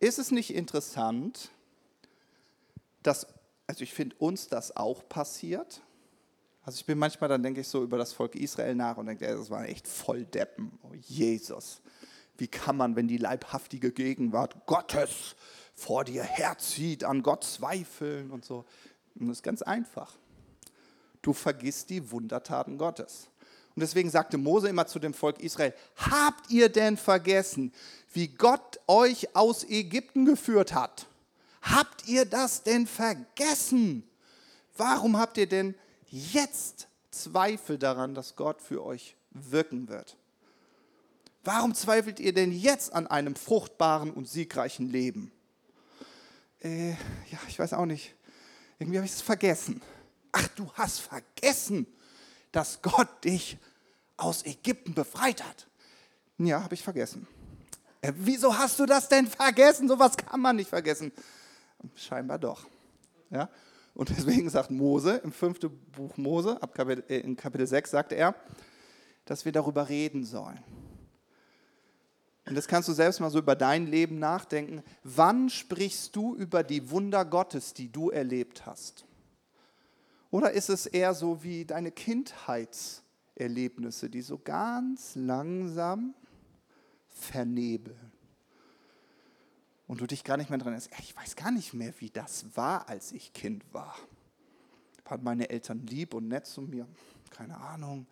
Ist 0.00 0.18
es 0.18 0.32
nicht 0.32 0.52
interessant, 0.52 1.52
dass, 3.04 3.28
also 3.68 3.84
ich 3.84 3.94
finde 3.94 4.16
uns 4.16 4.48
das 4.48 4.76
auch 4.76 5.08
passiert. 5.08 5.82
Also 6.64 6.80
ich 6.80 6.84
bin 6.84 6.98
manchmal, 6.98 7.28
dann 7.28 7.44
denke 7.44 7.60
ich 7.60 7.68
so 7.68 7.84
über 7.84 7.96
das 7.96 8.12
Volk 8.12 8.34
Israel 8.34 8.74
nach 8.74 8.96
und 8.96 9.06
denke, 9.06 9.24
das 9.24 9.50
waren 9.50 9.66
echt 9.66 9.86
voll 9.86 10.24
Deppen. 10.24 10.80
Oh 10.82 10.94
Jesus, 10.94 11.80
wie 12.38 12.48
kann 12.48 12.76
man, 12.76 12.96
wenn 12.96 13.06
die 13.06 13.18
leibhaftige 13.18 13.92
Gegenwart 13.92 14.66
Gottes 14.66 15.36
vor 15.78 16.04
dir 16.04 16.24
herzieht, 16.24 17.04
an 17.04 17.22
Gott 17.22 17.44
zweifeln 17.44 18.30
und 18.30 18.44
so. 18.44 18.64
Und 19.14 19.28
das 19.28 19.38
ist 19.38 19.42
ganz 19.42 19.62
einfach. 19.62 20.12
Du 21.22 21.32
vergisst 21.32 21.90
die 21.90 22.10
Wundertaten 22.10 22.78
Gottes. 22.78 23.28
Und 23.76 23.80
deswegen 23.80 24.10
sagte 24.10 24.38
Mose 24.38 24.68
immer 24.68 24.88
zu 24.88 24.98
dem 24.98 25.14
Volk 25.14 25.38
Israel, 25.40 25.72
habt 25.96 26.50
ihr 26.50 26.68
denn 26.68 26.96
vergessen, 26.96 27.72
wie 28.12 28.26
Gott 28.26 28.80
euch 28.88 29.36
aus 29.36 29.62
Ägypten 29.62 30.24
geführt 30.24 30.74
hat? 30.74 31.06
Habt 31.62 32.08
ihr 32.08 32.24
das 32.24 32.64
denn 32.64 32.88
vergessen? 32.88 34.02
Warum 34.76 35.16
habt 35.16 35.36
ihr 35.36 35.48
denn 35.48 35.76
jetzt 36.08 36.88
Zweifel 37.12 37.78
daran, 37.78 38.16
dass 38.16 38.34
Gott 38.34 38.60
für 38.60 38.84
euch 38.84 39.16
wirken 39.30 39.88
wird? 39.88 40.16
Warum 41.44 41.72
zweifelt 41.72 42.18
ihr 42.18 42.32
denn 42.32 42.50
jetzt 42.50 42.92
an 42.92 43.06
einem 43.06 43.36
fruchtbaren 43.36 44.10
und 44.10 44.28
siegreichen 44.28 44.90
Leben? 44.90 45.30
Äh, 46.60 46.90
ja, 46.90 47.38
ich 47.48 47.58
weiß 47.58 47.72
auch 47.72 47.86
nicht, 47.86 48.14
irgendwie 48.78 48.98
habe 48.98 49.06
ich 49.06 49.12
es 49.12 49.20
vergessen. 49.20 49.82
Ach, 50.32 50.48
du 50.48 50.70
hast 50.74 51.00
vergessen, 51.00 51.86
dass 52.52 52.80
Gott 52.82 53.24
dich 53.24 53.58
aus 54.16 54.44
Ägypten 54.44 54.94
befreit 54.94 55.44
hat. 55.44 55.66
Ja, 56.38 56.62
habe 56.62 56.74
ich 56.74 56.82
vergessen. 56.82 57.26
Äh, 58.00 58.12
wieso 58.16 58.56
hast 58.56 58.78
du 58.78 58.86
das 58.86 59.08
denn 59.08 59.26
vergessen? 59.26 59.88
Sowas 59.88 60.16
kann 60.16 60.40
man 60.40 60.56
nicht 60.56 60.68
vergessen. 60.68 61.12
Scheinbar 61.96 62.38
doch. 62.38 62.66
Ja? 63.30 63.48
Und 63.94 64.10
deswegen 64.10 64.48
sagt 64.48 64.70
Mose 64.70 65.16
im 65.24 65.32
fünften 65.32 65.76
Buch 65.92 66.16
Mose, 66.16 66.62
ab 66.62 66.74
Kapitel, 66.74 67.04
äh, 67.08 67.18
in 67.18 67.36
Kapitel 67.36 67.66
6, 67.66 67.90
sagt 67.90 68.12
er, 68.12 68.34
dass 69.24 69.44
wir 69.44 69.52
darüber 69.52 69.88
reden 69.88 70.24
sollen. 70.24 70.62
Und 72.48 72.54
das 72.54 72.66
kannst 72.66 72.88
du 72.88 72.94
selbst 72.94 73.20
mal 73.20 73.30
so 73.30 73.38
über 73.38 73.54
dein 73.54 73.86
Leben 73.86 74.18
nachdenken. 74.18 74.82
Wann 75.04 75.50
sprichst 75.50 76.16
du 76.16 76.34
über 76.34 76.62
die 76.62 76.90
Wunder 76.90 77.26
Gottes, 77.26 77.74
die 77.74 77.92
du 77.92 78.08
erlebt 78.10 78.64
hast? 78.64 79.04
Oder 80.30 80.52
ist 80.52 80.70
es 80.70 80.86
eher 80.86 81.12
so 81.14 81.42
wie 81.42 81.66
deine 81.66 81.90
Kindheitserlebnisse, 81.90 84.08
die 84.08 84.22
so 84.22 84.38
ganz 84.38 85.14
langsam 85.14 86.14
vernebeln. 87.18 88.12
Und 89.86 90.00
du 90.00 90.06
dich 90.06 90.24
gar 90.24 90.36
nicht 90.36 90.50
mehr 90.50 90.58
dran 90.58 90.74
erinnerst, 90.74 90.90
ich 91.00 91.16
weiß 91.16 91.36
gar 91.36 91.50
nicht 91.50 91.72
mehr, 91.74 91.92
wie 91.98 92.10
das 92.10 92.56
war, 92.56 92.88
als 92.88 93.12
ich 93.12 93.32
Kind 93.32 93.64
war. 93.72 93.96
Waren 95.04 95.24
meine 95.24 95.48
Eltern 95.48 95.86
lieb 95.86 96.12
und 96.14 96.28
nett 96.28 96.46
zu 96.46 96.62
mir? 96.62 96.86
Keine 97.30 97.58
Ahnung. 97.58 98.06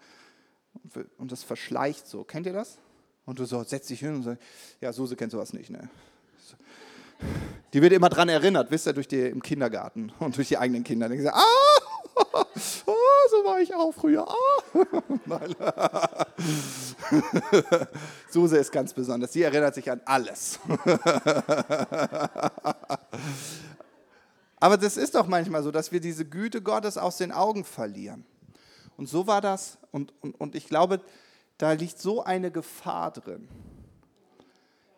Und 1.18 1.32
das 1.32 1.42
verschleicht 1.42 2.06
so. 2.06 2.24
Kennt 2.24 2.46
ihr 2.46 2.54
das? 2.54 2.78
Und 3.26 3.38
du 3.38 3.44
so, 3.44 3.62
setzt 3.64 3.90
dich 3.90 4.00
hin 4.00 4.14
und 4.14 4.22
sagst, 4.22 4.42
ja, 4.80 4.90
Suse 4.92 5.16
kennt 5.16 5.32
sowas 5.32 5.52
nicht, 5.52 5.68
ne? 5.68 5.90
Die 7.72 7.82
wird 7.82 7.92
immer 7.92 8.08
dran 8.08 8.28
erinnert, 8.28 8.70
wisst 8.70 8.86
ihr, 8.86 8.92
durch 8.92 9.08
die, 9.08 9.20
im 9.20 9.42
Kindergarten 9.42 10.12
und 10.20 10.36
durch 10.36 10.46
die 10.48 10.58
eigenen 10.58 10.84
Kinder. 10.84 11.08
Die 11.08 11.20
sagen, 11.20 11.36
ah, 11.36 11.76
oh, 12.86 12.94
so 13.30 13.44
war 13.44 13.60
ich 13.60 13.74
auch 13.74 13.92
früher. 13.92 14.26
Ah. 14.28 14.34
Suse 18.30 18.58
ist 18.58 18.70
ganz 18.70 18.94
besonders. 18.94 19.32
Sie 19.32 19.42
erinnert 19.42 19.74
sich 19.74 19.90
an 19.90 20.00
alles. 20.04 20.60
Aber 24.58 24.76
das 24.76 24.96
ist 24.96 25.14
doch 25.14 25.26
manchmal 25.26 25.62
so, 25.62 25.70
dass 25.70 25.92
wir 25.92 26.00
diese 26.00 26.24
Güte 26.24 26.62
Gottes 26.62 26.96
aus 26.96 27.18
den 27.18 27.32
Augen 27.32 27.64
verlieren. 27.64 28.24
Und 28.96 29.08
so 29.08 29.26
war 29.26 29.40
das. 29.40 29.78
Und, 29.90 30.14
und, 30.22 30.40
und 30.40 30.54
ich 30.54 30.66
glaube, 30.66 31.00
da 31.58 31.72
liegt 31.72 31.98
so 31.98 32.22
eine 32.22 32.50
Gefahr 32.50 33.10
drin. 33.10 33.48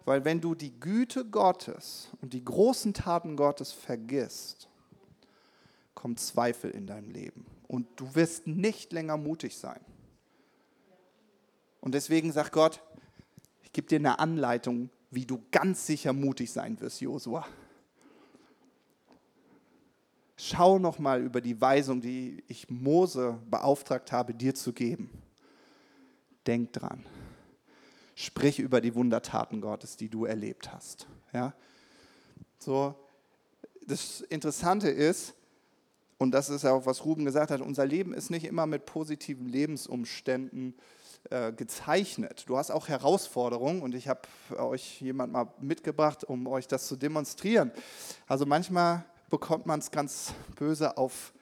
Weil 0.05 0.25
wenn 0.25 0.41
du 0.41 0.55
die 0.55 0.79
Güte 0.81 1.25
Gottes 1.25 2.09
und 2.23 2.33
die 2.33 2.45
großen 2.45 2.95
Taten 2.95 3.37
Gottes 3.37 3.73
vergisst, 3.73 4.69
kommt 5.95 6.19
Zweifel 6.21 6.71
in 6.71 6.87
dein 6.87 7.11
Leben. 7.11 7.45
Und 7.67 7.87
du 7.97 8.15
wirst 8.15 8.47
nicht 8.47 8.93
länger 8.93 9.17
mutig 9.17 9.57
sein. 9.57 9.81
Und 11.81 11.93
deswegen 11.93 12.33
sagt 12.33 12.53
Gott, 12.53 12.81
ich 13.63 13.73
gebe 13.73 13.87
dir 13.87 13.99
eine 13.99 14.19
Anleitung, 14.19 14.91
wie 15.11 15.27
du 15.27 15.43
ganz 15.51 15.87
sicher 15.87 16.13
mutig 16.13 16.53
sein 16.53 16.81
wirst, 16.81 17.01
Josua. 17.01 17.47
Schau 20.37 20.79
noch 20.79 20.99
mal 20.99 21.21
über 21.23 21.41
die 21.41 21.61
Weisung, 21.61 22.01
die 22.01 22.43
ich 22.47 22.71
Mose 22.71 23.39
beauftragt 23.51 24.13
habe, 24.13 24.35
dir 24.35 24.55
zu 24.55 24.73
geben. 24.73 25.11
Denk 26.49 26.73
dran. 26.73 27.05
Sprich 28.15 28.59
über 28.59 28.81
die 28.81 28.95
Wundertaten 28.95 29.61
Gottes, 29.61 29.97
die 29.97 30.09
du 30.09 30.25
erlebt 30.25 30.73
hast. 30.73 31.07
Ja? 31.33 31.53
So, 32.59 32.95
das 33.87 34.23
Interessante 34.23 34.89
ist, 34.89 35.35
und 36.17 36.33
das 36.33 36.49
ist 36.49 36.65
ja 36.65 36.73
auch, 36.73 36.87
was 36.87 37.05
Ruben 37.05 37.25
gesagt 37.25 37.51
hat, 37.51 37.61
unser 37.61 37.87
Leben 37.87 38.13
ist 38.15 38.31
nicht 38.31 38.45
immer 38.45 38.67
mit 38.67 38.87
positiven 38.87 39.47
Lebensumständen 39.47 40.75
äh, 41.31 41.53
gezeichnet. 41.53 42.45
Du 42.47 42.57
hast 42.57 42.71
auch 42.71 42.89
Herausforderungen 42.89 43.83
und 43.83 43.95
ich 43.95 44.09
habe 44.09 44.23
euch 44.57 45.03
jemand 45.03 45.33
mal 45.33 45.53
mitgebracht, 45.61 46.25
um 46.25 46.47
euch 46.47 46.67
das 46.67 46.87
zu 46.87 46.97
demonstrieren. 46.97 47.73
Also 48.27 48.47
manchmal 48.47 49.05
bekommt 49.29 49.67
man 49.67 49.81
es 49.81 49.91
ganz 49.91 50.33
böse 50.57 50.97
auf, 50.97 51.35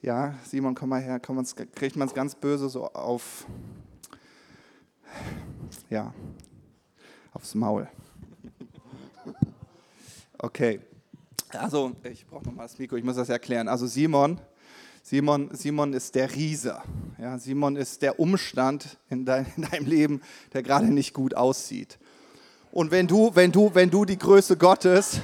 ja, 0.00 0.34
Simon, 0.44 0.74
komm 0.74 0.88
mal 0.88 1.02
her, 1.02 1.20
komm, 1.20 1.44
kriegt 1.74 1.96
man 1.96 2.08
es 2.08 2.14
ganz 2.14 2.34
böse 2.34 2.70
so 2.70 2.86
auf, 2.86 3.46
ja, 5.88 6.12
aufs 7.32 7.54
Maul. 7.54 7.88
Okay, 10.38 10.80
also 11.50 11.92
ich 12.04 12.26
brauche 12.26 12.44
nochmal 12.44 12.66
das 12.66 12.78
Mikro, 12.78 12.96
ich 12.96 13.04
muss 13.04 13.16
das 13.16 13.28
erklären. 13.28 13.68
Also 13.68 13.86
Simon, 13.86 14.40
Simon, 15.02 15.50
Simon 15.52 15.92
ist 15.92 16.14
der 16.14 16.34
Riese. 16.34 16.80
Ja, 17.18 17.38
Simon 17.38 17.76
ist 17.76 18.02
der 18.02 18.20
Umstand 18.20 18.98
in, 19.08 19.24
dein, 19.24 19.46
in 19.56 19.62
deinem 19.62 19.86
Leben, 19.86 20.22
der 20.52 20.62
gerade 20.62 20.86
nicht 20.86 21.14
gut 21.14 21.34
aussieht. 21.34 21.98
Und 22.72 22.90
wenn 22.90 23.06
du, 23.06 23.34
wenn 23.34 23.50
du, 23.50 23.74
wenn 23.74 23.90
du 23.90 24.04
die 24.04 24.18
Größe 24.18 24.56
Gottes, 24.56 25.20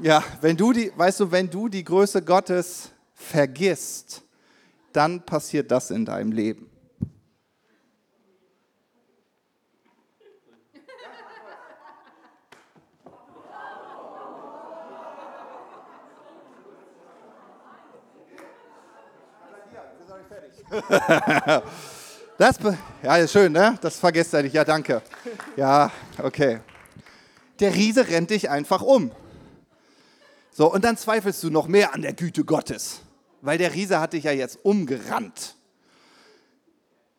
ja, 0.00 0.22
wenn 0.40 0.56
du 0.56 0.72
die, 0.72 0.92
weißt 0.96 1.20
du, 1.20 1.30
wenn 1.30 1.50
du 1.50 1.68
die 1.68 1.84
Größe 1.84 2.22
Gottes 2.22 2.90
vergisst, 3.14 4.22
dann 4.92 5.24
passiert 5.24 5.70
das 5.70 5.90
in 5.90 6.04
deinem 6.04 6.32
Leben. 6.32 6.71
Das, 22.38 22.58
ja, 23.02 23.16
ist 23.18 23.30
schön, 23.30 23.52
ne? 23.52 23.78
Das 23.82 24.00
vergesst 24.00 24.34
ihr 24.34 24.42
nicht. 24.42 24.54
Ja, 24.54 24.64
danke. 24.64 25.02
Ja, 25.56 25.92
okay. 26.18 26.60
Der 27.60 27.72
Riese 27.72 28.08
rennt 28.08 28.30
dich 28.30 28.50
einfach 28.50 28.82
um. 28.82 29.12
So, 30.50 30.72
und 30.72 30.82
dann 30.82 30.96
zweifelst 30.96 31.42
du 31.44 31.50
noch 31.50 31.68
mehr 31.68 31.94
an 31.94 32.02
der 32.02 32.14
Güte 32.14 32.44
Gottes, 32.44 33.00
weil 33.42 33.58
der 33.58 33.72
Riese 33.72 34.00
hat 34.00 34.14
dich 34.14 34.24
ja 34.24 34.32
jetzt 34.32 34.64
umgerannt. 34.64 35.54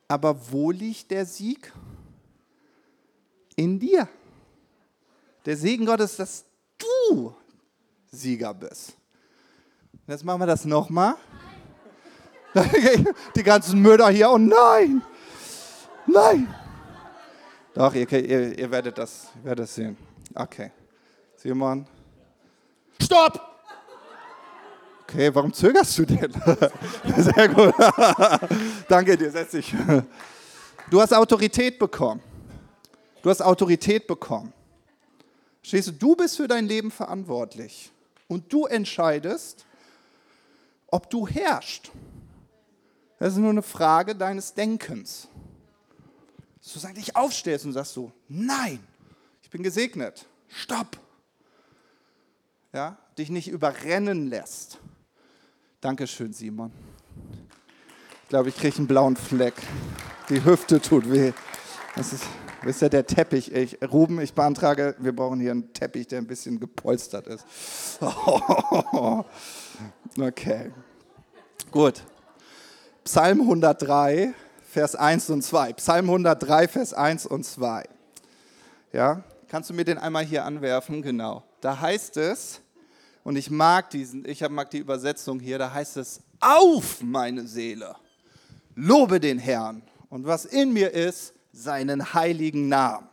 Aber 0.09 0.51
wo 0.51 0.71
liegt 0.71 1.09
der 1.11 1.25
Sieg? 1.25 1.71
In 3.55 3.79
dir. 3.79 4.09
Der 5.45 5.55
Segen 5.55 5.85
Gottes, 5.85 6.17
dass 6.17 6.43
du 6.77 7.33
Sieger 8.11 8.53
bist. 8.53 8.97
Jetzt 10.07 10.25
machen 10.25 10.41
wir 10.41 10.47
das 10.47 10.65
nochmal. 10.65 11.15
Die 13.35 13.43
ganzen 13.43 13.81
Mörder 13.81 14.09
hier, 14.09 14.29
oh 14.29 14.37
nein, 14.37 15.01
nein. 16.05 16.53
Doch, 17.73 17.93
ihr, 17.95 18.11
ihr, 18.11 18.59
ihr 18.59 18.71
werdet, 18.71 18.97
das, 18.97 19.29
ihr 19.37 19.45
werdet 19.45 19.63
das 19.63 19.73
sehen. 19.73 19.97
Okay. 20.35 20.71
Simon. 21.35 21.87
Stopp! 23.01 23.41
Okay, 25.03 25.33
warum 25.33 25.51
zögerst 25.51 25.97
du 25.97 26.05
denn? 26.05 26.31
Sehr 27.17 27.49
gut. 27.49 27.73
Danke 28.87 29.17
dir, 29.17 29.29
setz 29.29 29.51
dich. 29.51 29.73
Du 30.89 31.01
hast 31.01 31.13
Autorität 31.13 31.77
bekommen. 31.77 32.21
Du 33.21 33.29
hast 33.29 33.41
Autorität 33.41 34.07
bekommen. 34.07 34.53
Stehst 35.61 35.87
du, 35.87 35.91
du 35.91 36.15
bist 36.15 36.37
für 36.37 36.47
dein 36.47 36.65
Leben 36.65 36.91
verantwortlich. 36.91 37.91
Und 38.27 38.51
du 38.51 38.65
entscheidest, 38.65 39.65
ob 40.87 41.09
du 41.09 41.27
herrschst. 41.27 41.91
Das 43.23 43.31
ist 43.31 43.39
nur 43.39 43.51
eine 43.51 43.61
Frage 43.61 44.15
deines 44.15 44.53
Denkens. 44.53 45.29
Sagst, 46.59 46.97
dich 46.97 47.15
aufstellst 47.15 47.63
und 47.63 47.71
sagst 47.71 47.93
so, 47.93 48.11
nein, 48.27 48.85
ich 49.41 49.49
bin 49.49 49.63
gesegnet. 49.63 50.25
Stopp. 50.49 50.99
Ja, 52.73 52.97
dich 53.17 53.29
nicht 53.29 53.47
überrennen 53.47 54.27
lässt. 54.27 54.77
Dankeschön, 55.79 56.33
Simon. 56.33 56.73
Ich 58.23 58.27
glaube, 58.27 58.49
ich 58.49 58.57
kriege 58.57 58.75
einen 58.75 58.87
blauen 58.87 59.15
Fleck. 59.15 59.53
Die 60.27 60.43
Hüfte 60.43 60.81
tut 60.81 61.09
weh. 61.09 61.31
Das 61.95 62.11
ist, 62.11 62.25
wisst 62.63 62.81
ihr, 62.81 62.89
der 62.89 63.07
Teppich. 63.07 63.53
Ich, 63.53 63.81
Ruben, 63.89 64.19
ich 64.19 64.33
beantrage, 64.33 64.97
wir 64.99 65.15
brauchen 65.15 65.39
hier 65.39 65.51
einen 65.51 65.71
Teppich, 65.71 66.07
der 66.07 66.17
ein 66.17 66.27
bisschen 66.27 66.59
gepolstert 66.59 67.27
ist. 67.27 67.45
Okay. 70.19 70.73
Gut. 71.71 72.03
Psalm 73.03 73.41
103, 73.41 74.33
Vers 74.69 74.95
1 74.95 75.29
und 75.29 75.41
2. 75.41 75.73
Psalm 75.73 76.05
103, 76.05 76.69
Vers 76.69 76.93
1 76.93 77.25
und 77.25 77.43
2. 77.43 77.83
Ja, 78.93 79.23
kannst 79.49 79.69
du 79.69 79.73
mir 79.73 79.83
den 79.83 79.97
einmal 79.97 80.23
hier 80.23 80.45
anwerfen? 80.45 81.01
Genau. 81.01 81.43
Da 81.59 81.81
heißt 81.81 82.15
es, 82.15 82.61
und 83.25 83.35
ich 83.35 83.51
mag 83.51 83.89
diesen, 83.89 84.25
ich 84.25 84.47
mag 84.49 84.71
die 84.71 84.77
Übersetzung 84.77 85.41
hier, 85.41 85.57
da 85.57 85.73
heißt 85.73 85.97
es, 85.97 86.21
auf 86.39 87.01
meine 87.01 87.45
Seele, 87.45 87.93
lobe 88.73 89.19
den 89.19 89.37
Herrn 89.37 89.81
und 90.09 90.25
was 90.25 90.45
in 90.45 90.71
mir 90.71 90.91
ist, 90.91 91.33
seinen 91.51 92.13
heiligen 92.13 92.69
Namen. 92.69 93.09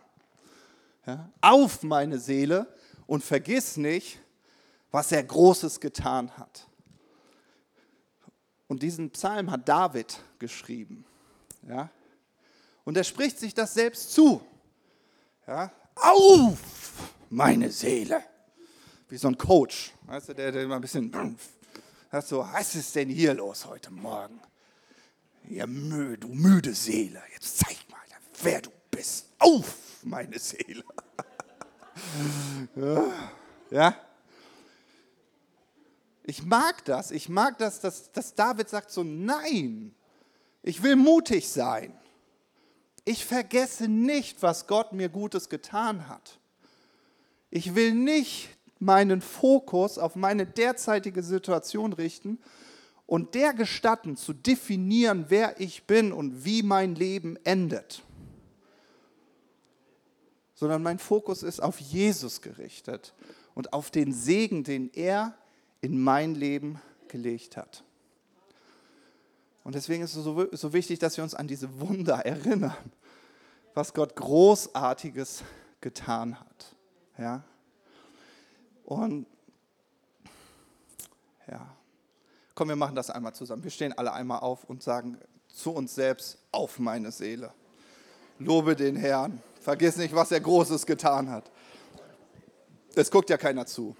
Ja, 1.04 1.28
auf 1.40 1.82
meine 1.82 2.20
Seele 2.20 2.68
und 3.08 3.24
vergiss 3.24 3.76
nicht, 3.76 4.20
was 4.92 5.10
er 5.10 5.24
Großes 5.24 5.80
getan 5.80 6.30
hat. 6.36 6.68
Und 8.70 8.84
diesen 8.84 9.10
Psalm 9.10 9.50
hat 9.50 9.68
David 9.68 10.22
geschrieben. 10.38 11.04
Ja? 11.66 11.90
Und 12.84 12.96
er 12.96 13.02
spricht 13.02 13.36
sich 13.36 13.52
das 13.52 13.74
selbst 13.74 14.12
zu. 14.12 14.40
Ja? 15.44 15.72
Auf, 15.96 16.60
meine 17.30 17.72
Seele. 17.72 18.22
Wie 19.08 19.16
so 19.16 19.26
ein 19.26 19.36
Coach, 19.36 19.92
weißt 20.02 20.28
du, 20.28 20.34
der, 20.34 20.52
der 20.52 20.62
immer 20.62 20.76
ein 20.76 20.82
bisschen, 20.82 21.36
hat 22.12 22.28
so, 22.28 22.46
was 22.52 22.76
ist 22.76 22.94
denn 22.94 23.08
hier 23.08 23.34
los 23.34 23.66
heute 23.66 23.90
Morgen? 23.90 24.40
Ja, 25.48 25.66
mü, 25.66 26.16
du 26.16 26.28
müde 26.28 26.72
Seele, 26.72 27.20
jetzt 27.32 27.58
zeig 27.58 27.76
mal, 27.90 27.98
wer 28.40 28.62
du 28.62 28.70
bist. 28.88 29.26
Auf, 29.40 29.74
meine 30.04 30.38
Seele. 30.38 30.84
ja? 33.72 33.96
Ich 36.30 36.44
mag 36.44 36.84
das. 36.84 37.10
Ich 37.10 37.28
mag 37.28 37.58
das, 37.58 37.80
dass, 37.80 38.12
dass 38.12 38.36
David 38.36 38.68
sagt 38.68 38.92
so, 38.92 39.02
nein, 39.02 39.92
ich 40.62 40.80
will 40.84 40.94
mutig 40.94 41.48
sein. 41.48 41.92
Ich 43.04 43.26
vergesse 43.26 43.88
nicht, 43.88 44.40
was 44.40 44.68
Gott 44.68 44.92
mir 44.92 45.08
Gutes 45.08 45.48
getan 45.48 46.06
hat. 46.06 46.38
Ich 47.50 47.74
will 47.74 47.94
nicht 47.94 48.48
meinen 48.78 49.22
Fokus 49.22 49.98
auf 49.98 50.14
meine 50.14 50.46
derzeitige 50.46 51.24
Situation 51.24 51.92
richten 51.92 52.38
und 53.06 53.34
der 53.34 53.52
gestatten 53.52 54.16
zu 54.16 54.32
definieren, 54.32 55.24
wer 55.30 55.60
ich 55.60 55.82
bin 55.88 56.12
und 56.12 56.44
wie 56.44 56.62
mein 56.62 56.94
Leben 56.94 57.38
endet. 57.42 58.04
Sondern 60.54 60.84
mein 60.84 61.00
Fokus 61.00 61.42
ist 61.42 61.60
auf 61.60 61.80
Jesus 61.80 62.40
gerichtet 62.40 63.14
und 63.56 63.72
auf 63.72 63.90
den 63.90 64.12
Segen, 64.12 64.62
den 64.62 64.92
er 64.94 65.34
in 65.80 66.00
mein 66.00 66.34
Leben 66.34 66.80
gelegt 67.08 67.56
hat. 67.56 67.84
Und 69.64 69.74
deswegen 69.74 70.02
ist 70.02 70.16
es 70.16 70.24
so, 70.24 70.48
so 70.52 70.72
wichtig, 70.72 70.98
dass 70.98 71.16
wir 71.16 71.24
uns 71.24 71.34
an 71.34 71.46
diese 71.46 71.80
Wunder 71.80 72.24
erinnern, 72.24 72.74
was 73.74 73.94
Gott 73.94 74.16
Großartiges 74.16 75.42
getan 75.80 76.38
hat. 76.38 76.76
Ja? 77.18 77.44
Und 78.84 79.26
ja, 81.48 81.74
komm, 82.54 82.68
wir 82.68 82.76
machen 82.76 82.94
das 82.94 83.10
einmal 83.10 83.34
zusammen. 83.34 83.62
Wir 83.62 83.70
stehen 83.70 83.96
alle 83.96 84.12
einmal 84.12 84.40
auf 84.40 84.64
und 84.64 84.82
sagen 84.82 85.18
zu 85.48 85.72
uns 85.72 85.94
selbst, 85.94 86.38
auf 86.52 86.78
meine 86.78 87.12
Seele. 87.12 87.52
Lobe 88.38 88.74
den 88.74 88.96
Herrn. 88.96 89.42
Vergiss 89.60 89.96
nicht, 89.96 90.14
was 90.14 90.32
er 90.32 90.40
Großes 90.40 90.86
getan 90.86 91.30
hat. 91.30 91.50
Es 92.94 93.10
guckt 93.10 93.30
ja 93.30 93.36
keiner 93.36 93.66
zu. 93.66 93.94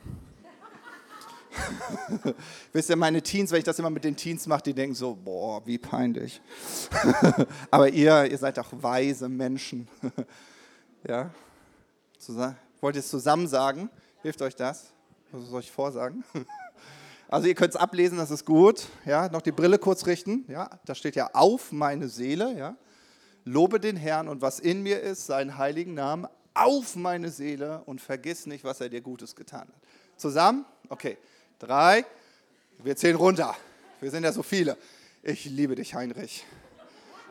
Wisst 2.73 2.91
ihr, 2.91 2.97
meine 2.97 3.23
Teens, 3.23 3.51
wenn 3.51 3.59
ich 3.59 3.65
das 3.65 3.79
immer 3.79 3.91
mit 3.91 4.05
den 4.05 4.17
Teens 4.17 4.47
mache, 4.47 4.63
die 4.63 4.75
denken 4.75 4.95
so, 4.95 5.15
boah, 5.15 5.65
wie 5.67 5.79
peinlich. 5.79 6.41
Aber 7.71 7.89
ihr, 7.89 8.31
ihr 8.31 8.39
seid 8.39 8.59
auch 8.59 8.69
weise 8.73 9.29
Menschen. 9.29 9.89
ja? 11.07 11.31
Wollt 12.81 12.97
ihr 12.97 13.01
es 13.01 13.09
zusammen 13.09 13.49
sagen? 13.49 13.91
Hilft 14.23 14.43
euch 14.43 14.55
das? 14.55 14.93
Was 15.33 15.49
soll 15.49 15.61
ich 15.61 15.71
vorsagen? 15.71 16.25
Also 17.29 17.47
ihr 17.47 17.55
könnt 17.55 17.75
es 17.75 17.81
ablesen, 17.81 18.19
das 18.19 18.31
ist 18.31 18.45
gut. 18.45 18.89
Ja, 19.07 19.29
noch 19.29 19.43
die 19.43 19.53
Brille 19.53 19.79
kurz 19.79 20.07
richten. 20.07 20.45
Ja, 20.49 20.69
da 20.85 20.97
steht 20.97 21.15
ja 21.15 21.31
auf 21.33 21.71
meine 21.71 22.09
Seele. 22.09 22.59
Ja, 22.59 22.77
lobe 23.45 23.79
den 23.79 23.97
Herrn 23.97 24.29
und 24.29 24.43
was 24.43 24.59
in 24.59 24.83
mir 24.83 25.01
ist, 25.01 25.27
seinen 25.27 25.57
heiligen 25.57 25.95
Namen 25.95 26.27
auf 26.55 26.97
meine 26.97 27.31
Seele 27.31 27.83
und 27.87 28.01
vergiss 28.01 28.47
nicht, 28.47 28.65
was 28.65 28.81
er 28.81 28.89
dir 28.89 29.01
Gutes 29.01 29.37
getan 29.37 29.69
hat. 29.69 29.81
Zusammen? 30.17 30.65
Okay. 30.89 31.19
Drei. 31.61 32.07
Wir 32.79 32.97
zählen 32.97 33.17
runter. 33.17 33.55
Wir 34.01 34.11
sind 34.11 34.25
ja 34.25 34.33
so 34.33 34.43
viele. 34.43 34.79
Ich 35.23 35.45
liebe 35.45 35.75
dich, 35.75 35.95
Heinrich. 35.95 36.47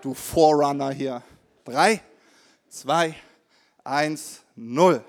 Du 0.04 0.14
Forerunner 0.14 0.92
hier. 0.92 1.24
Drei, 1.66 2.00
zwei, 2.70 3.16
eins, 3.84 4.42
null. 4.56 5.04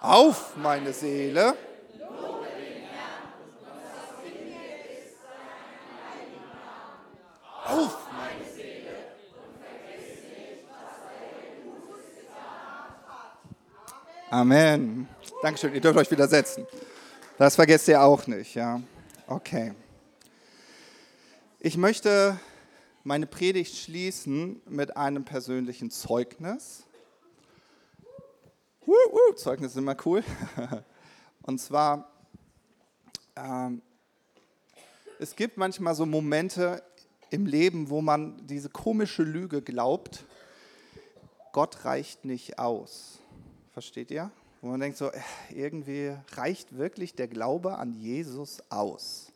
Auf 0.00 0.56
meine 0.56 0.94
Seele. 0.94 1.54
Auf 7.66 7.98
meine 8.10 8.44
Seele. 8.56 8.94
Amen. 14.30 15.08
Dankeschön. 15.42 15.74
Ihr 15.74 15.82
dürft 15.82 15.98
euch 15.98 16.10
wieder 16.10 16.26
setzen. 16.26 16.66
Das 17.40 17.54
vergesst 17.54 17.88
ihr 17.88 18.02
auch 18.02 18.26
nicht, 18.26 18.54
ja. 18.54 18.82
Okay. 19.26 19.72
Ich 21.58 21.78
möchte 21.78 22.38
meine 23.02 23.26
Predigt 23.26 23.74
schließen 23.76 24.60
mit 24.66 24.94
einem 24.94 25.24
persönlichen 25.24 25.90
Zeugnis. 25.90 26.84
Uh, 28.86 28.92
uh, 28.92 29.32
Zeugnis 29.36 29.70
ist 29.70 29.78
immer 29.78 29.96
cool. 30.04 30.22
Und 31.42 31.58
zwar, 31.62 32.12
ähm, 33.36 33.80
es 35.18 35.34
gibt 35.34 35.56
manchmal 35.56 35.94
so 35.94 36.04
Momente 36.04 36.82
im 37.30 37.46
Leben, 37.46 37.88
wo 37.88 38.02
man 38.02 38.46
diese 38.48 38.68
komische 38.68 39.22
Lüge 39.22 39.62
glaubt, 39.62 40.26
Gott 41.52 41.86
reicht 41.86 42.26
nicht 42.26 42.58
aus. 42.58 43.18
Versteht 43.72 44.10
ihr? 44.10 44.30
Wo 44.60 44.68
man 44.68 44.80
denkt 44.80 44.98
so, 44.98 45.10
äh, 45.10 45.20
irgendwie 45.50 46.16
reicht 46.32 46.76
wirklich 46.76 47.14
der 47.14 47.28
Glaube 47.28 47.78
an 47.78 47.94
Jesus 47.94 48.62
aus. 48.68 49.32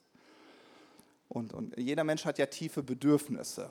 Und, 1.29 1.53
und 1.53 1.77
jeder 1.79 2.05
Mensch 2.05 2.25
hat 2.25 2.39
ja 2.39 2.47
tiefe 2.47 2.83
Bedürfnisse. 2.83 3.71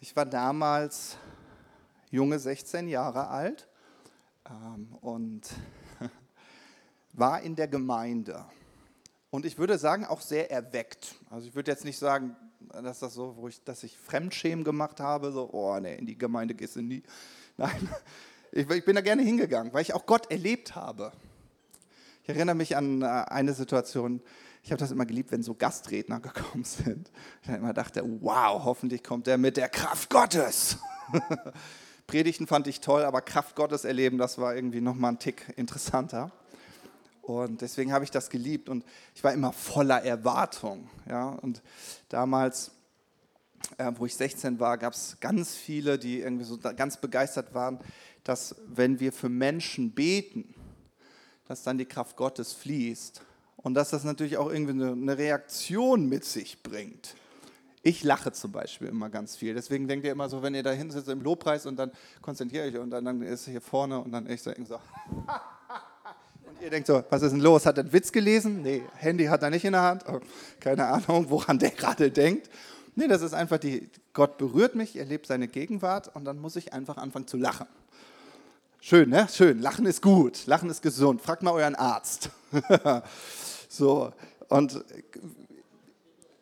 Ich 0.00 0.14
war 0.16 0.24
damals 0.24 1.16
junge 2.10 2.38
16 2.38 2.88
Jahre 2.88 3.28
alt 3.28 3.68
ähm, 4.48 4.96
und 5.00 5.42
war 7.12 7.42
in 7.42 7.56
der 7.56 7.68
Gemeinde. 7.68 8.44
Und 9.30 9.44
ich 9.44 9.58
würde 9.58 9.78
sagen, 9.78 10.04
auch 10.04 10.20
sehr 10.20 10.50
erweckt. 10.50 11.16
Also 11.28 11.48
ich 11.48 11.54
würde 11.56 11.70
jetzt 11.72 11.84
nicht 11.84 11.98
sagen, 11.98 12.36
dass 12.72 13.00
das 13.00 13.14
so, 13.14 13.36
wo 13.36 13.48
ich, 13.48 13.62
dass 13.64 13.82
ich 13.82 13.98
Fremdschämen 13.98 14.64
gemacht 14.64 15.00
habe, 15.00 15.32
so, 15.32 15.50
oh 15.52 15.78
nee, 15.80 15.96
in 15.96 16.06
die 16.06 16.16
Gemeinde 16.16 16.54
gehst 16.54 16.76
du 16.76 16.82
nie. 16.82 17.02
Nein, 17.56 17.88
ich, 18.54 18.70
ich 18.70 18.84
bin 18.84 18.94
da 18.94 19.00
gerne 19.00 19.22
hingegangen, 19.22 19.72
weil 19.72 19.82
ich 19.82 19.94
auch 19.94 20.06
Gott 20.06 20.30
erlebt 20.30 20.76
habe. 20.76 21.12
Ich 22.22 22.28
erinnere 22.28 22.54
mich 22.54 22.76
an 22.76 23.02
äh, 23.02 23.06
eine 23.06 23.52
Situation, 23.52 24.22
ich 24.62 24.70
habe 24.70 24.78
das 24.78 24.92
immer 24.92 25.04
geliebt, 25.04 25.32
wenn 25.32 25.42
so 25.42 25.54
Gastredner 25.54 26.20
gekommen 26.20 26.64
sind. 26.64 27.10
Ich 27.42 27.48
habe 27.48 27.58
immer 27.58 27.72
dachte, 27.72 28.02
wow, 28.20 28.64
hoffentlich 28.64 29.02
kommt 29.02 29.28
er 29.28 29.38
mit 29.38 29.56
der 29.56 29.68
Kraft 29.68 30.08
Gottes. 30.08 30.78
Predigten 32.06 32.46
fand 32.46 32.66
ich 32.66 32.80
toll, 32.80 33.02
aber 33.02 33.22
Kraft 33.22 33.56
Gottes 33.56 33.84
erleben, 33.84 34.18
das 34.18 34.38
war 34.38 34.54
irgendwie 34.54 34.80
nochmal 34.80 35.12
ein 35.12 35.18
Tick 35.18 35.52
interessanter. 35.56 36.30
Und 37.22 37.62
deswegen 37.62 37.92
habe 37.92 38.04
ich 38.04 38.10
das 38.10 38.28
geliebt 38.28 38.68
und 38.68 38.84
ich 39.14 39.24
war 39.24 39.32
immer 39.32 39.52
voller 39.52 40.02
Erwartung. 40.04 40.88
Ja? 41.08 41.30
Und 41.30 41.62
damals, 42.10 42.70
äh, 43.78 43.90
wo 43.96 44.04
ich 44.04 44.14
16 44.14 44.60
war, 44.60 44.76
gab 44.76 44.92
es 44.92 45.16
ganz 45.20 45.54
viele, 45.54 45.98
die 45.98 46.20
irgendwie 46.20 46.44
so 46.44 46.58
ganz 46.58 46.98
begeistert 46.98 47.54
waren 47.54 47.80
dass 48.24 48.56
wenn 48.66 48.98
wir 49.00 49.12
für 49.12 49.28
Menschen 49.28 49.92
beten, 49.92 50.54
dass 51.46 51.62
dann 51.62 51.78
die 51.78 51.84
Kraft 51.84 52.16
Gottes 52.16 52.52
fließt 52.52 53.20
und 53.58 53.74
dass 53.74 53.90
das 53.90 54.04
natürlich 54.04 54.36
auch 54.38 54.50
irgendwie 54.50 54.82
eine 54.82 55.16
Reaktion 55.18 56.08
mit 56.08 56.24
sich 56.24 56.62
bringt. 56.62 57.14
Ich 57.82 58.02
lache 58.02 58.32
zum 58.32 58.50
Beispiel 58.50 58.88
immer 58.88 59.10
ganz 59.10 59.36
viel. 59.36 59.52
Deswegen 59.52 59.86
denkt 59.86 60.06
ihr 60.06 60.12
immer 60.12 60.30
so, 60.30 60.42
wenn 60.42 60.54
ihr 60.54 60.62
da 60.62 60.70
hinsitzt 60.70 61.08
im 61.10 61.20
Lobpreis 61.20 61.66
und 61.66 61.76
dann 61.76 61.92
konzentriere 62.22 62.66
ich 62.66 62.78
und 62.78 62.88
dann, 62.90 63.04
dann 63.04 63.20
ist 63.20 63.46
hier 63.46 63.60
vorne 63.60 63.98
und 63.98 64.10
dann 64.10 64.28
ich 64.28 64.40
so, 64.40 64.50
so 64.66 64.76
und 66.48 66.62
ihr 66.62 66.70
denkt 66.70 66.86
so, 66.86 67.04
was 67.10 67.20
ist 67.20 67.32
denn 67.32 67.40
los? 67.40 67.66
Hat 67.66 67.76
er 67.76 67.84
einen 67.84 67.92
Witz 67.92 68.10
gelesen? 68.10 68.62
Nee, 68.62 68.82
Handy 68.94 69.26
hat 69.26 69.42
er 69.42 69.50
nicht 69.50 69.66
in 69.66 69.72
der 69.72 69.82
Hand. 69.82 70.04
Oh, 70.08 70.20
keine 70.60 70.86
Ahnung, 70.86 71.28
woran 71.28 71.58
der 71.58 71.72
gerade 71.72 72.10
denkt. 72.10 72.48
Nee, 72.96 73.06
das 73.06 73.20
ist 73.20 73.34
einfach 73.34 73.58
die, 73.58 73.90
Gott 74.14 74.38
berührt 74.38 74.74
mich, 74.76 74.96
er 74.96 75.04
lebt 75.04 75.26
seine 75.26 75.48
Gegenwart 75.48 76.14
und 76.14 76.24
dann 76.24 76.38
muss 76.38 76.56
ich 76.56 76.72
einfach 76.72 76.96
anfangen 76.96 77.26
zu 77.26 77.36
lachen. 77.36 77.66
Schön, 78.86 79.08
ne? 79.08 79.26
Schön. 79.32 79.62
Lachen 79.62 79.86
ist 79.86 80.02
gut. 80.02 80.44
Lachen 80.44 80.68
ist 80.68 80.82
gesund. 80.82 81.22
Fragt 81.22 81.42
mal 81.42 81.52
euren 81.52 81.74
Arzt. 81.74 82.28
so. 83.70 84.12
Und 84.50 84.84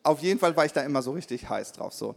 auf 0.03 0.21
jeden 0.23 0.41
Fall 0.41 0.57
war 0.57 0.65
ich 0.65 0.73
da 0.73 0.81
immer 0.81 1.03
so 1.03 1.13
richtig 1.13 1.49
heiß 1.49 1.71
drauf. 1.71 1.95
So. 1.95 2.17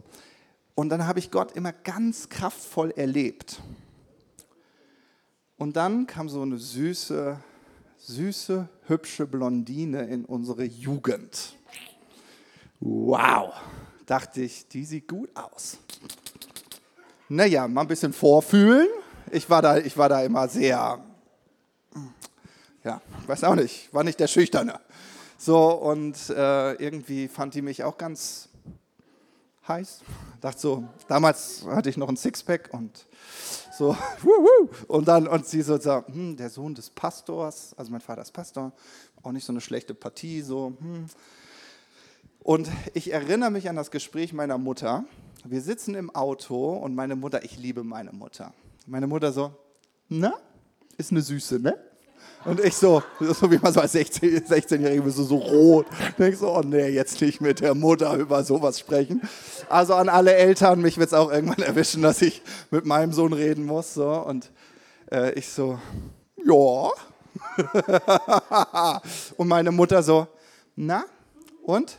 Und 0.74 0.88
dann 0.88 1.06
habe 1.06 1.20
ich 1.20 1.30
Gott 1.30 1.52
immer 1.52 1.72
ganz 1.72 2.28
kraftvoll 2.28 2.90
erlebt. 2.96 3.62
Und 5.58 5.76
dann 5.76 6.08
kam 6.08 6.28
so 6.28 6.42
eine 6.42 6.58
süße, 6.58 7.38
süße, 7.98 8.68
hübsche 8.88 9.28
Blondine 9.28 10.08
in 10.08 10.24
unsere 10.24 10.64
Jugend. 10.64 11.54
Wow, 12.80 13.54
dachte 14.06 14.40
ich, 14.40 14.66
die 14.66 14.84
sieht 14.84 15.06
gut 15.06 15.30
aus. 15.36 15.78
Naja, 17.28 17.68
mal 17.68 17.82
ein 17.82 17.86
bisschen 17.86 18.12
vorfühlen 18.12 18.88
ich 19.30 19.48
war 19.50 19.62
da, 19.62 19.78
ich 19.78 19.96
war 19.96 20.08
da 20.08 20.22
immer 20.22 20.48
sehr, 20.48 21.04
ja, 22.84 23.00
weiß 23.26 23.44
auch 23.44 23.54
nicht, 23.54 23.92
war 23.92 24.04
nicht 24.04 24.20
der 24.20 24.28
Schüchterne. 24.28 24.80
So, 25.38 25.70
und 25.70 26.30
äh, 26.30 26.72
irgendwie 26.74 27.28
fand 27.28 27.54
die 27.54 27.62
mich 27.62 27.84
auch 27.84 27.98
ganz 27.98 28.48
heiß. 29.68 30.00
Dachte 30.40 30.60
so, 30.60 30.84
damals 31.08 31.64
hatte 31.66 31.90
ich 31.90 31.96
noch 31.96 32.08
ein 32.08 32.16
Sixpack 32.16 32.70
und 32.72 33.06
so, 33.76 33.96
und 34.88 35.08
dann, 35.08 35.26
und 35.26 35.46
sie 35.46 35.62
so, 35.62 35.78
so 35.78 36.04
hm, 36.06 36.36
der 36.36 36.48
Sohn 36.48 36.74
des 36.74 36.88
Pastors, 36.90 37.74
also 37.76 37.90
mein 37.90 38.00
Vater 38.00 38.22
ist 38.22 38.32
Pastor, 38.32 38.72
auch 39.22 39.32
nicht 39.32 39.44
so 39.44 39.52
eine 39.52 39.60
schlechte 39.60 39.94
Partie, 39.94 40.42
so, 40.42 40.72
hm. 40.78 41.06
Und 42.46 42.70
ich 42.94 43.12
erinnere 43.12 43.50
mich 43.50 43.68
an 43.68 43.74
das 43.74 43.90
Gespräch 43.90 44.32
meiner 44.32 44.56
Mutter. 44.56 45.04
Wir 45.42 45.60
sitzen 45.60 45.96
im 45.96 46.14
Auto 46.14 46.74
und 46.74 46.94
meine 46.94 47.16
Mutter, 47.16 47.42
ich 47.42 47.58
liebe 47.58 47.82
meine 47.82 48.12
Mutter. 48.12 48.54
Meine 48.86 49.08
Mutter 49.08 49.32
so, 49.32 49.52
na, 50.08 50.34
ist 50.96 51.10
eine 51.10 51.20
Süße, 51.20 51.58
ne? 51.58 51.76
Und 52.44 52.60
ich 52.60 52.76
so, 52.76 53.02
so 53.18 53.50
wie 53.50 53.58
man 53.58 53.72
so 53.72 53.80
als 53.80 53.96
16- 53.96 54.46
16-Jähriger 54.46 55.02
bist, 55.02 55.18
du 55.18 55.24
so 55.24 55.36
rot. 55.36 55.86
Denkst 56.16 56.38
so, 56.38 56.54
oh 56.54 56.60
nee, 56.60 56.86
jetzt 56.90 57.20
nicht 57.20 57.40
mit 57.40 57.58
der 57.58 57.74
Mutter 57.74 58.14
über 58.14 58.44
sowas 58.44 58.78
sprechen. 58.78 59.20
Also 59.68 59.94
an 59.94 60.08
alle 60.08 60.34
Eltern, 60.34 60.80
mich 60.80 60.98
wird 60.98 61.08
es 61.08 61.14
auch 61.14 61.32
irgendwann 61.32 61.64
erwischen, 61.66 62.02
dass 62.02 62.22
ich 62.22 62.42
mit 62.70 62.86
meinem 62.86 63.12
Sohn 63.12 63.32
reden 63.32 63.66
muss. 63.66 63.94
So. 63.94 64.08
Und 64.08 64.52
äh, 65.10 65.32
ich 65.32 65.48
so, 65.48 65.80
ja. 66.44 66.90
und 69.36 69.48
meine 69.48 69.72
Mutter 69.72 70.04
so, 70.04 70.28
na, 70.76 71.04
und? 71.64 71.98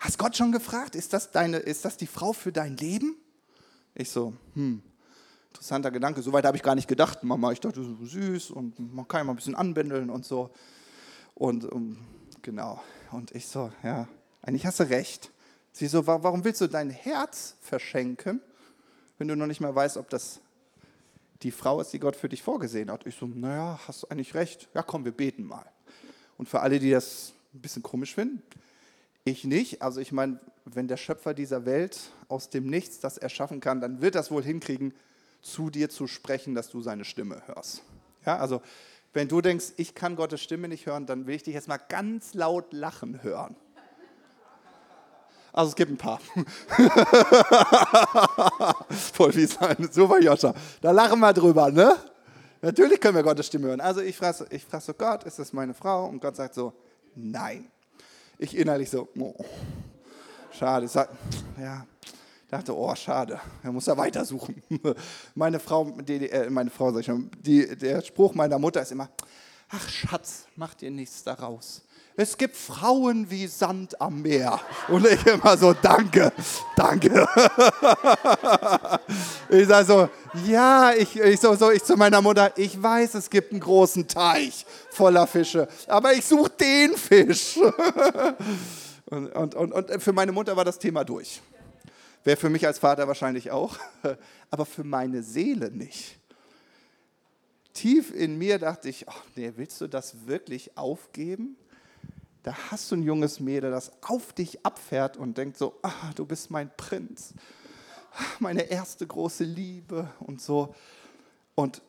Hast 0.00 0.18
Gott 0.18 0.36
schon 0.36 0.50
gefragt, 0.50 0.96
ist 0.96 1.12
das, 1.12 1.30
deine, 1.30 1.58
ist 1.58 1.84
das 1.84 1.96
die 1.96 2.06
Frau 2.08 2.32
für 2.32 2.50
dein 2.50 2.76
Leben? 2.76 3.16
Ich 3.94 4.10
so, 4.10 4.32
hm, 4.54 4.82
interessanter 5.50 5.90
Gedanke. 5.90 6.22
Soweit 6.22 6.44
habe 6.44 6.56
ich 6.56 6.62
gar 6.62 6.74
nicht 6.74 6.88
gedacht, 6.88 7.22
Mama. 7.22 7.52
Ich 7.52 7.60
dachte, 7.60 7.82
so 7.82 8.04
süß 8.04 8.50
und 8.50 8.78
man 8.94 9.06
kann 9.06 9.20
ja 9.20 9.24
mal 9.24 9.32
ein 9.32 9.36
bisschen 9.36 9.54
anbändeln 9.54 10.10
und 10.10 10.24
so. 10.24 10.50
Und 11.34 11.64
um, 11.64 11.98
genau. 12.42 12.82
Und 13.10 13.34
ich 13.34 13.46
so, 13.46 13.70
ja, 13.82 14.08
eigentlich 14.42 14.66
hast 14.66 14.80
du 14.80 14.84
recht. 14.84 15.30
Sie 15.72 15.86
so, 15.86 16.06
warum 16.06 16.44
willst 16.44 16.60
du 16.60 16.66
dein 16.66 16.90
Herz 16.90 17.56
verschenken, 17.60 18.40
wenn 19.18 19.28
du 19.28 19.36
noch 19.36 19.46
nicht 19.46 19.60
mal 19.60 19.74
weißt, 19.74 19.96
ob 19.96 20.08
das 20.10 20.40
die 21.42 21.50
Frau 21.50 21.80
ist, 21.80 21.92
die 21.92 21.98
Gott 21.98 22.16
für 22.16 22.28
dich 22.28 22.42
vorgesehen 22.42 22.90
hat? 22.90 23.06
Ich 23.06 23.16
so, 23.16 23.26
naja, 23.26 23.78
hast 23.86 24.02
du 24.02 24.08
eigentlich 24.08 24.34
recht. 24.34 24.68
Ja, 24.74 24.82
komm, 24.82 25.04
wir 25.04 25.12
beten 25.12 25.44
mal. 25.44 25.64
Und 26.38 26.48
für 26.48 26.60
alle, 26.60 26.78
die 26.78 26.90
das 26.90 27.32
ein 27.54 27.60
bisschen 27.60 27.82
komisch 27.82 28.14
finden, 28.14 28.42
ich 29.24 29.44
nicht. 29.44 29.82
Also 29.82 30.00
ich 30.00 30.12
meine, 30.12 30.40
wenn 30.64 30.88
der 30.88 30.96
Schöpfer 30.96 31.34
dieser 31.34 31.66
Welt 31.66 31.98
aus 32.28 32.50
dem 32.50 32.66
Nichts 32.66 33.00
das 33.00 33.18
erschaffen 33.18 33.60
kann, 33.60 33.80
dann 33.80 34.00
wird 34.00 34.14
das 34.14 34.30
wohl 34.30 34.42
hinkriegen, 34.42 34.94
zu 35.42 35.70
dir 35.70 35.88
zu 35.88 36.06
sprechen, 36.06 36.54
dass 36.54 36.70
du 36.70 36.82
seine 36.82 37.04
Stimme 37.04 37.42
hörst. 37.46 37.82
Ja, 38.26 38.38
also 38.38 38.60
wenn 39.12 39.28
du 39.28 39.40
denkst, 39.40 39.72
ich 39.76 39.94
kann 39.94 40.16
Gottes 40.16 40.40
Stimme 40.40 40.68
nicht 40.68 40.86
hören, 40.86 41.06
dann 41.06 41.26
will 41.26 41.34
ich 41.34 41.42
dich 41.42 41.54
jetzt 41.54 41.68
mal 41.68 41.78
ganz 41.78 42.34
laut 42.34 42.72
lachen 42.72 43.22
hören. 43.22 43.56
Also 45.52 45.70
es 45.70 45.76
gibt 45.76 45.90
ein 45.90 45.96
paar. 45.96 46.20
Voll 49.12 49.34
wie 49.34 49.46
sein. 49.46 49.88
Super, 49.90 50.20
Joscha. 50.20 50.54
Da 50.80 50.92
lachen 50.92 51.18
wir 51.18 51.32
drüber, 51.32 51.72
ne? 51.72 51.96
Natürlich 52.62 53.00
können 53.00 53.16
wir 53.16 53.24
Gottes 53.24 53.46
Stimme 53.46 53.68
hören. 53.68 53.80
Also 53.80 54.00
ich 54.00 54.16
frage 54.16 54.46
ich 54.50 54.64
frag 54.64 54.82
so, 54.82 54.94
Gott, 54.94 55.24
ist 55.24 55.40
das 55.40 55.52
meine 55.52 55.74
Frau? 55.74 56.06
Und 56.06 56.20
Gott 56.20 56.36
sagt 56.36 56.54
so, 56.54 56.72
nein. 57.16 57.68
Ich 58.38 58.56
innerlich 58.56 58.90
so, 58.90 59.08
oh, 59.18 59.34
schade. 60.52 60.86
Ich 60.86 60.92
sag, 60.92 61.08
ja, 61.60 61.84
dachte, 62.50 62.76
oh, 62.76 62.94
schade, 62.94 63.40
er 63.62 63.72
muss 63.72 63.86
ja 63.86 63.96
weitersuchen. 63.96 64.62
Meine 65.34 65.60
Frau, 65.60 65.84
die, 65.84 66.28
äh, 66.30 66.50
meine 66.50 66.70
Frau, 66.70 66.92
sag 66.92 67.00
ich 67.00 67.06
schon, 67.06 67.30
die, 67.38 67.76
der 67.76 68.02
Spruch 68.02 68.34
meiner 68.34 68.58
Mutter 68.58 68.82
ist 68.82 68.92
immer, 68.92 69.08
ach 69.68 69.88
Schatz, 69.88 70.46
mach 70.56 70.74
dir 70.74 70.90
nichts 70.90 71.22
daraus. 71.22 71.82
Es 72.16 72.36
gibt 72.36 72.56
Frauen 72.56 73.30
wie 73.30 73.46
Sand 73.46 73.98
am 74.00 74.20
Meer. 74.20 74.60
Und 74.88 75.06
ich 75.06 75.24
immer 75.26 75.56
so, 75.56 75.72
danke, 75.72 76.32
danke. 76.76 77.26
Ich 79.48 79.66
sage 79.66 79.86
so, 79.86 80.08
ja, 80.46 80.92
ich, 80.92 81.18
ich, 81.18 81.40
so, 81.40 81.54
so, 81.56 81.70
ich 81.70 81.82
zu 81.82 81.96
meiner 81.96 82.20
Mutter, 82.20 82.52
ich 82.56 82.80
weiß, 82.80 83.14
es 83.14 83.28
gibt 83.30 83.50
einen 83.50 83.60
großen 83.60 84.06
Teich 84.06 84.64
voller 84.90 85.26
Fische, 85.26 85.66
aber 85.88 86.12
ich 86.12 86.24
suche 86.24 86.50
den 86.50 86.96
Fisch. 86.96 87.58
Und, 89.06 89.34
und, 89.34 89.56
und, 89.56 89.72
und 89.72 90.00
für 90.00 90.12
meine 90.12 90.30
Mutter 90.30 90.56
war 90.56 90.64
das 90.64 90.78
Thema 90.78 91.02
durch. 91.02 91.40
Wäre 92.24 92.36
für 92.36 92.50
mich 92.50 92.66
als 92.66 92.78
Vater 92.78 93.08
wahrscheinlich 93.08 93.50
auch, 93.50 93.78
aber 94.50 94.66
für 94.66 94.84
meine 94.84 95.22
Seele 95.22 95.70
nicht. 95.70 96.18
Tief 97.72 98.12
in 98.14 98.36
mir 98.36 98.58
dachte 98.58 98.88
ich, 98.88 99.08
ach 99.08 99.22
nee, 99.36 99.52
willst 99.56 99.80
du 99.80 99.86
das 99.86 100.26
wirklich 100.26 100.76
aufgeben? 100.76 101.56
Da 102.42 102.54
hast 102.70 102.90
du 102.90 102.96
ein 102.96 103.02
junges 103.02 103.40
Mädel, 103.40 103.70
das 103.70 103.92
auf 104.02 104.32
dich 104.32 104.64
abfährt 104.64 105.16
und 105.16 105.38
denkt 105.38 105.56
so, 105.56 105.78
ah, 105.82 106.10
du 106.14 106.24
bist 106.26 106.50
mein 106.50 106.70
Prinz, 106.76 107.34
meine 108.38 108.62
erste 108.62 109.06
große 109.06 109.44
Liebe 109.44 110.10
und 110.20 110.40
so. 110.40 110.74
Und 111.54 111.82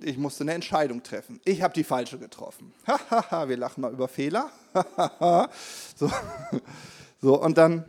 ich 0.00 0.18
musste 0.18 0.42
eine 0.44 0.54
Entscheidung 0.54 1.02
treffen. 1.02 1.40
Ich 1.44 1.62
habe 1.62 1.72
die 1.74 1.84
falsche 1.84 2.18
getroffen. 2.18 2.74
wir 2.86 3.56
lachen 3.56 3.80
mal 3.80 3.92
über 3.92 4.08
Fehler. 4.08 4.50
so. 5.96 6.10
so, 7.20 7.40
und 7.40 7.56
dann 7.56 7.84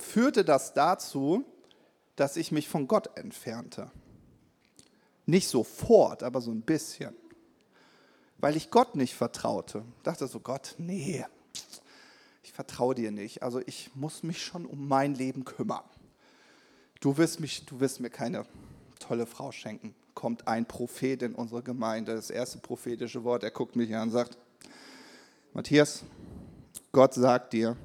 führte 0.00 0.44
das 0.44 0.74
dazu, 0.74 1.44
dass 2.16 2.36
ich 2.36 2.52
mich 2.52 2.68
von 2.68 2.86
Gott 2.86 3.16
entfernte. 3.16 3.90
Nicht 5.26 5.48
sofort, 5.48 6.22
aber 6.22 6.40
so 6.40 6.50
ein 6.50 6.62
bisschen. 6.62 7.14
Weil 8.38 8.56
ich 8.56 8.70
Gott 8.70 8.96
nicht 8.96 9.14
vertraute. 9.14 9.84
Dachte 10.02 10.26
so, 10.26 10.40
Gott, 10.40 10.74
nee, 10.78 11.24
ich 12.42 12.52
vertraue 12.52 12.94
dir 12.94 13.10
nicht. 13.10 13.42
Also 13.42 13.60
ich 13.66 13.90
muss 13.94 14.22
mich 14.22 14.42
schon 14.42 14.66
um 14.66 14.88
mein 14.88 15.14
Leben 15.14 15.44
kümmern. 15.44 15.84
Du 17.00 17.16
wirst, 17.16 17.40
mich, 17.40 17.64
du 17.64 17.80
wirst 17.80 18.00
mir 18.00 18.10
keine 18.10 18.44
tolle 18.98 19.26
Frau 19.26 19.52
schenken. 19.52 19.94
Kommt 20.14 20.46
ein 20.48 20.66
Prophet 20.66 21.22
in 21.22 21.34
unsere 21.34 21.62
Gemeinde, 21.62 22.14
das 22.14 22.30
erste 22.30 22.58
prophetische 22.58 23.24
Wort, 23.24 23.42
er 23.42 23.50
guckt 23.50 23.76
mich 23.76 23.94
an 23.94 24.08
und 24.08 24.10
sagt, 24.10 24.36
Matthias, 25.54 26.02
Gott 26.92 27.14
sagt 27.14 27.52
dir, 27.52 27.76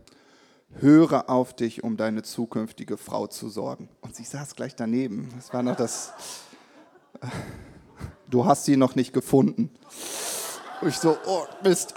höre 0.80 1.30
auf 1.30 1.54
dich, 1.54 1.84
um 1.84 1.98
deine 1.98 2.24
zukünftige 2.24 2.98
Frau 2.98 3.28
zu 3.28 3.50
sorgen. 3.50 3.90
Und 4.02 4.16
sie 4.16 4.24
saß 4.24 4.56
gleich 4.56 4.76
daneben. 4.76 5.32
Das 5.36 5.54
war 5.54 5.64
noch 5.64 5.76
das, 5.76 6.14
du 8.30 8.46
hast 8.46 8.66
sie 8.66 8.78
noch 8.78 8.96
nicht 8.96 9.14
gefunden. 9.14 9.70
Und 10.82 10.90
ich 10.90 10.98
so, 10.98 11.18
oh 11.26 11.46
Mist. 11.64 11.94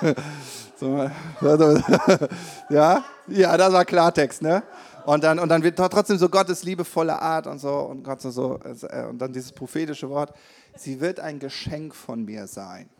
so, 0.76 1.10
ja, 2.70 3.04
ja, 3.26 3.56
das 3.56 3.72
war 3.72 3.84
Klartext, 3.84 4.42
ne? 4.42 4.62
Und 5.04 5.22
dann, 5.22 5.38
und 5.38 5.48
dann 5.48 5.62
wird 5.62 5.76
trotzdem 5.76 6.18
so 6.18 6.28
Gottes 6.28 6.64
liebevolle 6.64 7.20
Art 7.20 7.46
und 7.46 7.60
so 7.60 7.78
und 7.78 8.02
Gott 8.02 8.20
so, 8.20 8.30
so 8.30 8.58
äh, 8.62 9.06
und 9.08 9.18
dann 9.18 9.32
dieses 9.32 9.52
prophetische 9.52 10.10
Wort. 10.10 10.32
Sie 10.74 11.00
wird 11.00 11.20
ein 11.20 11.38
Geschenk 11.38 11.94
von 11.94 12.24
mir 12.24 12.48
sein. 12.48 12.90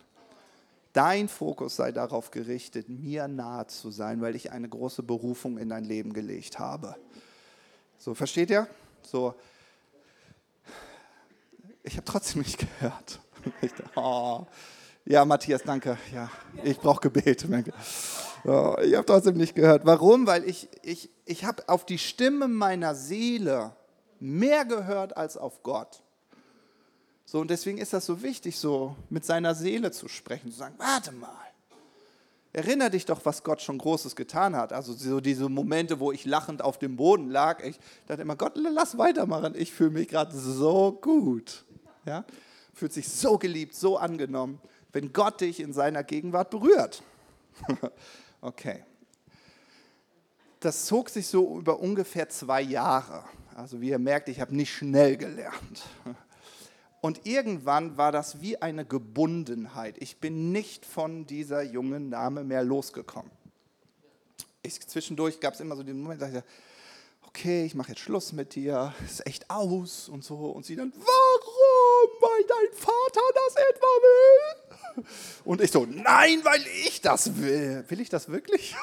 Dein 0.97 1.29
Fokus 1.29 1.77
sei 1.77 1.93
darauf 1.93 2.31
gerichtet, 2.31 2.89
mir 2.89 3.29
nahe 3.29 3.67
zu 3.67 3.91
sein, 3.91 4.23
weil 4.23 4.35
ich 4.35 4.51
eine 4.51 4.67
große 4.67 5.03
Berufung 5.03 5.59
in 5.59 5.69
dein 5.69 5.85
Leben 5.85 6.15
gelegt 6.15 6.59
habe. 6.59 6.97
So, 7.99 8.15
versteht 8.15 8.49
ihr? 8.49 8.67
So, 9.03 9.35
ich 11.83 11.97
habe 11.97 12.07
trotzdem 12.07 12.41
nicht 12.41 12.59
gehört. 12.59 13.21
Oh, 13.95 14.45
ja, 15.05 15.25
Matthias, 15.25 15.63
danke. 15.63 15.99
Ja, 16.13 16.29
ich 16.65 16.79
brauche 16.79 17.01
Gebet. 17.03 17.47
Oh, 18.45 18.75
ich 18.83 18.95
habe 18.95 19.07
trotzdem 19.07 19.37
nicht 19.37 19.55
gehört. 19.55 19.85
Warum? 19.85 20.27
Weil 20.27 20.43
ich, 20.45 20.69
ich, 20.83 21.11
ich 21.27 21.45
habe 21.45 21.69
auf 21.69 21.85
die 21.85 21.99
Stimme 21.99 22.49
meiner 22.49 22.95
Seele 22.95 23.77
mehr 24.19 24.65
gehört 24.65 25.17
als 25.17 25.37
auf 25.37 25.63
Gott. 25.63 26.03
So, 27.29 27.41
und 27.41 27.51
deswegen 27.51 27.79
ist 27.79 27.93
das 27.93 28.07
so 28.07 28.23
wichtig, 28.23 28.57
so 28.57 28.95
mit 29.11 29.25
seiner 29.25 29.57
Seele 29.57 29.91
zu 29.91 30.07
sprechen, 30.07 30.53
zu 30.53 30.59
sagen, 30.59 30.77
warte 30.79 31.11
mal, 31.11 31.35
erinnere 32.53 32.91
dich 32.91 33.05
doch, 33.05 33.21
was 33.25 33.43
Gott 33.43 33.61
schon 33.61 33.79
Großes 33.79 34.15
getan 34.15 34.55
hat. 34.55 34.73
Also 34.73 34.93
so 34.93 35.21
diese 35.21 35.49
Momente, 35.49 35.99
wo 35.99 36.13
ich 36.13 36.25
lachend 36.25 36.63
auf 36.63 36.79
dem 36.79 36.95
Boden 36.97 37.29
lag, 37.29 37.65
ich 37.65 37.81
dachte 38.07 38.23
immer, 38.23 38.37
Gott, 38.37 38.53
lass 38.57 38.97
weitermachen, 38.97 39.55
ich 39.57 39.73
fühle 39.73 39.91
mich 39.91 40.07
gerade 40.07 40.35
so 40.37 40.93
gut. 40.93 41.65
Ja? 42.07 42.25
Fühlt 42.73 42.93
sich 42.93 43.09
so 43.09 43.39
geliebt, 43.39 43.75
so 43.75 43.99
angenommen, 43.99 44.61
wenn 44.93 45.13
Gott 45.13 45.41
dich 45.41 45.59
in 45.59 45.73
seiner 45.73 46.05
Gegenwart 46.05 46.51
berührt. 46.51 47.03
okay. 48.41 48.85
Das 50.61 50.87
zog 50.87 51.11
sich 51.11 51.27
so 51.27 51.59
über 51.59 51.81
ungefähr 51.81 52.29
zwei 52.29 52.63
Jahre. 52.63 53.25
Also 53.57 53.81
wie 53.81 53.89
ihr 53.89 53.99
merkt, 53.99 54.29
ich 54.29 54.41
habe 54.41 54.55
nicht 54.55 54.73
schnell 54.73 55.17
gelernt. 55.17 55.83
Und 57.07 57.21
irgendwann 57.25 57.97
war 57.97 58.11
das 58.11 58.41
wie 58.41 58.61
eine 58.61 58.85
Gebundenheit. 58.85 59.95
Ich 60.01 60.17
bin 60.17 60.51
nicht 60.51 60.85
von 60.85 61.25
dieser 61.25 61.63
jungen 61.63 62.11
Dame 62.11 62.43
mehr 62.43 62.65
losgekommen. 62.65 63.31
Ich, 64.63 64.85
zwischendurch 64.85 65.39
gab 65.39 65.55
es 65.55 65.61
immer 65.61 65.77
so 65.77 65.85
den 65.85 66.01
Moment, 66.01 66.21
da 66.21 66.29
ich 66.29 66.43
okay, 67.29 67.65
ich 67.65 67.77
mache 67.77 67.91
jetzt 67.91 68.01
Schluss 68.01 68.33
mit 68.33 68.57
dir, 68.57 68.93
ist 69.05 69.25
echt 69.25 69.49
aus 69.51 70.09
und 70.09 70.25
so. 70.25 70.51
Und 70.51 70.67
sie 70.67 70.75
dann, 70.75 70.93
warum? 70.97 72.11
Weil 72.21 72.45
dein 72.49 72.77
Vater 72.77 73.21
das 73.35 73.55
etwa 73.55 73.87
will? 74.03 75.05
Und 75.45 75.61
ich 75.61 75.71
so, 75.71 75.87
nein, 75.87 76.41
weil 76.43 76.63
ich 76.89 77.03
das 77.03 77.37
will. 77.37 77.85
Will 77.87 78.01
ich 78.01 78.09
das 78.09 78.29
wirklich? 78.29 78.75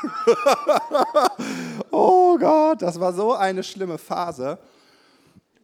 oh 1.91 2.37
Gott, 2.37 2.81
das 2.81 3.01
war 3.01 3.11
so 3.11 3.33
eine 3.33 3.63
schlimme 3.63 3.97
Phase. 3.97 4.59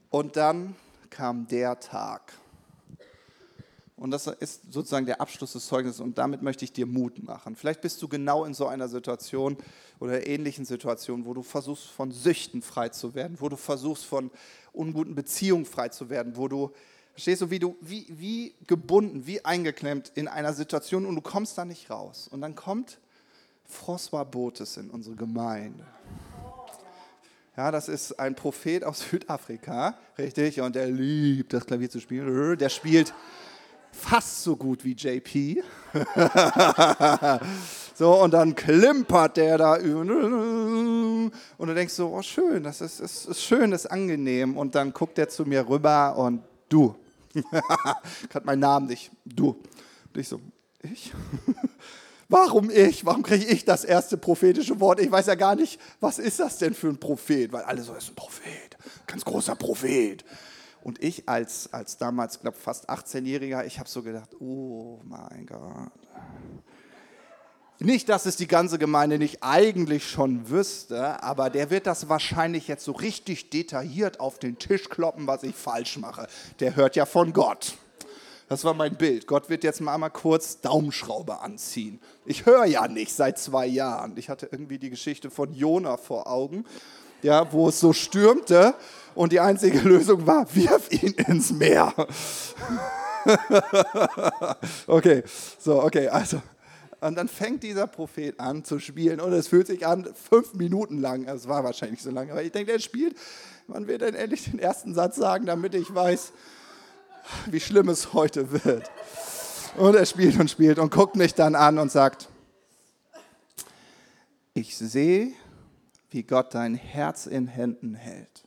Und 0.09 0.35
dann 0.35 0.75
kam 1.09 1.47
der 1.47 1.79
Tag. 1.79 2.33
Und 3.99 4.11
das 4.11 4.27
ist 4.27 4.71
sozusagen 4.71 5.05
der 5.05 5.19
Abschluss 5.19 5.53
des 5.53 5.67
Zeugnisses 5.67 5.99
und 5.99 6.17
damit 6.17 6.41
möchte 6.41 6.63
ich 6.63 6.71
dir 6.71 6.85
Mut 6.85 7.21
machen. 7.21 7.57
Vielleicht 7.57 7.81
bist 7.81 8.01
du 8.01 8.07
genau 8.07 8.45
in 8.45 8.53
so 8.53 8.65
einer 8.65 8.87
Situation 8.87 9.57
oder 9.99 10.25
ähnlichen 10.25 10.63
Situation, 10.63 11.25
wo 11.25 11.33
du 11.33 11.43
versuchst, 11.43 11.87
von 11.87 12.11
Süchten 12.11 12.61
frei 12.61 12.89
zu 12.89 13.13
werden, 13.13 13.37
wo 13.41 13.49
du 13.49 13.57
versuchst, 13.57 14.05
von 14.05 14.31
unguten 14.71 15.15
Beziehungen 15.15 15.65
frei 15.65 15.89
zu 15.89 16.09
werden, 16.09 16.37
wo 16.37 16.47
du 16.47 16.71
Verstehst 17.19 17.41
du, 17.41 17.49
wie 17.49 17.59
du, 17.59 17.75
wie, 17.81 18.05
wie 18.09 18.55
gebunden, 18.65 19.27
wie 19.27 19.43
eingeklemmt 19.43 20.09
in 20.15 20.29
einer 20.29 20.53
Situation 20.53 21.05
und 21.05 21.15
du 21.15 21.21
kommst 21.21 21.57
da 21.57 21.65
nicht 21.65 21.89
raus. 21.89 22.29
Und 22.31 22.39
dann 22.39 22.55
kommt 22.55 22.97
François 23.69 24.23
Botes 24.23 24.77
in 24.77 24.89
unsere 24.89 25.17
Gemeinde. 25.17 25.85
Ja, 27.57 27.71
das 27.71 27.89
ist 27.89 28.17
ein 28.17 28.35
Prophet 28.35 28.85
aus 28.85 29.01
Südafrika, 29.09 29.97
richtig, 30.17 30.61
und 30.61 30.77
der 30.77 30.87
liebt 30.87 31.51
das 31.51 31.65
Klavier 31.65 31.89
zu 31.89 31.99
spielen. 31.99 32.57
Der 32.57 32.69
spielt 32.69 33.13
fast 33.91 34.43
so 34.43 34.55
gut 34.55 34.83
wie 34.83 34.93
JP. 34.93 35.63
so, 37.95 38.21
und 38.23 38.31
dann 38.31 38.55
klimpert 38.55 39.37
der 39.37 39.57
da 39.57 39.73
und 39.73 41.31
du 41.67 41.73
denkst 41.73 41.93
so, 41.93 42.13
oh 42.13 42.21
schön, 42.21 42.63
das 42.63 42.81
ist, 42.81 42.99
ist, 42.99 43.25
ist 43.25 43.41
schön, 43.41 43.71
das 43.71 43.85
ist 43.85 43.91
angenehm. 43.91 44.57
Und 44.57 44.75
dann 44.75 44.93
guckt 44.93 45.17
er 45.17 45.29
zu 45.29 45.45
mir 45.45 45.67
rüber 45.67 46.15
und 46.17 46.41
du, 46.69 46.95
hat 48.33 48.45
meinen 48.45 48.59
Namen 48.59 48.87
nicht, 48.87 49.11
du. 49.25 49.49
Und 49.49 50.17
ich 50.17 50.27
so, 50.27 50.39
ich? 50.81 51.13
Warum 52.29 52.69
ich? 52.69 53.05
Warum 53.05 53.23
kriege 53.23 53.45
ich 53.45 53.65
das 53.65 53.83
erste 53.83 54.15
prophetische 54.15 54.79
Wort? 54.79 54.99
Ich 54.99 55.11
weiß 55.11 55.25
ja 55.25 55.33
gar 55.33 55.55
nicht, 55.55 55.81
was 55.99 56.19
ist 56.19 56.39
das 56.39 56.59
denn 56.59 56.75
für 56.75 56.87
ein 56.87 56.99
Prophet? 56.99 57.51
Weil 57.51 57.63
alle 57.63 57.81
so, 57.81 57.95
ist 57.95 58.11
ein 58.11 58.15
Prophet, 58.15 58.77
ganz 59.07 59.25
großer 59.25 59.55
Prophet. 59.55 60.23
Und 60.89 61.03
ich 61.03 61.29
als, 61.29 61.71
als 61.71 61.97
damals, 61.99 62.41
glaube 62.41 62.57
fast 62.57 62.89
18-Jähriger, 62.89 63.63
ich 63.63 63.77
habe 63.77 63.87
so 63.87 64.01
gedacht, 64.01 64.31
oh 64.39 64.99
mein 65.03 65.45
Gott. 65.45 65.91
Nicht, 67.77 68.09
dass 68.09 68.25
es 68.25 68.37
die 68.37 68.47
ganze 68.47 68.79
Gemeinde 68.79 69.19
nicht 69.19 69.43
eigentlich 69.43 70.09
schon 70.09 70.49
wüsste, 70.49 71.21
aber 71.21 71.51
der 71.51 71.69
wird 71.69 71.85
das 71.85 72.09
wahrscheinlich 72.09 72.67
jetzt 72.67 72.85
so 72.85 72.91
richtig 72.93 73.51
detailliert 73.51 74.19
auf 74.19 74.39
den 74.39 74.57
Tisch 74.57 74.89
kloppen, 74.89 75.27
was 75.27 75.43
ich 75.43 75.53
falsch 75.53 75.99
mache. 75.99 76.27
Der 76.59 76.75
hört 76.75 76.95
ja 76.95 77.05
von 77.05 77.33
Gott. 77.33 77.77
Das 78.47 78.63
war 78.63 78.73
mein 78.73 78.95
Bild. 78.95 79.27
Gott 79.27 79.47
wird 79.47 79.63
jetzt 79.63 79.81
mal 79.81 79.93
einmal 79.93 80.09
kurz 80.09 80.59
Daumenschraube 80.59 81.41
anziehen. 81.41 82.01
Ich 82.25 82.47
höre 82.47 82.65
ja 82.65 82.87
nicht 82.87 83.13
seit 83.13 83.37
zwei 83.37 83.67
Jahren. 83.67 84.13
Ich 84.17 84.27
hatte 84.27 84.49
irgendwie 84.51 84.79
die 84.79 84.89
Geschichte 84.89 85.29
von 85.29 85.53
Jona 85.53 85.97
vor 85.97 86.25
Augen, 86.25 86.65
ja, 87.21 87.53
wo 87.53 87.69
es 87.69 87.79
so 87.79 87.93
stürmte 87.93 88.73
und 89.15 89.31
die 89.31 89.39
einzige 89.39 89.79
Lösung 89.79 90.25
war, 90.25 90.45
wirf 90.55 90.91
ihn 90.91 91.13
ins 91.13 91.51
Meer. 91.51 91.93
okay, 94.87 95.23
so, 95.57 95.83
okay, 95.83 96.07
also. 96.07 96.41
Und 97.01 97.15
dann 97.15 97.29
fängt 97.29 97.63
dieser 97.63 97.87
Prophet 97.87 98.39
an 98.39 98.63
zu 98.65 98.79
spielen 98.79 99.21
und 99.21 99.31
es 99.31 99.47
fühlt 99.47 99.67
sich 99.67 99.87
an, 99.87 100.07
fünf 100.13 100.53
Minuten 100.53 100.99
lang, 100.99 101.25
es 101.25 101.47
war 101.47 101.63
wahrscheinlich 101.63 102.01
so 102.01 102.11
lange, 102.11 102.31
aber 102.31 102.43
ich 102.43 102.51
denke, 102.51 102.73
er 102.73 102.79
spielt, 102.79 103.15
wann 103.67 103.87
wird 103.87 104.01
denn 104.01 104.15
endlich 104.15 104.45
den 104.45 104.59
ersten 104.59 104.93
Satz 104.93 105.15
sagen, 105.15 105.45
damit 105.45 105.75
ich 105.75 105.93
weiß, 105.93 106.33
wie 107.45 107.59
schlimm 107.59 107.87
es 107.89 108.13
heute 108.13 108.63
wird. 108.65 108.89
Und 109.77 109.95
er 109.95 110.05
spielt 110.05 110.39
und 110.39 110.49
spielt 110.49 110.79
und 110.79 110.91
guckt 110.91 111.15
mich 111.15 111.35
dann 111.35 111.55
an 111.55 111.77
und 111.77 111.91
sagt, 111.91 112.27
ich 114.53 114.75
sehe, 114.75 115.31
wie 116.09 116.23
Gott 116.23 116.53
dein 116.53 116.75
Herz 116.75 117.27
in 117.27 117.47
Händen 117.47 117.95
hält. 117.95 118.43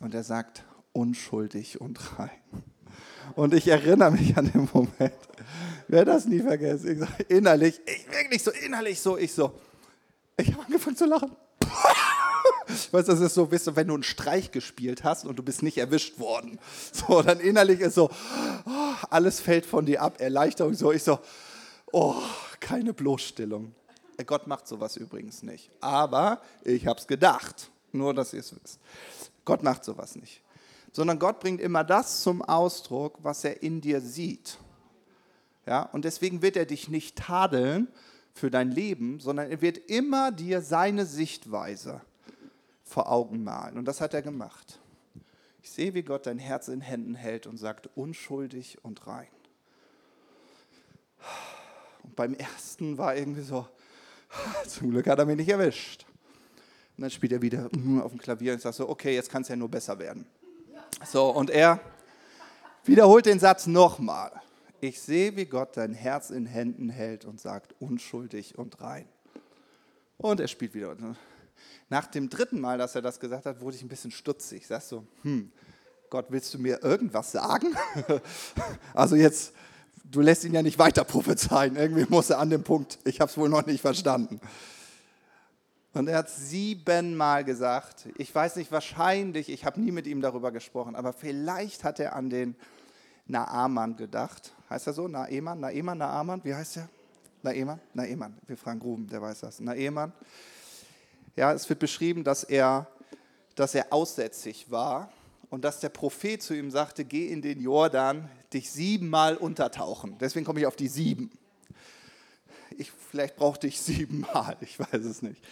Und 0.00 0.14
er 0.14 0.24
sagt, 0.24 0.64
unschuldig 0.92 1.80
und 1.80 2.18
rein. 2.18 2.30
Und 3.34 3.54
ich 3.54 3.68
erinnere 3.68 4.12
mich 4.12 4.36
an 4.36 4.50
den 4.52 4.68
Moment, 4.72 5.14
werde 5.88 6.12
das 6.12 6.26
nie 6.26 6.40
vergessen. 6.40 6.92
Ich 6.92 6.98
sage 6.98 7.22
innerlich, 7.24 7.80
ich 7.86 8.06
wirklich 8.12 8.42
so, 8.42 8.50
innerlich 8.50 9.00
so, 9.00 9.16
ich 9.16 9.32
so, 9.32 9.58
ich 10.36 10.52
habe 10.52 10.64
angefangen 10.64 10.96
zu 10.96 11.06
lachen. 11.06 11.34
Weißt 12.92 13.08
du, 13.08 13.12
das 13.12 13.20
ist 13.20 13.34
so, 13.34 13.50
weißt 13.50 13.68
du, 13.68 13.76
wenn 13.76 13.88
du 13.88 13.94
einen 13.94 14.02
Streich 14.02 14.50
gespielt 14.50 15.04
hast 15.04 15.26
und 15.26 15.36
du 15.36 15.42
bist 15.42 15.62
nicht 15.62 15.76
erwischt 15.78 16.18
worden. 16.18 16.58
So, 16.92 17.22
dann 17.22 17.40
innerlich 17.40 17.80
ist 17.80 17.94
so, 17.94 18.10
oh, 18.66 18.94
alles 19.10 19.40
fällt 19.40 19.66
von 19.66 19.84
dir 19.84 20.02
ab, 20.02 20.20
Erleichterung, 20.20 20.74
so. 20.74 20.92
Ich 20.92 21.02
so, 21.02 21.18
oh, 21.92 22.16
keine 22.60 22.94
Bloßstellung. 22.94 23.74
Gott 24.26 24.46
macht 24.46 24.66
sowas 24.66 24.96
übrigens 24.96 25.42
nicht. 25.42 25.70
Aber 25.80 26.40
ich 26.62 26.86
habe 26.86 27.00
es 27.00 27.06
gedacht. 27.06 27.70
Nur, 27.92 28.14
dass 28.14 28.32
ihr 28.32 28.40
es 28.40 28.54
wisst. 28.54 28.80
Gott 29.44 29.62
macht 29.62 29.84
sowas 29.84 30.16
nicht. 30.16 30.42
Sondern 30.92 31.18
Gott 31.18 31.40
bringt 31.40 31.60
immer 31.60 31.84
das 31.84 32.22
zum 32.22 32.42
Ausdruck, 32.42 33.18
was 33.22 33.44
er 33.44 33.62
in 33.62 33.80
dir 33.80 34.00
sieht. 34.00 34.58
Ja, 35.66 35.82
und 35.82 36.04
deswegen 36.04 36.42
wird 36.42 36.56
er 36.56 36.66
dich 36.66 36.88
nicht 36.88 37.16
tadeln 37.16 37.88
für 38.32 38.50
dein 38.50 38.70
Leben, 38.70 39.20
sondern 39.20 39.50
er 39.50 39.60
wird 39.60 39.78
immer 39.78 40.30
dir 40.30 40.60
seine 40.60 41.06
Sichtweise 41.06 42.00
vor 42.82 43.10
Augen 43.10 43.44
malen. 43.44 43.78
Und 43.78 43.86
das 43.86 44.00
hat 44.00 44.14
er 44.14 44.22
gemacht. 44.22 44.80
Ich 45.62 45.70
sehe, 45.70 45.94
wie 45.94 46.02
Gott 46.02 46.26
dein 46.26 46.38
Herz 46.38 46.68
in 46.68 46.82
Händen 46.82 47.14
hält 47.14 47.46
und 47.46 47.56
sagt, 47.56 47.88
unschuldig 47.94 48.78
und 48.84 49.06
rein. 49.06 49.28
Und 52.02 52.14
beim 52.16 52.34
ersten 52.34 52.98
war 52.98 53.16
irgendwie 53.16 53.40
so, 53.40 53.66
zum 54.66 54.90
Glück 54.90 55.06
hat 55.06 55.18
er 55.18 55.24
mich 55.24 55.36
nicht 55.36 55.48
erwischt. 55.48 56.04
Und 56.96 57.02
dann 57.02 57.10
spielt 57.10 57.32
er 57.32 57.42
wieder 57.42 57.66
auf 58.02 58.12
dem 58.12 58.18
Klavier 58.18 58.52
und 58.52 58.60
sagt 58.60 58.76
so, 58.76 58.88
okay, 58.88 59.14
jetzt 59.14 59.30
kann 59.30 59.42
es 59.42 59.48
ja 59.48 59.56
nur 59.56 59.68
besser 59.68 59.98
werden. 59.98 60.26
So, 61.04 61.30
und 61.30 61.50
er 61.50 61.80
wiederholt 62.84 63.26
den 63.26 63.40
Satz 63.40 63.66
nochmal. 63.66 64.30
Ich 64.80 65.00
sehe, 65.00 65.34
wie 65.36 65.46
Gott 65.46 65.76
dein 65.76 65.94
Herz 65.94 66.30
in 66.30 66.46
Händen 66.46 66.88
hält 66.88 67.24
und 67.24 67.40
sagt, 67.40 67.74
unschuldig 67.80 68.56
und 68.58 68.80
rein. 68.80 69.08
Und 70.18 70.40
er 70.40 70.48
spielt 70.48 70.74
wieder. 70.74 70.96
Nach 71.88 72.06
dem 72.06 72.28
dritten 72.28 72.60
Mal, 72.60 72.78
dass 72.78 72.94
er 72.94 73.02
das 73.02 73.18
gesagt 73.18 73.46
hat, 73.46 73.60
wurde 73.60 73.76
ich 73.76 73.82
ein 73.82 73.88
bisschen 73.88 74.10
stutzig. 74.10 74.62
Ich 74.62 74.66
sag 74.68 74.82
so, 74.82 75.04
hm, 75.22 75.50
Gott, 76.10 76.26
willst 76.28 76.54
du 76.54 76.58
mir 76.58 76.82
irgendwas 76.82 77.32
sagen? 77.32 77.74
also 78.94 79.16
jetzt, 79.16 79.52
du 80.04 80.20
lässt 80.20 80.44
ihn 80.44 80.54
ja 80.54 80.62
nicht 80.62 80.78
weiter 80.78 81.02
prophezeien. 81.02 81.76
Irgendwie 81.76 82.06
muss 82.08 82.30
er 82.30 82.38
an 82.38 82.50
dem 82.50 82.62
Punkt, 82.62 82.98
ich 83.04 83.20
habe 83.20 83.30
es 83.30 83.36
wohl 83.36 83.48
noch 83.48 83.66
nicht 83.66 83.80
verstanden. 83.80 84.40
Und 85.94 86.08
er 86.08 86.18
hat 86.18 86.28
siebenmal 86.28 87.44
gesagt, 87.44 88.08
ich 88.18 88.34
weiß 88.34 88.56
nicht, 88.56 88.72
wahrscheinlich, 88.72 89.48
ich 89.48 89.64
habe 89.64 89.80
nie 89.80 89.92
mit 89.92 90.08
ihm 90.08 90.20
darüber 90.20 90.50
gesprochen, 90.50 90.96
aber 90.96 91.12
vielleicht 91.12 91.84
hat 91.84 92.00
er 92.00 92.16
an 92.16 92.30
den 92.30 92.56
Naaman 93.26 93.96
gedacht. 93.96 94.52
Heißt 94.68 94.88
er 94.88 94.92
so? 94.92 95.06
Naeman? 95.06 95.60
Naeman? 95.60 95.98
Naaman? 95.98 96.44
Wie 96.44 96.52
heißt 96.52 96.78
er? 96.78 96.88
Naeman? 97.42 97.78
Naeman. 97.94 98.36
Wir 98.48 98.56
fragen 98.56 98.82
Ruben, 98.82 99.06
der 99.06 99.22
weiß 99.22 99.40
das. 99.40 99.60
Naeman. 99.60 100.12
Ja, 101.36 101.52
es 101.52 101.68
wird 101.68 101.78
beschrieben, 101.78 102.24
dass 102.24 102.42
er, 102.42 102.88
dass 103.54 103.76
er 103.76 103.92
aussätzig 103.92 104.70
war 104.72 105.12
und 105.48 105.64
dass 105.64 105.78
der 105.78 105.90
Prophet 105.90 106.42
zu 106.42 106.54
ihm 106.54 106.72
sagte, 106.72 107.04
geh 107.04 107.28
in 107.28 107.40
den 107.40 107.60
Jordan, 107.60 108.28
dich 108.52 108.68
siebenmal 108.68 109.36
untertauchen. 109.36 110.18
Deswegen 110.18 110.44
komme 110.44 110.58
ich 110.58 110.66
auf 110.66 110.76
die 110.76 110.88
sieben. 110.88 111.30
Ich, 112.78 112.90
vielleicht 112.90 113.36
brauchte 113.36 113.66
ich 113.66 113.80
siebenmal, 113.82 114.56
ich 114.60 114.78
weiß 114.78 115.04
es 115.04 115.22
nicht. 115.22 115.42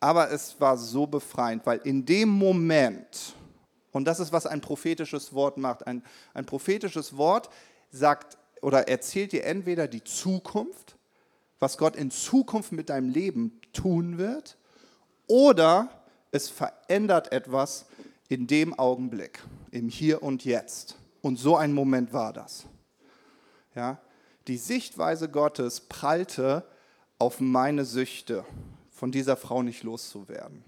Aber 0.00 0.30
es 0.30 0.60
war 0.60 0.78
so 0.78 1.06
befreiend, 1.06 1.66
weil 1.66 1.78
in 1.84 2.06
dem 2.06 2.28
Moment, 2.30 3.34
und 3.92 4.06
das 4.06 4.20
ist, 4.20 4.32
was 4.32 4.46
ein 4.46 4.60
prophetisches 4.60 5.34
Wort 5.34 5.58
macht, 5.58 5.86
ein, 5.86 6.02
ein 6.32 6.46
prophetisches 6.46 7.16
Wort 7.16 7.50
sagt 7.90 8.38
oder 8.62 8.88
erzählt 8.88 9.32
dir 9.32 9.44
entweder 9.44 9.88
die 9.88 10.04
Zukunft, 10.04 10.96
was 11.58 11.76
Gott 11.76 11.96
in 11.96 12.10
Zukunft 12.10 12.72
mit 12.72 12.88
deinem 12.88 13.10
Leben 13.10 13.60
tun 13.72 14.16
wird, 14.16 14.56
oder 15.26 15.88
es 16.32 16.48
verändert 16.48 17.32
etwas 17.32 17.86
in 18.28 18.46
dem 18.46 18.78
Augenblick, 18.78 19.40
im 19.70 19.88
Hier 19.88 20.22
und 20.22 20.44
Jetzt. 20.44 20.96
Und 21.20 21.38
so 21.38 21.56
ein 21.56 21.72
Moment 21.72 22.12
war 22.12 22.32
das. 22.32 22.64
Ja? 23.74 24.00
Die 24.46 24.56
Sichtweise 24.56 25.28
Gottes 25.28 25.80
prallte 25.80 26.64
auf 27.18 27.40
meine 27.40 27.84
Süchte, 27.84 28.44
von 28.90 29.12
dieser 29.12 29.36
Frau 29.36 29.62
nicht 29.62 29.82
loszuwerden. 29.82 30.64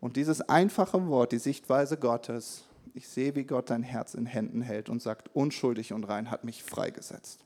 Und 0.00 0.16
dieses 0.16 0.40
einfache 0.40 1.06
Wort, 1.08 1.32
die 1.32 1.38
Sichtweise 1.38 1.96
Gottes, 1.96 2.64
ich 2.94 3.08
sehe, 3.08 3.34
wie 3.34 3.44
Gott 3.44 3.70
dein 3.70 3.82
Herz 3.82 4.14
in 4.14 4.26
Händen 4.26 4.62
hält 4.62 4.88
und 4.88 5.02
sagt, 5.02 5.28
unschuldig 5.34 5.92
und 5.92 6.04
rein, 6.04 6.30
hat 6.30 6.44
mich 6.44 6.62
freigesetzt. 6.62 7.44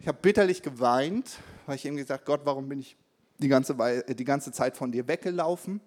Ich 0.00 0.08
habe 0.08 0.18
bitterlich 0.20 0.62
geweint, 0.62 1.38
weil 1.66 1.76
ich 1.76 1.84
ihm 1.84 1.96
gesagt 1.96 2.24
Gott, 2.24 2.40
warum 2.44 2.68
bin 2.68 2.80
ich 2.80 2.96
die 3.38 3.48
ganze, 3.48 3.74
äh, 3.74 4.14
die 4.14 4.24
ganze 4.24 4.52
Zeit 4.52 4.76
von 4.76 4.92
dir 4.92 5.06
weggelaufen? 5.08 5.80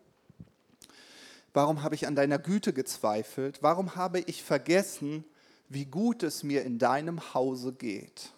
Warum 1.53 1.83
habe 1.83 1.95
ich 1.95 2.07
an 2.07 2.15
deiner 2.15 2.37
Güte 2.37 2.71
gezweifelt? 2.71 3.59
Warum 3.61 3.95
habe 3.95 4.19
ich 4.19 4.43
vergessen, 4.43 5.25
wie 5.69 5.85
gut 5.85 6.23
es 6.23 6.43
mir 6.43 6.63
in 6.63 6.79
deinem 6.79 7.33
Hause 7.33 7.73
geht? 7.73 8.31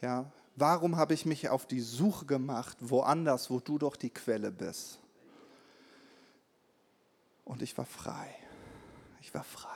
Ja, 0.00 0.30
warum 0.56 0.96
habe 0.96 1.14
ich 1.14 1.26
mich 1.26 1.48
auf 1.48 1.66
die 1.66 1.80
Suche 1.80 2.26
gemacht, 2.26 2.76
woanders, 2.80 3.50
wo 3.50 3.60
du 3.60 3.78
doch 3.78 3.96
die 3.96 4.10
Quelle 4.10 4.50
bist? 4.50 4.98
Und 7.44 7.62
ich 7.62 7.76
war 7.76 7.86
frei. 7.86 8.34
Ich 9.20 9.32
war 9.34 9.44
frei. 9.44 9.68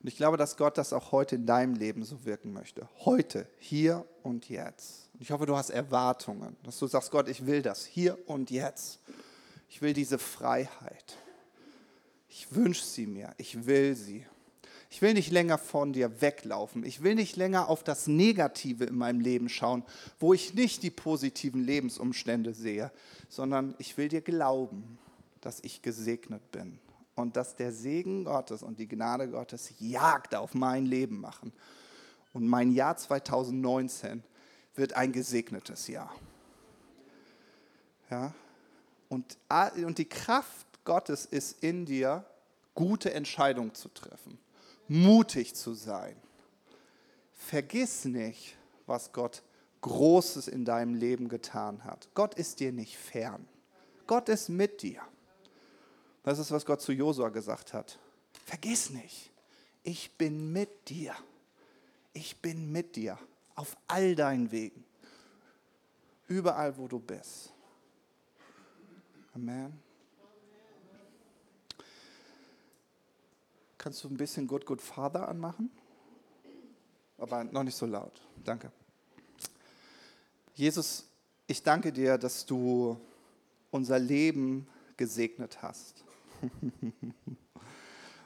Und 0.00 0.06
ich 0.06 0.16
glaube, 0.16 0.36
dass 0.36 0.56
Gott 0.56 0.78
das 0.78 0.92
auch 0.92 1.10
heute 1.10 1.34
in 1.34 1.46
deinem 1.46 1.74
Leben 1.74 2.04
so 2.04 2.24
wirken 2.24 2.52
möchte. 2.52 2.88
Heute, 3.04 3.48
hier 3.58 4.06
und 4.22 4.48
jetzt. 4.48 5.10
Und 5.12 5.22
ich 5.22 5.32
hoffe, 5.32 5.46
du 5.46 5.56
hast 5.56 5.70
Erwartungen, 5.70 6.56
dass 6.62 6.78
du 6.78 6.86
sagst, 6.86 7.10
Gott, 7.10 7.28
ich 7.28 7.46
will 7.46 7.62
das 7.62 7.84
hier 7.84 8.16
und 8.28 8.50
jetzt. 8.50 9.00
Ich 9.68 9.82
will 9.82 9.92
diese 9.92 10.18
Freiheit. 10.18 11.16
Ich 12.28 12.54
wünsche 12.54 12.84
sie 12.84 13.06
mir. 13.06 13.34
Ich 13.38 13.66
will 13.66 13.96
sie. 13.96 14.24
Ich 14.90 15.02
will 15.02 15.12
nicht 15.12 15.30
länger 15.30 15.58
von 15.58 15.92
dir 15.92 16.22
weglaufen. 16.22 16.84
Ich 16.84 17.02
will 17.02 17.14
nicht 17.14 17.36
länger 17.36 17.68
auf 17.68 17.84
das 17.84 18.06
Negative 18.06 18.84
in 18.84 18.96
meinem 18.96 19.20
Leben 19.20 19.48
schauen, 19.48 19.84
wo 20.18 20.32
ich 20.32 20.54
nicht 20.54 20.82
die 20.82 20.90
positiven 20.90 21.62
Lebensumstände 21.62 22.54
sehe, 22.54 22.90
sondern 23.28 23.74
ich 23.78 23.98
will 23.98 24.08
dir 24.08 24.22
glauben, 24.22 24.98
dass 25.42 25.60
ich 25.60 25.82
gesegnet 25.82 26.50
bin 26.52 26.78
und 27.14 27.36
dass 27.36 27.54
der 27.54 27.72
Segen 27.72 28.24
Gottes 28.24 28.62
und 28.62 28.78
die 28.78 28.88
Gnade 28.88 29.28
Gottes 29.28 29.74
Jagd 29.78 30.34
auf 30.34 30.54
mein 30.54 30.86
Leben 30.86 31.20
machen. 31.20 31.52
Und 32.32 32.48
mein 32.48 32.72
Jahr 32.72 32.96
2019 32.96 34.22
wird 34.74 34.94
ein 34.94 35.12
gesegnetes 35.12 35.88
Jahr. 35.88 36.14
Ja? 38.10 38.32
Und, 39.10 39.36
und 39.84 39.98
die 39.98 40.08
Kraft 40.08 40.66
Gottes 40.84 41.26
ist 41.26 41.62
in 41.62 41.84
dir, 41.84 42.24
gute 42.74 43.12
Entscheidungen 43.12 43.74
zu 43.74 43.88
treffen 43.88 44.38
mutig 44.88 45.54
zu 45.54 45.74
sein. 45.74 46.16
Vergiss 47.32 48.04
nicht, 48.04 48.56
was 48.86 49.12
Gott 49.12 49.42
Großes 49.80 50.48
in 50.48 50.64
deinem 50.64 50.94
Leben 50.94 51.28
getan 51.28 51.84
hat. 51.84 52.08
Gott 52.14 52.34
ist 52.34 52.60
dir 52.60 52.72
nicht 52.72 52.96
fern. 52.96 53.46
Gott 54.06 54.28
ist 54.28 54.48
mit 54.48 54.82
dir. 54.82 55.00
Das 56.24 56.38
ist, 56.38 56.50
was 56.50 56.66
Gott 56.66 56.80
zu 56.80 56.92
Josua 56.92 57.28
gesagt 57.28 57.72
hat. 57.72 57.98
Vergiss 58.44 58.90
nicht, 58.90 59.30
ich 59.82 60.16
bin 60.16 60.52
mit 60.52 60.88
dir. 60.88 61.14
Ich 62.12 62.40
bin 62.40 62.72
mit 62.72 62.96
dir 62.96 63.18
auf 63.54 63.76
all 63.86 64.16
deinen 64.16 64.50
Wegen. 64.50 64.84
Überall, 66.26 66.76
wo 66.76 66.88
du 66.88 66.98
bist. 66.98 67.52
Amen. 69.34 69.87
Kannst 73.78 74.02
du 74.02 74.08
ein 74.08 74.16
bisschen 74.16 74.46
Good 74.46 74.66
Good 74.66 74.82
Father 74.82 75.28
anmachen? 75.28 75.70
Aber 77.16 77.44
noch 77.44 77.62
nicht 77.62 77.76
so 77.76 77.86
laut. 77.86 78.20
Danke. 78.44 78.70
Jesus, 80.54 81.04
ich 81.46 81.62
danke 81.62 81.92
dir, 81.92 82.18
dass 82.18 82.44
du 82.44 82.98
unser 83.70 83.98
Leben 83.98 84.66
gesegnet 84.96 85.62
hast. 85.62 86.04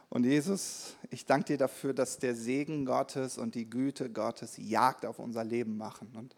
Und 0.08 0.24
Jesus, 0.24 0.94
ich 1.08 1.24
danke 1.24 1.46
dir 1.46 1.58
dafür, 1.58 1.94
dass 1.94 2.18
der 2.18 2.34
Segen 2.34 2.84
Gottes 2.84 3.38
und 3.38 3.54
die 3.54 3.70
Güte 3.70 4.10
Gottes 4.10 4.58
Jagd 4.58 5.06
auf 5.06 5.18
unser 5.18 5.42
Leben 5.42 5.78
machen. 5.78 6.12
Und 6.14 6.34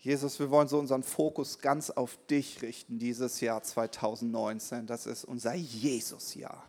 Jesus, 0.00 0.38
wir 0.38 0.50
wollen 0.50 0.68
so 0.68 0.78
unseren 0.78 1.02
Fokus 1.02 1.58
ganz 1.60 1.88
auf 1.88 2.18
dich 2.26 2.60
richten 2.60 2.98
dieses 2.98 3.40
Jahr 3.40 3.62
2019. 3.62 4.86
Das 4.86 5.06
ist 5.06 5.24
unser 5.24 5.54
Jesus-Jahr. 5.54 6.68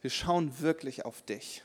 Wir 0.00 0.10
schauen 0.10 0.60
wirklich 0.60 1.04
auf 1.04 1.22
dich. 1.22 1.62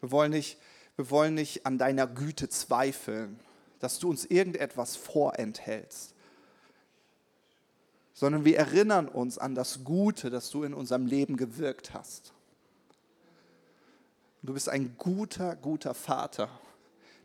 Wir 0.00 0.10
wollen 0.10 0.30
nicht, 0.30 0.58
wir 0.96 1.10
wollen 1.10 1.34
nicht 1.34 1.66
an 1.66 1.78
deiner 1.78 2.06
Güte 2.06 2.48
zweifeln, 2.48 3.40
dass 3.80 3.98
du 3.98 4.08
uns 4.08 4.24
irgendetwas 4.24 4.96
vorenthältst, 4.96 6.14
sondern 8.12 8.44
wir 8.44 8.56
erinnern 8.56 9.08
uns 9.08 9.38
an 9.38 9.54
das 9.54 9.82
Gute, 9.84 10.30
das 10.30 10.50
du 10.50 10.62
in 10.62 10.72
unserem 10.72 11.06
Leben 11.06 11.36
gewirkt 11.36 11.94
hast. 11.94 12.32
Du 14.42 14.52
bist 14.52 14.68
ein 14.68 14.96
guter, 14.98 15.56
guter 15.56 15.94
Vater, 15.94 16.50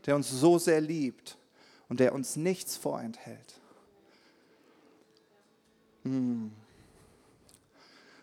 der 0.06 0.16
uns 0.16 0.30
so 0.30 0.58
sehr 0.58 0.80
liebt 0.80 1.36
und 1.88 2.00
der 2.00 2.14
uns 2.14 2.36
nichts 2.36 2.76
vorenthält. 2.76 3.60
Hm. 6.04 6.50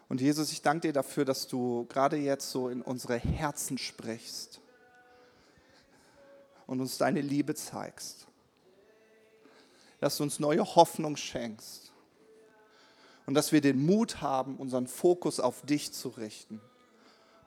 Und 0.09 0.21
Jesus, 0.21 0.51
ich 0.51 0.61
danke 0.61 0.87
dir 0.87 0.93
dafür, 0.93 1.25
dass 1.25 1.47
du 1.47 1.85
gerade 1.89 2.17
jetzt 2.17 2.49
so 2.49 2.69
in 2.69 2.81
unsere 2.81 3.17
Herzen 3.17 3.77
sprichst 3.77 4.61
und 6.65 6.79
uns 6.79 6.97
deine 6.97 7.21
Liebe 7.21 7.55
zeigst. 7.55 8.27
Dass 9.99 10.17
du 10.17 10.23
uns 10.23 10.39
neue 10.39 10.63
Hoffnung 10.63 11.17
schenkst 11.17 11.91
und 13.25 13.33
dass 13.33 13.51
wir 13.51 13.61
den 13.61 13.85
Mut 13.85 14.21
haben, 14.21 14.55
unseren 14.57 14.87
Fokus 14.87 15.39
auf 15.39 15.61
dich 15.63 15.91
zu 15.91 16.09
richten 16.09 16.61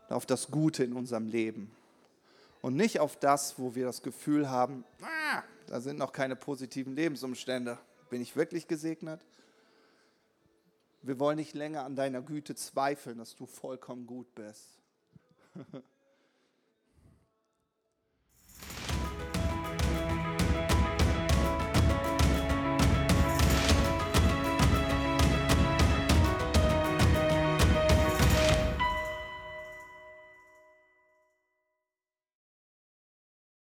und 0.09 0.17
auf 0.17 0.27
das 0.27 0.51
Gute 0.51 0.85
in 0.85 0.93
unserem 0.93 1.27
Leben. 1.27 1.71
Und 2.61 2.77
nicht 2.77 3.01
auf 3.01 3.17
das, 3.17 3.59
wo 3.59 3.75
wir 3.75 3.87
das 3.87 4.03
Gefühl 4.03 4.51
haben, 4.51 4.85
ah, 5.01 5.43
da 5.67 5.81
sind 5.81 5.99
noch 5.99 6.13
keine 6.13 6.37
positiven 6.37 6.95
Lebensumstände. 6.95 7.79
Bin 8.11 8.21
ich 8.21 8.37
wirklich 8.37 8.69
gesegnet? 8.69 9.25
Wir 11.03 11.19
wollen 11.19 11.37
nicht 11.37 11.55
länger 11.55 11.85
an 11.85 11.97
deiner 11.97 12.21
Güte 12.21 12.55
zweifeln, 12.55 13.19
dass 13.19 13.35
du 13.35 13.47
vollkommen 13.47 14.07
gut 14.07 14.35
bist. 14.35 14.83